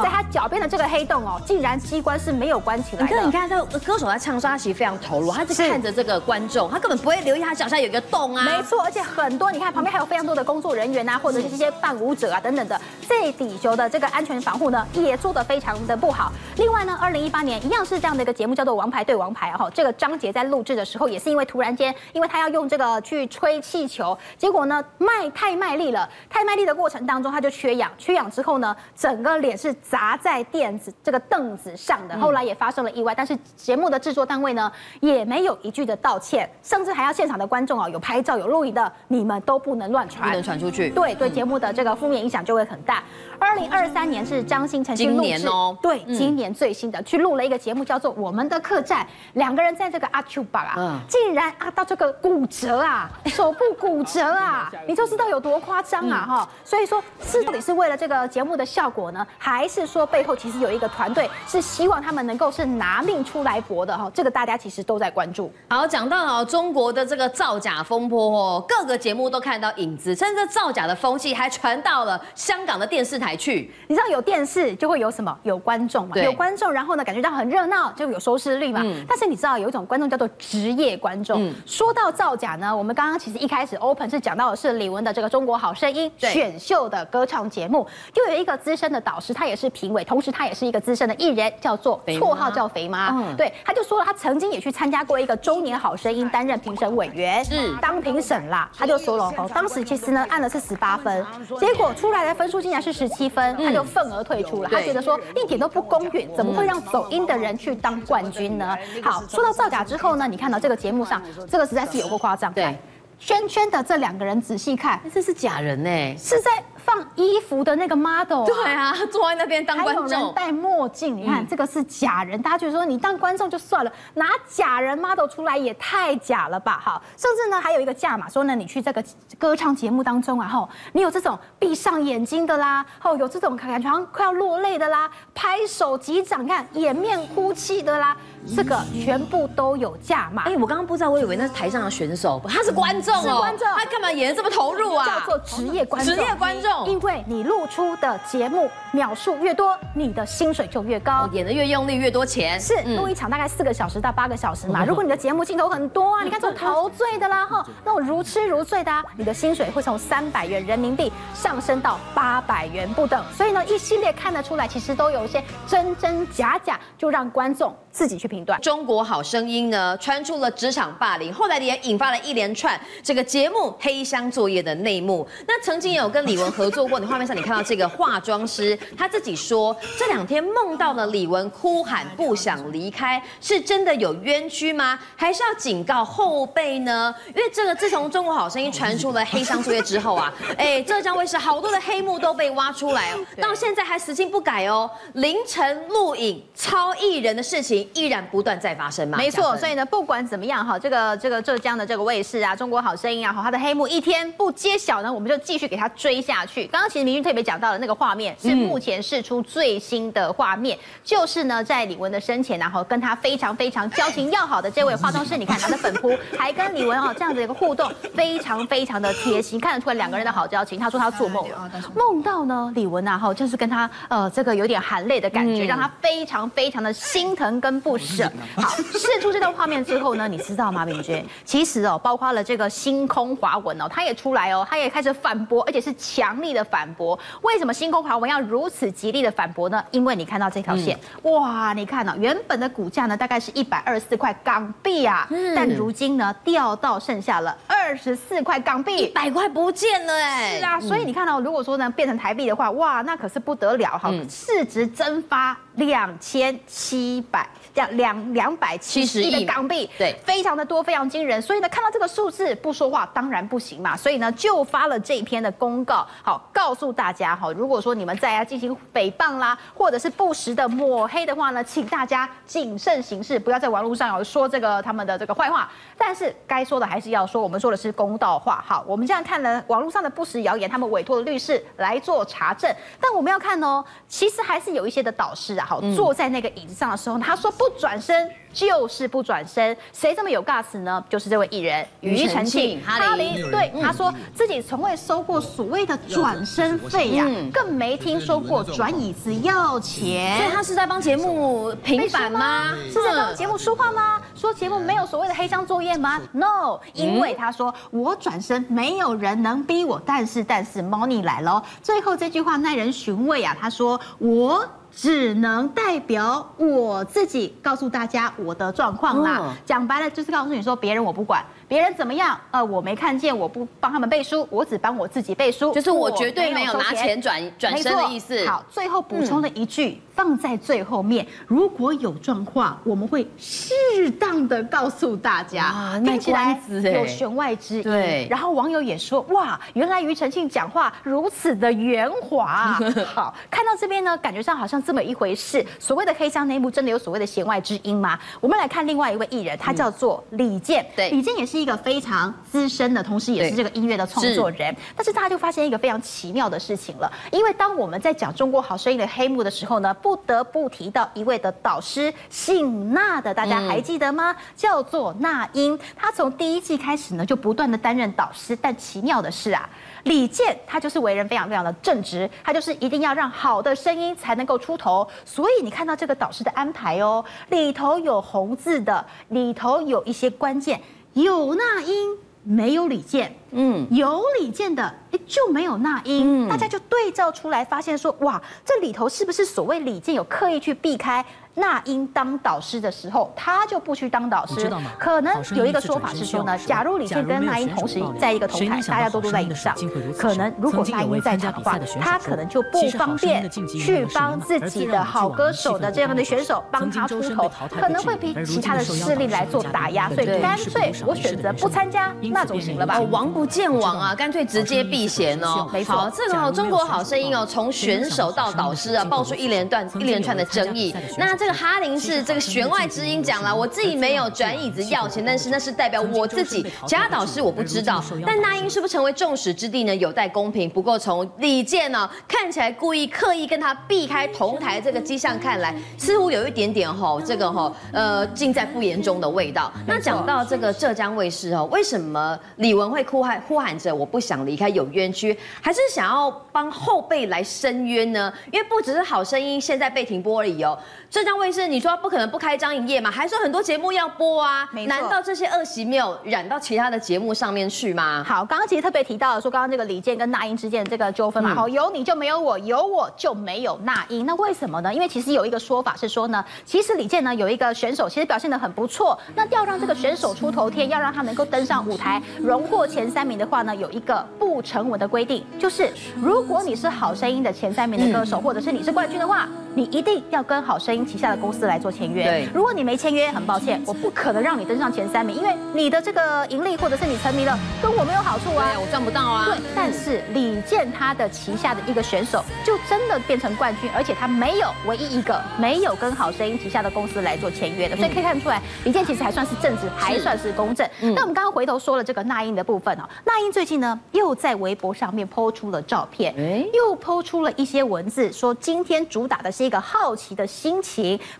[0.00, 3.06] 在他脚边的这个黑洞哦，竟然机关是没有关起来的。
[3.06, 8.44] 你看，你看，这个歌手在唱的时候，他其实非常投入，他是看着这个观众，他根本不会留意他脚下有一个洞啊。
[8.44, 16.32] 没错，而且很多，你看旁边还有非常多的工作人员啊，或者是这些伴舞者啊等等的，这底球的这个安全防护呢，也做得非常的不好。
[16.56, 19.68] 另外呢，二零一八年一样是这样的一个节目，叫做《王牌对王牌》哈。
[19.74, 43.02] 这个张杰在录制的时候，也是因为突然间，因为他要用这个去吹气球，结果呢卖太卖力了，太卖力的过程当中他就缺氧，缺氧之后呢，整个脸是砸在垫子这个凳子上的，后来也发生了意外，但是节目的制作单位呢也没有一句的道歉，甚至还要现场的观众啊有拍照有录影的，你们都不能乱传，不能传出去，对对，节目的这个负面影响就会很大。
[43.38, 49.00] 二零二三年是张新成去录制哦，对，今年最新的去录了一个节目叫做《我们的客栈》，
[49.32, 50.60] 两个人在这个阿 Q 吧。
[50.76, 64.10] 啊，竟然啊到这个骨折啊， 手部骨折啊， 你就知道有多夸张啊哈，所以说是到底是为了这个节目的效果呢，还还是说背后其实有一个团队是希望他们能够是拿命出来搏的哈？
[64.12, 65.52] 这个大家其实都在关注。
[65.68, 73.72] 好，讲到了中国的这个造假风波哦，各个节目都看到影子，甚至造假的风气还传到了香港的电视台去。
[73.86, 75.38] 你知道有电视就会有什么？
[75.44, 76.16] 有观众嘛？
[76.16, 78.80] 有观众，然后呢，感觉到很热闹，就有收视率嘛。
[78.82, 81.40] 嗯、但是你知道有一种观众叫做职业观众。
[81.40, 87.86] 嗯、说到造假呢，我们刚刚其实一开始 open 是讲到的是李玟的这个《中国好声音》选秀的歌唱节目，
[88.16, 93.08] 又有一个资深的导师，他也是评委，同时他也是一个资深的艺人，叫做绰号叫肥妈。
[93.10, 98.70] 嗯、对，他就说了，他曾经也去参加过一个中年好声音，担任评审委员，是当评审啦。
[98.76, 101.24] 他就说了，哦，当时其实呢按的是十八分，
[101.58, 104.68] 结果出来的分数竟然是十七分，他就愤而退出了。
[104.70, 108.76] 他觉得说一点都不公允，怎么会让走音的人去当冠军呢？
[109.02, 112.52] 好，说到造假之后呢，你看到这个节目上，这个实在是有过夸张。
[112.52, 112.76] 对，
[113.18, 116.50] 圈圈的这两个人仔细看，这是假人呢，是在。
[116.84, 126.80] 放衣服的那个 model，对啊， 坐在那边当观众，还有人戴墨镜，你看这个是假人，大家觉得说你当观众就算了，拿假人 model 出来也太假了吧？
[126.82, 129.04] 好，甚至呢还有一个价码，说呢你去这个
[129.38, 138.16] 歌唱节目当中啊，吼，你有这种闭上眼睛的啦，吼，有这种感觉好像快要落泪的啦，拍手击掌，看掩面哭泣的啦。
[138.56, 140.42] 这个全部都有价码。
[140.46, 143.22] 哎，我刚刚不知道，我以为那是台上的选手，他是观众哦。
[143.22, 145.06] 是观众，他干嘛演得这么投入啊？
[145.06, 146.12] 叫做职业观众。
[146.12, 152.60] 职业观众，因为你露出的节目秒数越多，你的薪水就越高，演得越用力越多钱。
[152.60, 154.84] 是录一场大概四个小时到八个小时嘛。
[154.84, 163.24] 如果你的节目镜头很多啊， 你看这种陶醉的啦哈，那种如痴如醉的啊，你的薪水会从三百元人民币上升到八百元不等。
[163.32, 168.60] 所以呢，一系列看得出来，其实都有一些真真假假，就让观众自己去评断。
[168.60, 175.26] 中国好声音呢，传出了职场霸凌，后来也引发了一连串这个节目黑箱作业的内幕。
[175.46, 184.98] 那曾经有跟李玟合作过，你画面上你看到这个化妆师，他自己说这两天梦到了李玟哭喊不想离开，是真的有冤屈吗？
[185.14, 187.14] 还是要警告后辈呢？
[187.28, 198.52] 因为这个自从中国好声音传出了黑箱作业之后啊， 哎，浙江卫视好多的黑幕都被挖出来哦，到现在还死性不改哦，凌晨录影超艺人的事情依然不断。
[198.62, 199.18] 在发生嘛？
[199.18, 206.64] 没错，所以呢，不管怎么样哈，这个这个浙江的这个卫视啊，中国好声音啊，哈，它的黑幕一天不揭晓呢，我们就继续给它追下去。
[206.66, 220.78] 刚刚其实明君特别讲到的那个画面，是目前释出最新的画面，嗯、就是呢，在李玟的生前，然后跟他非常非常交情要好的这位化妆师，你看他的粉扑，还跟李玟哦这样子一个互动，非常非常的贴心，看得出来两个人的好交情。
[220.78, 228.30] 他说他做梦了，梦到呢李玟啊，哈，就是跟他呃这个有点含泪的感觉，让他非常非常的心疼跟不舍。
[228.56, 231.24] 好，释出这段画面之后呢，你知道吗，秉娟？
[231.44, 237.18] 其实哦，包括了这个星空华文哦，他也出来哦，他也开始反驳，而且是强力的反驳。
[237.42, 239.82] 为什么星空华文要如此极力的反驳呢？
[239.90, 250.58] 因为你看到这条线，嗯、哇，你看哦，原本的股价呢，大概是一百二十四块港币啊，嗯、但如今呢，掉到剩下了二十四块港币，一百块不见了哎。
[250.58, 257.48] 是啊，所以你看到，如果说呢，变成台币的话，哇，那可是不得了哈，嗯、市值蒸发两千七百。
[257.74, 261.40] 两两两百七十亿的港币，对，非常的多，非常惊人。
[261.40, 263.96] 所以呢，看到这个数字不说话当然不行嘛。
[263.96, 275.70] 所以呢，就发了这一篇的公告，好，告诉大家哈，如果说你们在要进行诽谤啦，或者是不实的抹黑的话呢，请大家谨慎行事，不要在网络上有说这个他们的这个坏话。
[275.96, 278.62] 但是该说的还是要说，我们说的是公道话。
[278.66, 282.70] 好，我们这样看了网络上的不实谣言，他们委托了律师来做查证。
[283.00, 287.50] 但我们要看哦，其实还是有一些的导师啊，好，坐在那个椅子上的时候，他说。
[287.62, 291.02] 不转身就是不转身，谁这么有 gas 呢？
[291.08, 300.38] 就是这位艺人庾澄庆哈林，对，他说自己从未收过所谓的转身费呀，更没听说过转椅子要钱。
[300.38, 302.74] 所以他是在帮节目平反吗？
[302.88, 304.20] 是在帮节目说话吗？
[304.34, 314.68] 说节目没有所谓的黑箱作业吗？No，因为他说我转身没有人能逼我，但是但是 money 来了，最后这句话耐人寻味啊，他说我。
[314.94, 319.54] 只能代表我自己告诉大家我的状况啦。
[319.64, 321.44] 讲白了就是告诉你说，别人我不管。
[321.72, 322.38] 别人怎么样？
[322.50, 325.72] 呃，我没看见，我不帮他们背书，我只帮我自己背书。
[325.72, 328.46] 就是我绝对没有拿钱转转身的意思。
[328.46, 335.64] 好，最后补充了一句，嗯、放在最后面，如果有状况，我们会适当的告诉大家。
[335.64, 337.82] 啊，听起来有弦外之音。
[337.82, 338.26] 对。
[338.28, 342.78] 然后网友也说，哇，原来庾澄庆讲话如此的圆滑。
[343.14, 345.64] 好，看到这边呢，感觉上好像这么一回事？
[345.78, 348.18] 所谓的黑箱内幕，真的有所谓的弦外之音吗？
[348.42, 350.84] 我们来看另外一位艺人，他叫做李健。
[350.94, 354.74] 对，李健也是一个非常资深的，同时也是这个音乐的创作人。
[354.96, 364.34] 但是大家就发现一个非常奇妙的事情了，因为当我们在讲《中国好声音》的黑幕的时候呢，不得不提到一位的导师，姓那的，大家还记得吗？
[364.56, 365.78] 叫做那英。
[365.96, 368.56] 他从第一季开始呢，就不断的担任导师。
[368.60, 369.68] 但奇妙的是啊，
[370.04, 375.06] 李健他就是为人非常非常的正直，他就是一定要让好的声音才能够出头。
[375.24, 380.80] 所以你看到这个导师的安排哦，里头有红字的，里头有一些关键，
[381.14, 382.16] 有那英。
[382.44, 384.82] 没有李健，嗯，有李健的，
[385.12, 391.24] 哎，就没有那英，嗯，大家就对照出来，发现说，哇，这里头是不是所谓李健有刻意去避开？
[391.54, 394.70] 那英当导师的时候，他就不去当导师。
[394.98, 399.74] 可能有一个说法是说呢，假如李健跟那英同时在一个同台，大家都都在影上，
[400.18, 412.98] 可能如果那英在场的话，他可能就不方便去帮自己的好歌手的这样的选手帮他出头，可能会比其他的势力来做打压，所以干脆我选择不参加，那总行了吧？
[413.10, 415.68] 王不见王啊，干脆直接避嫌哦。
[415.72, 420.94] 没错，这个哦中国好声音哦，从选手到导师啊，爆出一连段一连串的争议。
[421.18, 428.00] 那这个哈林是这个弦外之音讲了，我自己没有转椅子要钱，但是那是代表我自己，其他导师我不知道。
[428.24, 429.96] 但那英是不是成为众矢之的呢？
[429.96, 430.70] 有待公平。
[430.70, 439.72] 不过从李健呢看起来故意刻意跟他避开同台这个迹象看来，似乎有一点点吼这个吼呃尽在不言中的味道。
[439.84, 448.32] 那讲到这个浙江卫视哦，为什么李玟会哭喊呼喊着我不想离开有冤屈，还是想要帮后辈来申冤呢？
[448.52, 450.78] 因为不只是好声音现在被停播而已哦，
[451.12, 451.68] 浙江卫视。
[451.68, 453.10] 你说不可能不开张营业嘛？
[453.10, 454.66] 还说很多节目要播啊？
[454.86, 458.24] 难道这些恶习没有染到其他的节目上面去吗？
[458.26, 464.92] 好，刚刚其实特别提到了说，刚刚这个李健跟那英之间的这个纠纷嘛，好，有你就没有我，有我就没有那英，那为什么呢？
[464.92, 482.24] 因为其实有一个说法是说呢，其实李健呢有一个选手，其实表现的很不错，那要让这个选手出头天，要让他能够登上舞台，荣获前三名的话呢，有一个不成文的规定，就是如果你是好声音的前三名的歌手，或者是你是冠军的话，你一定要跟好声音旗下的公司来做签约。
[482.24, 489.46] 对，如果你没签约，很抱歉，我不可能让你登上前三名，因为你的这个盈利或者是你成名了，跟我没有好处啊，我赚不到啊。
[489.46, 500.88] 对，但是李健他的旗下的一个选手就真的变成冠军，而且他没有唯一一个没有跟好声音旗下的公司来做签约的，所以可以看出来，李健其实还算是正直，还算是公正。
[501.00, 506.34] 那我们刚刚回头说了这个那英的部分哦，那英最近呢又在微博上面 po 出了照片，
[506.72, 510.91] 又 po 出了一些文字，说今天主打的是一个好奇的心情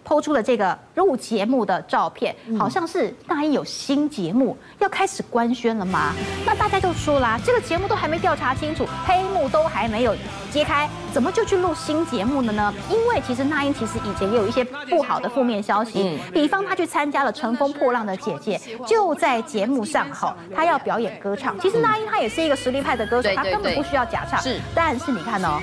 [0.07, 0.79] ，po 出了这个。
[0.95, 6.13] 入节目的照片，好像是那英有新节目要开始官宣了吗？
[6.45, 10.15] 那大家就说啦，这个节目都还没调查清楚，黑幕都还没有
[10.51, 12.75] 揭开，怎么就去录新节目了呢？
[12.91, 21.59] 因为其实那英其实以前也有一些不好的负面消息，比方她去参加了《乘风破浪的姐姐》，就在节目上哈，她要表演歌唱。
[21.59, 24.39] 其实那英她也是一个实力派的歌手，她根本不需要假唱。
[24.41, 25.59] 是，但是你看哦，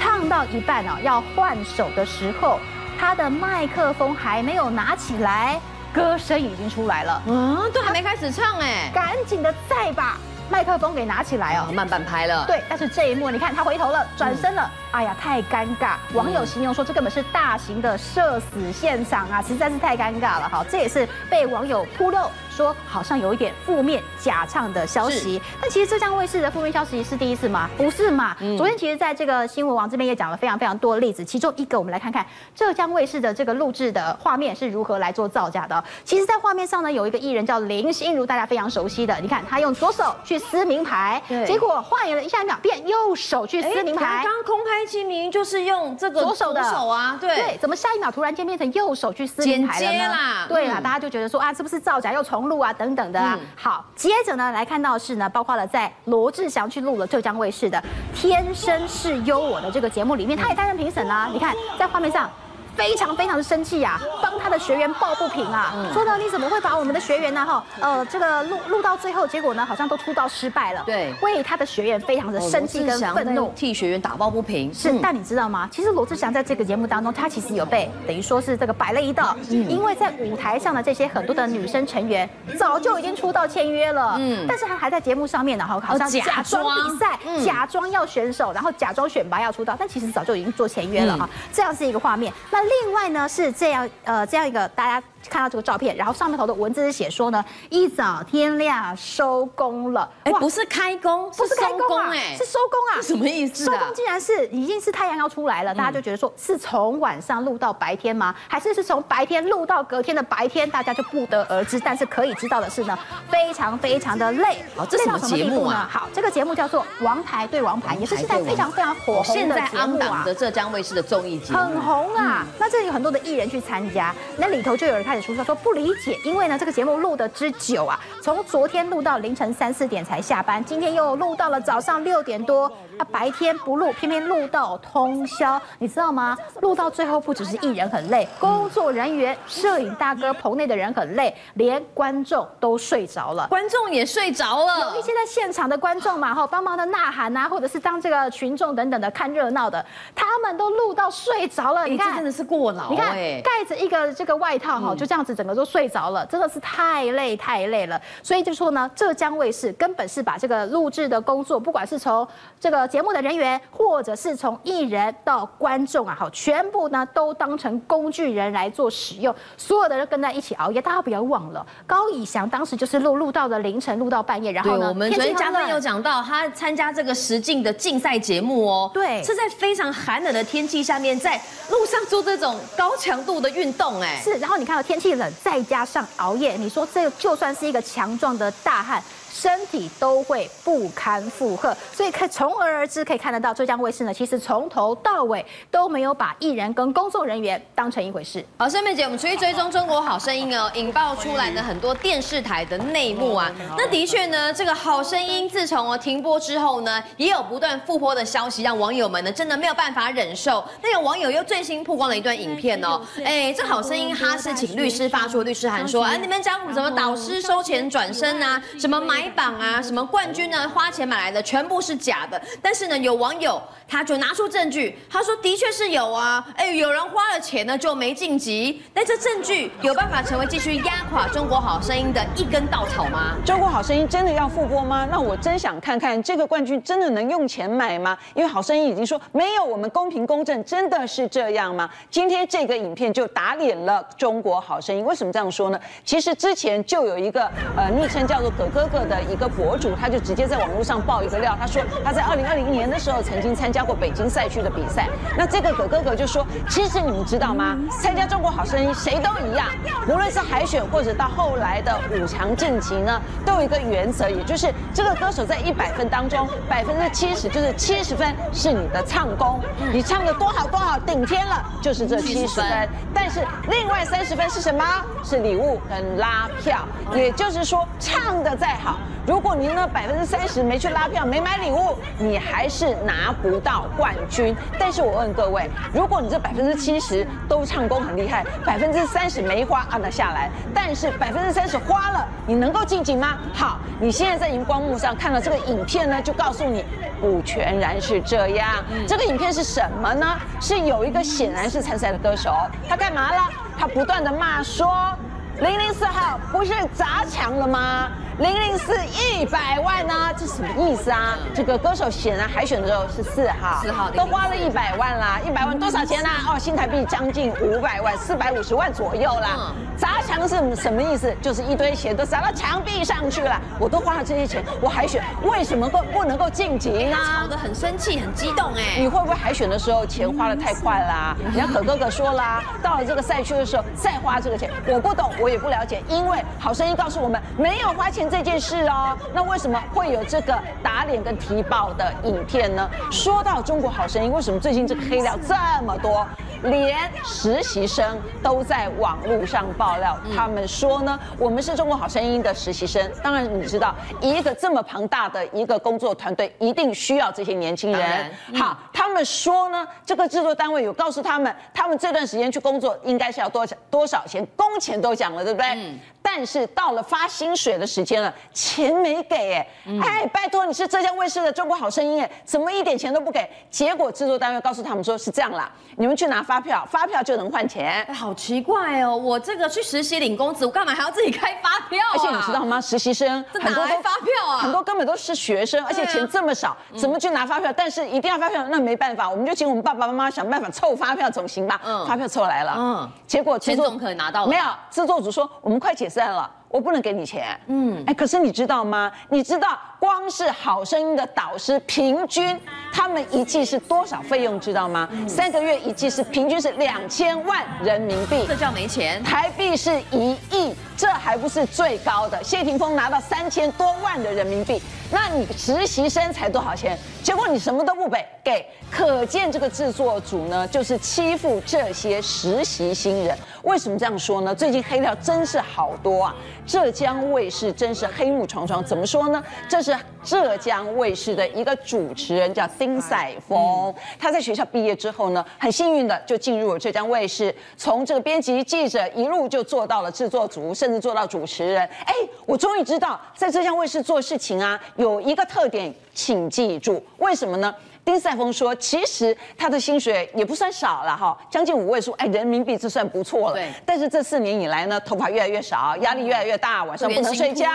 [0.00, 2.58] 唱到一半哦，要换手的时候。
[3.00, 5.58] 他的麦克风还没有拿起来，
[5.90, 7.22] 歌声已经出来了。
[7.26, 10.18] 嗯，都还没开始唱哎，赶紧的再把
[10.50, 12.44] 麦克风给拿起来哦，慢半拍了。
[12.44, 15.94] 对，但是这一幕你看他回头了，转身了，哎呀，太尴尬。
[16.12, 20.46] 网友形容说这根本是大型的社死现场啊，实在是太尴尬了。
[20.50, 22.30] 好，这也是被网友扑漏。
[22.50, 27.70] 说好像有一点负面假唱的消息，但其实浙江卫视的负面消息是第一次吗？
[27.76, 28.36] 不是嘛？
[28.58, 35.82] 昨天其实在这个新闻网这边也讲了非常非常多的例子，其中一个我们来看看浙江卫视的这个录制的画面是如何来做造假的。
[36.04, 44.22] 其实，在画面上呢，有一个艺人叫林心如，大家非常熟悉的，你看他用左手去撕名牌，结果换了一下一秒变右手去撕名牌。
[44.24, 50.46] 刚空拍机明明就是用这个左手的手啊，对对，怎么下一秒突然间变成右手去撕名牌了呢？
[50.48, 52.39] 对啦，大家就觉得说啊，是不是造假又重？
[52.48, 57.78] 录啊，等等的啊，好，接着呢来看到的是呢，包括了在罗志祥去录了浙江卫视的
[58.14, 61.28] 《天生是优我》的这个节目里面，他也担任评审啦。
[61.32, 62.30] 你看在画面上。
[62.76, 74.72] 非常非常的生气呀，帮他的学员抱不平啊，说呢，你怎么会把我们的学员呢哈呃这个录录到最后，结果呢好像都出道失败了，对，为他的学员非常的生气跟愤怒，替学员打抱不平。
[74.72, 75.68] 是，但你知道吗？
[75.70, 82.28] 其实罗志祥在这个节目当中，他其实有被等于说是这个摆了一道，因为在舞台上的这些很多的女生成员
[82.58, 92.32] 早就已经出道签约了，嗯，但是他还在节目上面呢哈，好像假装比赛，假装要选手，然后假装选拔要出道，但其实早就已经做签约了哈，这样是一个画面。
[92.50, 100.08] 那另外呢是这样，呃，这样一个大家看到这个照片，然后上面头的文字是写说呢，一早天亮收工了。
[100.24, 103.02] 哎，不是开工，不是开工啊，是收工啊。
[103.02, 103.64] 什么意思？
[103.64, 108.34] 收工竟然是已经是太阳要出来了，大家就觉得说是从晚上录到白天吗？
[108.48, 110.68] 还是是从白天录到隔天的白天？
[110.70, 111.80] 大家就不得而知。
[111.80, 112.98] 但是可以知道的是呢，
[113.30, 114.62] 非常非常的累。
[114.76, 115.88] 好，这是什么节目啊？
[115.90, 120.22] 好，这个节目叫做《王牌对王牌》，也是现在非常非常火红的节目啊。
[120.24, 122.46] 的浙江卫视的综艺节目很红啊。
[122.58, 132.70] 那这里有很多的艺人去参加，那里头就有人开始出说说不理解，因为呢这个节目录的之久啊，从昨天录到凌晨三四点才下班，今天又录到了早上六点多。
[133.00, 136.36] 他白天不录，偏偏录到通宵，你知道吗？
[136.60, 143.46] 录到最后，不只是艺人很累，工作人员、摄影大哥、棚内的人很累，连观众都睡着了。
[143.48, 149.82] 观众也睡着了，有一些在现场的观众嘛，哈，帮忙的呐喊啊，或者是当这个群众等等的看热闹的，
[150.14, 151.86] 他们都录到睡着了。
[151.86, 152.90] 你看，真的是过劳。
[152.90, 157.98] 你看，盖着一个这个外套哈，就这样子整个都睡着了，真的是太累太累了。
[158.22, 162.28] 所以就说呢，浙江卫视根本是把这个录制的工作，不管是从
[162.60, 162.89] 这个。
[162.90, 170.82] 节目的人员，或者是从艺人到观众啊，好，全部呢都当成工具人来做使用，所有的人跟在一起熬夜。
[170.82, 174.50] 大家不要忘了，高以翔当时就是录录到了凌晨，录到半夜。
[174.50, 181.40] 然后呢，我们昨天嘉宾有讲到，他参加这个实境的竞赛节目哦，对，是在非常寒冷的天气下面，在
[181.70, 184.32] 路上做这种高强度的运动，哎，是。
[184.34, 189.02] 然后你看到天气冷，再加上熬夜，你说这就算是一个强壮的大汉。
[189.32, 198.44] 身体都会不堪负荷，所以可从而而知可以看得到，浙江卫视呢，其实从头到尾都没有把艺人跟工作人员当成一回事。
[198.58, 203.50] 好，下面姐，我们持续追踪中国好声音哦，引爆出来的很多电视台的内幕啊。
[203.78, 210.64] 那的确呢，这个好声音自从哦停播之后呢，也有不断复播的消息，让网友们呢真的没有办法忍受。
[210.82, 219.19] 那有网友又最新曝光了一段影片哦，哎，这好声音哈是请律师发出律师函说，哎，你们讲什么导师收钱转身啊，什么买。
[219.28, 220.68] 榜啊， 什么冠军呢？
[220.68, 222.40] 花钱买来的全部是假的。
[222.62, 226.46] 但是呢，有网友他就拿出证据，他说的确是有啊。
[226.56, 228.82] 哎，有人花了钱呢就没晋级。
[228.94, 233.36] 但这证据有办法成为继续压垮中国好声音的一根稻草吗？
[233.44, 235.06] 中国好声音真的要复播吗？
[235.10, 238.16] 那我真想看看这个冠军真的能用钱买吗？
[238.34, 241.90] 因为好声音已经说没有，我们公平公正，真的是这样吗？
[242.10, 245.04] 今天这个影片就打脸了中国好声音。
[245.04, 245.80] 为什么这样说呢？
[246.04, 249.09] 其实之前就有一个呃昵称叫做葛哥哥的。
[249.18, 255.08] 一个博主，他就直接在网络上爆一个料，他说他在二零二零年的时候曾经参加过北京赛区的比赛。
[255.38, 257.78] 那这个葛哥哥就说，其实你们知道吗？
[258.02, 259.66] 参加中国好声音谁都一样，
[260.06, 269.60] 无论是海选或者到后来的五强晋级呢，都有一个原则，也就是这个歌手在一百分当中，百分之七十就是七十分是你的唱功，
[269.92, 272.88] 你唱的多好多好，顶天了就是这七十分。
[273.14, 274.84] 但是另外三十分是什么？
[275.24, 278.99] 是礼物跟拉票，也就是说唱的再好。
[279.26, 284.56] 如果你那百分之三十没去拉票，没买礼物，你还是拿不到冠军。
[284.78, 293.38] 但是我问各位，如果你这百分之七十都唱功很厉害，百分之三十没花按得下来，但是百分之三十花了，你能够晋级吗？
[293.52, 296.84] 好，你现在在荧光幕上看到这个影片呢，就告诉你
[297.20, 298.82] 不全然是这样。
[299.06, 300.26] 这个影片是什么呢？
[300.60, 302.52] 是有一个显然是参赛的歌手，
[302.88, 303.48] 他干嘛了？
[303.78, 305.14] 他不断的骂说，
[305.60, 308.10] 零零四号不是砸墙了吗？
[308.40, 310.14] 零零四一百万呢？
[310.34, 311.36] 这什么意思啊？
[311.54, 316.30] 这个歌手显然海选的时候是四号，四号都花了一百万啦，一百万多少钱啦？
[316.48, 319.74] 哦，新台币将近五百万，四百五十万左右啦。
[319.94, 321.36] 砸墙是什么意思？
[321.42, 323.60] 就是一堆钱都砸到墙壁上去了。
[323.78, 327.18] 我都花了这些钱，我海选为什么不不能够晋级呢？
[327.42, 328.96] 吵得很生气，很激动哎。
[328.96, 331.36] 你会不会海选的时候钱花的太快啦？
[331.44, 338.29] 人家可哥哥说啦，到了这个赛区的时候再花这个钱，我不懂，我也不了解，因为好声音告诉我们没有花钱。
[338.30, 342.88] 这件事哦，那为什么会有这个打脸跟提报的影片呢？
[343.10, 345.54] 说到中国好声音，为什么最近这个黑料这
[345.84, 346.26] 么多？
[346.62, 353.10] 连实习生都在网络上爆料，他们说呢，我们是中国好声音的实习生。
[353.22, 358.30] 当然，你知道一个这么庞大的一个工作团队，一定需要这些年轻人。
[358.54, 365.98] 好，他们说呢，这个制作单位有告诉他们，他们这段时间去工作应该是要多少多少钱，工钱都讲了，对不对？
[366.22, 369.66] 但是到了发薪水的时间了，钱没给哎，
[370.02, 373.48] 哎，拜托你是浙江卫视的《中国好声音》哎，怎么一点钱都不给？
[373.70, 378.04] 结果制作单位告诉他们说是这样啦，你们去拿发票，发票就能换钱。
[378.06, 382.14] 哎，好奇怪哦，我这个去实习领工资，我干嘛还要自己开发票啊？
[382.14, 382.80] 而且你知道吗？
[382.80, 387.72] 实习生很多都发票啊，很多根本都是学生，而且钱这么少，怎么去拿发票？
[387.74, 391.80] 但是一定要发票，那没办法，我们就请我们爸爸妈妈想办法凑发票总行吧？
[391.84, 396.59] 嗯，发票凑来了，嗯，结果钱总可能拿到了，没有，制作组说我们快解散了。
[396.70, 399.10] 我不能给你钱，嗯，哎，可是你知道吗？
[399.28, 402.58] 你知道光是好声音的导师平均
[402.92, 404.58] 他们一季是多少费用？
[404.60, 405.08] 知道吗？
[405.10, 409.20] 嗯、三个月一季是平均是两千万人民币，这叫没钱。
[409.24, 412.40] 台币是一亿，这还不是最高的。
[412.44, 414.80] 谢霆锋拿到三千多万的人民币，
[415.10, 416.96] 那你实习生才多少钱？
[417.20, 423.36] 结果你什么都不给，给，可见这个制作组呢，就是欺负这些实习新人。
[423.64, 424.54] 为什么这样说呢？
[424.54, 426.34] 最近黑料真是好多啊！
[426.66, 428.82] 浙江卫视真是黑幕重重。
[428.84, 429.42] 怎么说呢？
[429.68, 441.82] 这是浙江卫视的一个主持人叫丁赛峰，他在学校毕业之后呢，很幸运的就进入了浙江卫视，从这个编辑记者一路就做到了制作组，甚至做到主持人。
[442.04, 442.14] 哎，
[442.46, 447.74] 我终于知道在浙江卫视做事情啊，有一个特点，请记住，为什么呢？
[448.04, 453.54] 丁赛峰说：“其实他的薪水也不算少了哈，将近五位数，哎，人民币这算不错了。
[453.54, 453.70] 对。
[453.86, 457.68] 但是这四年以来呢，头发越来越少，压力越来越大，晚上不能睡觉。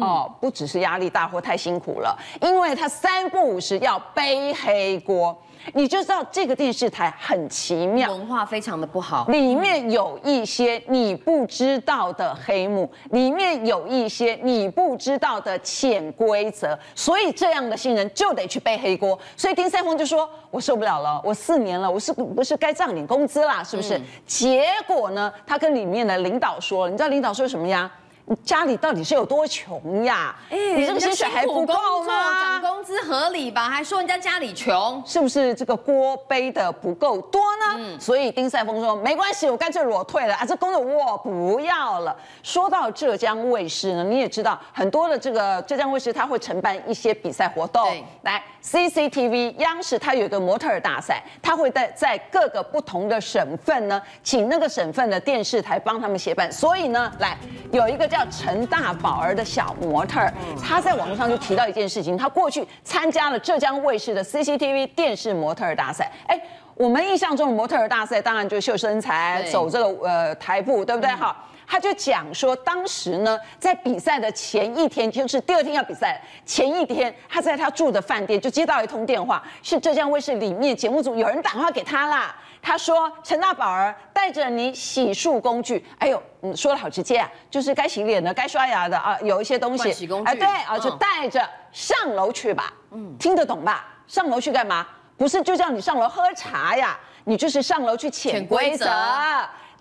[0.00, 5.36] 哦，不只是压力大或太辛苦了，因为他三不五时要背黑锅。”
[5.72, 19.18] 你就知道这个电视台很奇妙，文化非常的不好，里面有一些你不知道的黑幕，里面有一些你不知道的潜规则，所以这样的新人就得去背黑锅。
[19.36, 23.64] 所以丁赛峰就说：“我受不了了，我四年了，我是不是该涨点工资啦？
[23.64, 27.90] 是不是？”嗯、结果呢，他跟里面的领导说，你知道领导说什么呀？
[28.26, 30.34] 你家里到底是有多穷呀？
[30.48, 31.74] 哎，你这个薪水还不够
[32.04, 32.42] 吗？
[32.42, 33.68] 涨工资合理吧？
[33.68, 37.74] 还说人家家里穷，是不是这个锅背的不够多呢？
[37.76, 42.16] 嗯，所以丁赛峰说没关系，我干脆裸退了啊，这工作我不要了。
[42.42, 47.86] 说到浙江卫视呢，你也知道很多的这个浙江卫视，他会承办一些比赛活动。
[48.22, 56.50] 来 CCTV 央视它有一个模特儿大赛，它会在在各个不同的省份呢，请那个省份的电视台帮他们协办。
[56.50, 57.36] 所以呢，来
[57.70, 58.08] 有一个。
[58.14, 60.32] 叫陈大宝儿的小模特儿，
[60.62, 66.12] 他在网络上就提到一件事情，他过去参加了浙江卫视的 CCTV 电视模特儿大赛。
[66.28, 66.40] 哎，
[66.74, 71.10] 我们印象中的模特儿大赛当然就秀身材、走这个呃台步，对不对？
[71.10, 71.36] 哈，
[71.66, 82.34] 他就讲说，当时呢，在比赛的前一天，就是第二天要比赛前一天，他在他住的饭店就接到一通电话，是浙江卫视里面节目组有人打电话给他啦。
[82.66, 92.72] 他说：“陈大宝儿带着你洗漱工具，哎呦，嗯，说的好直接啊，就是该洗脸的、该刷牙的啊，有一些东西，洗工具，哎，对啊，就带着上楼去吧。
[92.92, 93.86] 嗯，听得懂吧？
[94.06, 94.86] 上楼去干嘛？
[95.18, 96.98] 不是就叫你上楼喝茶呀？
[97.24, 98.86] 你就是上楼去潜规则。”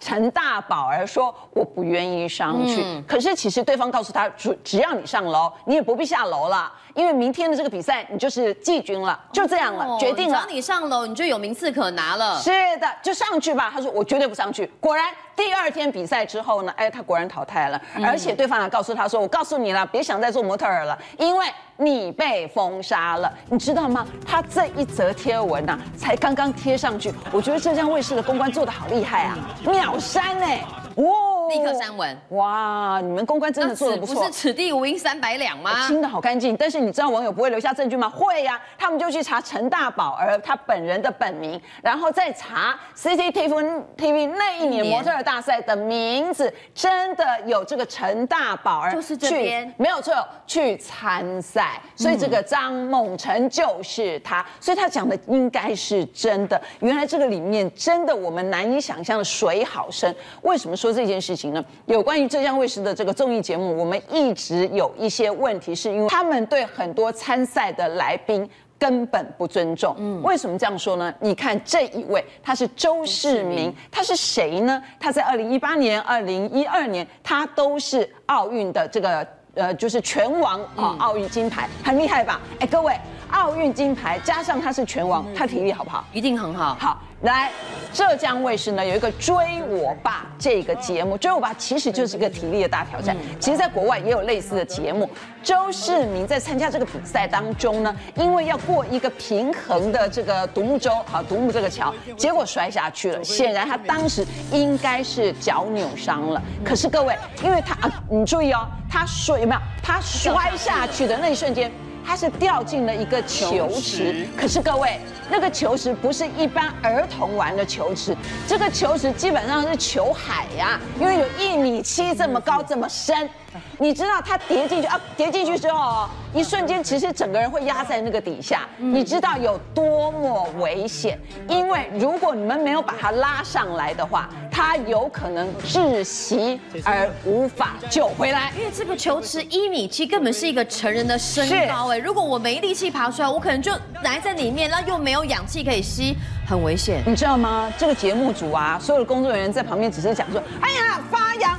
[0.04, 2.84] 陈大宝儿说：“我不愿意上去。
[2.84, 10.42] 嗯”可是其实对方告诉他：“只只要你上楼，你也不必下楼了。”因为明天的这个比赛，你就是季军了，就这样了，哦、决定了。
[10.42, 12.40] 只要你上楼，你就有名次可拿了。
[12.40, 13.72] 是的，就上去吧。
[13.74, 15.06] 他说：“我绝对不上去。”果然，
[15.36, 17.82] 第二天比赛之后呢，哎，他果然淘汰了。
[17.96, 21.48] 嗯、而且对方还告诉他说：“我告诉你了，别想再做模特儿了，因为
[21.78, 24.06] 你被封杀了。”你知道吗？
[24.26, 30.64] 他这一则贴文呐、啊，才刚刚贴上去，我觉得浙江卫视的公关做的好厉害啊，秒删哎，
[30.96, 31.50] 哇！
[31.50, 33.00] 立刻删文哇！
[33.04, 35.88] 你们公关真的做的不错，不是此地无银三百两吗？
[35.88, 38.10] 清的好干净，但是你知道网友不会留下证据吗？
[38.10, 50.14] 会呀、啊，他们就去查陈大宝儿他本人的本名，然后再查 CCTV TV 那一年模特儿大赛的名字，真的有这个陈大宝儿，就是这边没有错，
[50.48, 56.60] 去参赛，所以这个张梦辰就是他，所以他讲的应该是真的。
[56.80, 60.16] 原来这个里面真的我们难以想象的水好深。
[60.42, 61.34] 为什么说这件事？
[61.34, 61.64] 情呢？
[61.86, 68.48] 有关于浙江卫视的这个综艺节目，我们一直有一些问题，是因为他们对很多参赛的来宾
[68.78, 69.96] 根本不尊重。
[69.98, 71.14] 嗯，为什么这样说呢？
[71.22, 74.84] 你看这一位，他是周世明，他是谁呢？
[75.00, 82.42] 他在二零一八年、二零一二年，他都是奥运的这个呃，就是拳王啊，奥运金牌，很厉害吧？
[82.60, 82.94] 哎，各位，
[83.34, 86.06] 奥运金牌加上他是拳王，他体力好不好？
[86.14, 86.76] 一定很好。
[86.80, 87.02] 好。
[87.22, 87.52] 来。
[87.92, 89.36] 浙江卫视呢有一个《追
[89.70, 93.16] 我爸》这个节目，《追我爸》其实就是一个体力的大挑战。
[93.40, 95.08] 其实，在国外也有类似的节目。
[95.44, 103.24] 周世明在参加这个比赛当中呢，因为要过一个平衡的这个独木舟，好，独木这个桥，结果摔下去了。
[103.24, 106.42] 显然他当时应该是脚扭伤了。
[106.66, 109.62] 可是各位，因为他啊，你注意哦，他摔有没有？
[109.84, 111.72] 他摔下去的那一瞬间。
[112.06, 115.00] 他是掉进了一个球池，可是各位，
[115.30, 118.16] 那个球池不是一般儿童玩的球池，
[118.48, 123.30] 这个球池基本上是球海呀，因为有一米七这么高这么深。
[123.78, 125.00] 你知道他跌进去啊？
[125.16, 128.62] 跌进去之后，一瞬间其实整个人会压在那个底下。
[128.78, 131.20] 你知道有多么危险？
[131.48, 138.52] 因为如果你们没有把他拉上来的话，他有可能窒息而无法救回来。
[138.58, 141.98] 因为这个球池一米七，根本是一个成人的身高哎。
[141.98, 143.72] 如果我没力气爬出来，我可能就
[144.04, 146.16] 埋在里面，那又没有氧气可以吸，
[146.48, 147.04] 很危险。
[147.06, 147.72] 你知道吗？
[147.78, 151.58] 这个节目组啊，所有的工作人员在旁边只是讲说：“哎呀，发扬。”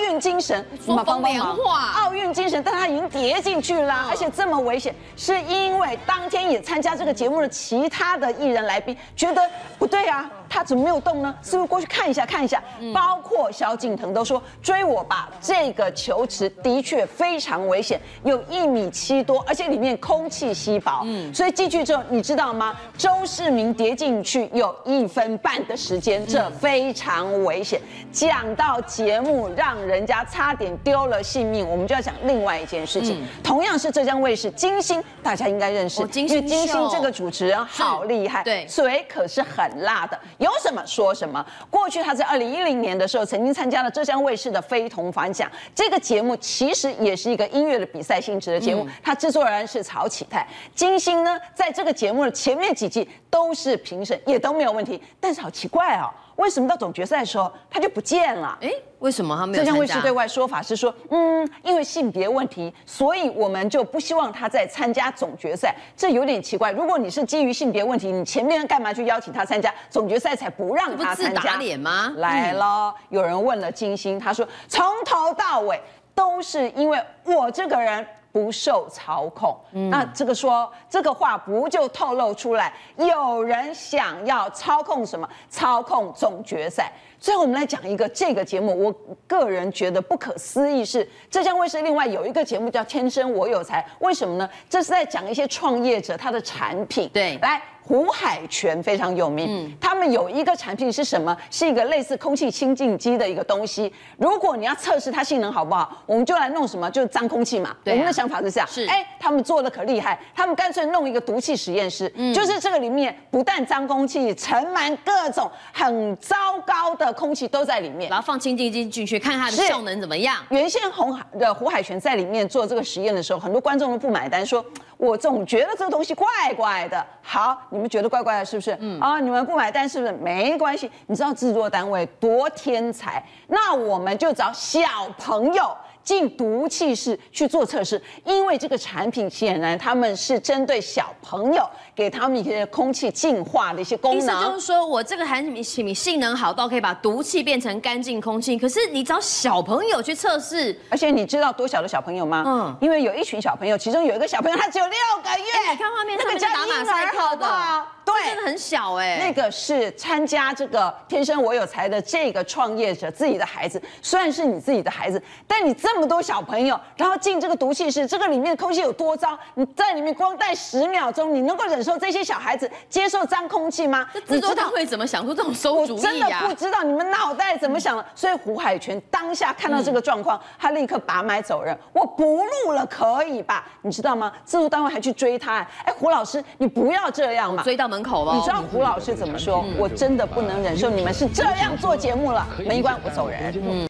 [0.00, 1.92] 奥运精神，说风凉话。
[2.00, 9.42] 奥运精神，但他已经跌进去了，而且这么危险，是因为当天也参加这个节目的其他的艺人来宾觉得
[9.78, 10.28] 不对啊。
[10.50, 11.32] 他怎么没有动呢？
[11.42, 12.60] 是不是过去看一下看一下？
[12.92, 21.02] 包括萧敬腾都说追我吧，这个球池的确非常危险，有一米七多，而且里面空气稀薄。
[21.04, 22.76] 嗯，所以进去之后，你知道吗？
[22.98, 27.80] 周世明跌进去有一分半的时间，这非常危险。
[28.10, 33.24] 讲到节目让人家差点丢了性命，我们就要讲另外一件事情。
[33.44, 40.18] 同样是浙江卫视金星，大家应该认识，因为金星这个主持人好厉害，对，嘴可是很辣的。
[40.40, 41.44] 有什么说什么。
[41.70, 48.88] 过去他在二零一零年的时候，曾经参加了浙江卫视的《非同凡响》这个节目，其实也是一个音乐的比赛性质的节目。
[49.02, 50.46] 他制作人是曹启泰。
[50.74, 55.00] 金星呢，在这个节目的前面几季都是评审，也都没有问题。
[55.20, 56.10] 但是好奇怪哦。
[56.40, 58.58] 为什么到总决赛的时候他就不见了？
[58.62, 59.62] 哎，为什么他没有？
[59.62, 65.74] 浙江卫视对外说法是说，嗯，因为性别问题，所以我们就不希望他再参加总决赛。
[65.94, 66.72] 这有点奇怪。
[66.72, 71.40] 如果你是基于性别问题，你前面干嘛去邀请他参加总决赛，才不让他参加？
[71.40, 72.12] 自打脸吗？
[72.16, 75.78] 来了，有人问了金星，他说从头到尾
[76.14, 78.06] 都是因为我这个人。
[78.32, 85.28] 不受操控，嗯、那这个说这个话不就透露出来，有人想要操控什么？
[85.48, 86.92] 操控总决赛。
[87.18, 88.94] 最后我们来讲一个这个节目，我
[89.26, 94.48] 个人觉得不可思议是浙江卫视另外有一个节目叫《天生我有才》，为什么呢？
[94.70, 97.10] 这是在讲一些创业者他的产品。
[97.12, 97.60] 对，来。
[97.82, 101.36] 胡海泉非常有名，嗯，他们有一个产品是什么？
[101.50, 103.92] 是一个类似空气清净机的一个东西。
[104.16, 106.88] 如果你要测试它性能好不好，我们就来弄什么？
[106.90, 107.76] 就是脏空气嘛。
[107.82, 108.68] 对啊，我们的想法是这样。
[108.68, 120.36] 是，哎，他们做的可厉害，他们干脆弄一个毒气实验室，嗯，就是这个里面不但脏空气，盛满各种很糟糕的空气都在里面，然后放清净机进去看它的效能怎么样。
[120.50, 124.64] 原先红海的胡海泉在里面做这个实验的时候，很多观众都不买单，说
[124.96, 127.04] 我总觉得这个东西怪怪的。
[127.20, 127.79] 好，你。
[127.80, 128.76] 你们觉得怪怪的，是不是？
[128.78, 130.12] 嗯啊，你们不买单是不是？
[130.12, 134.82] 没关系，你知道制作单位多天才，那我们就找小
[135.16, 135.74] 朋友。
[136.02, 144.18] 进毒气室去做测试，因为这个产品显然他们是针对小朋友，给他们一些空气净化的一些功能。
[144.18, 152.42] 意思就是说我这个产品性能好到可以把毒气变成干净空气，可是你找小朋友去测试，而且你知道多小的小朋友吗？
[152.46, 155.66] 嗯，因为有一群小朋友，其中有一个小朋友他只有六个月。
[155.66, 159.26] 欸、你看画面，那个叫打马赛克的，对，真的很小哎、欸。
[159.26, 165.90] 那个是参加这个天生我有才的这个创业者自己的孩子，虽然是你自己的孩子，但你这。
[165.90, 169.36] 这么多小朋友，然后进这个毒气室，这个里面的空气有多脏？
[169.54, 174.06] 你在里面光待十秒钟，你能够忍受这些小孩子接受脏空气吗？
[174.12, 176.02] 这制作单位怎么想出这种馊主意啊？
[176.02, 178.04] 我真的不知道你们脑袋怎么想的。
[178.14, 183.64] 所以胡海泉当下看到这个状况，他立刻拔麦走人，我不录了，可以吧？
[183.82, 184.32] 你知道吗？
[184.44, 187.62] 制作单位还去追他，哎，胡老师，你不要这样嘛！
[187.62, 188.34] 追到门口了。
[188.34, 189.64] 你知道胡老师怎么说？
[189.78, 193.54] 我真的不能忍受你们是这样做节目了，门一关，我走人。
[193.62, 193.86] 嗯。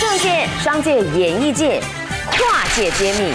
[0.00, 1.80] 政界、商界、演艺界，
[2.30, 3.34] 跨界揭秘，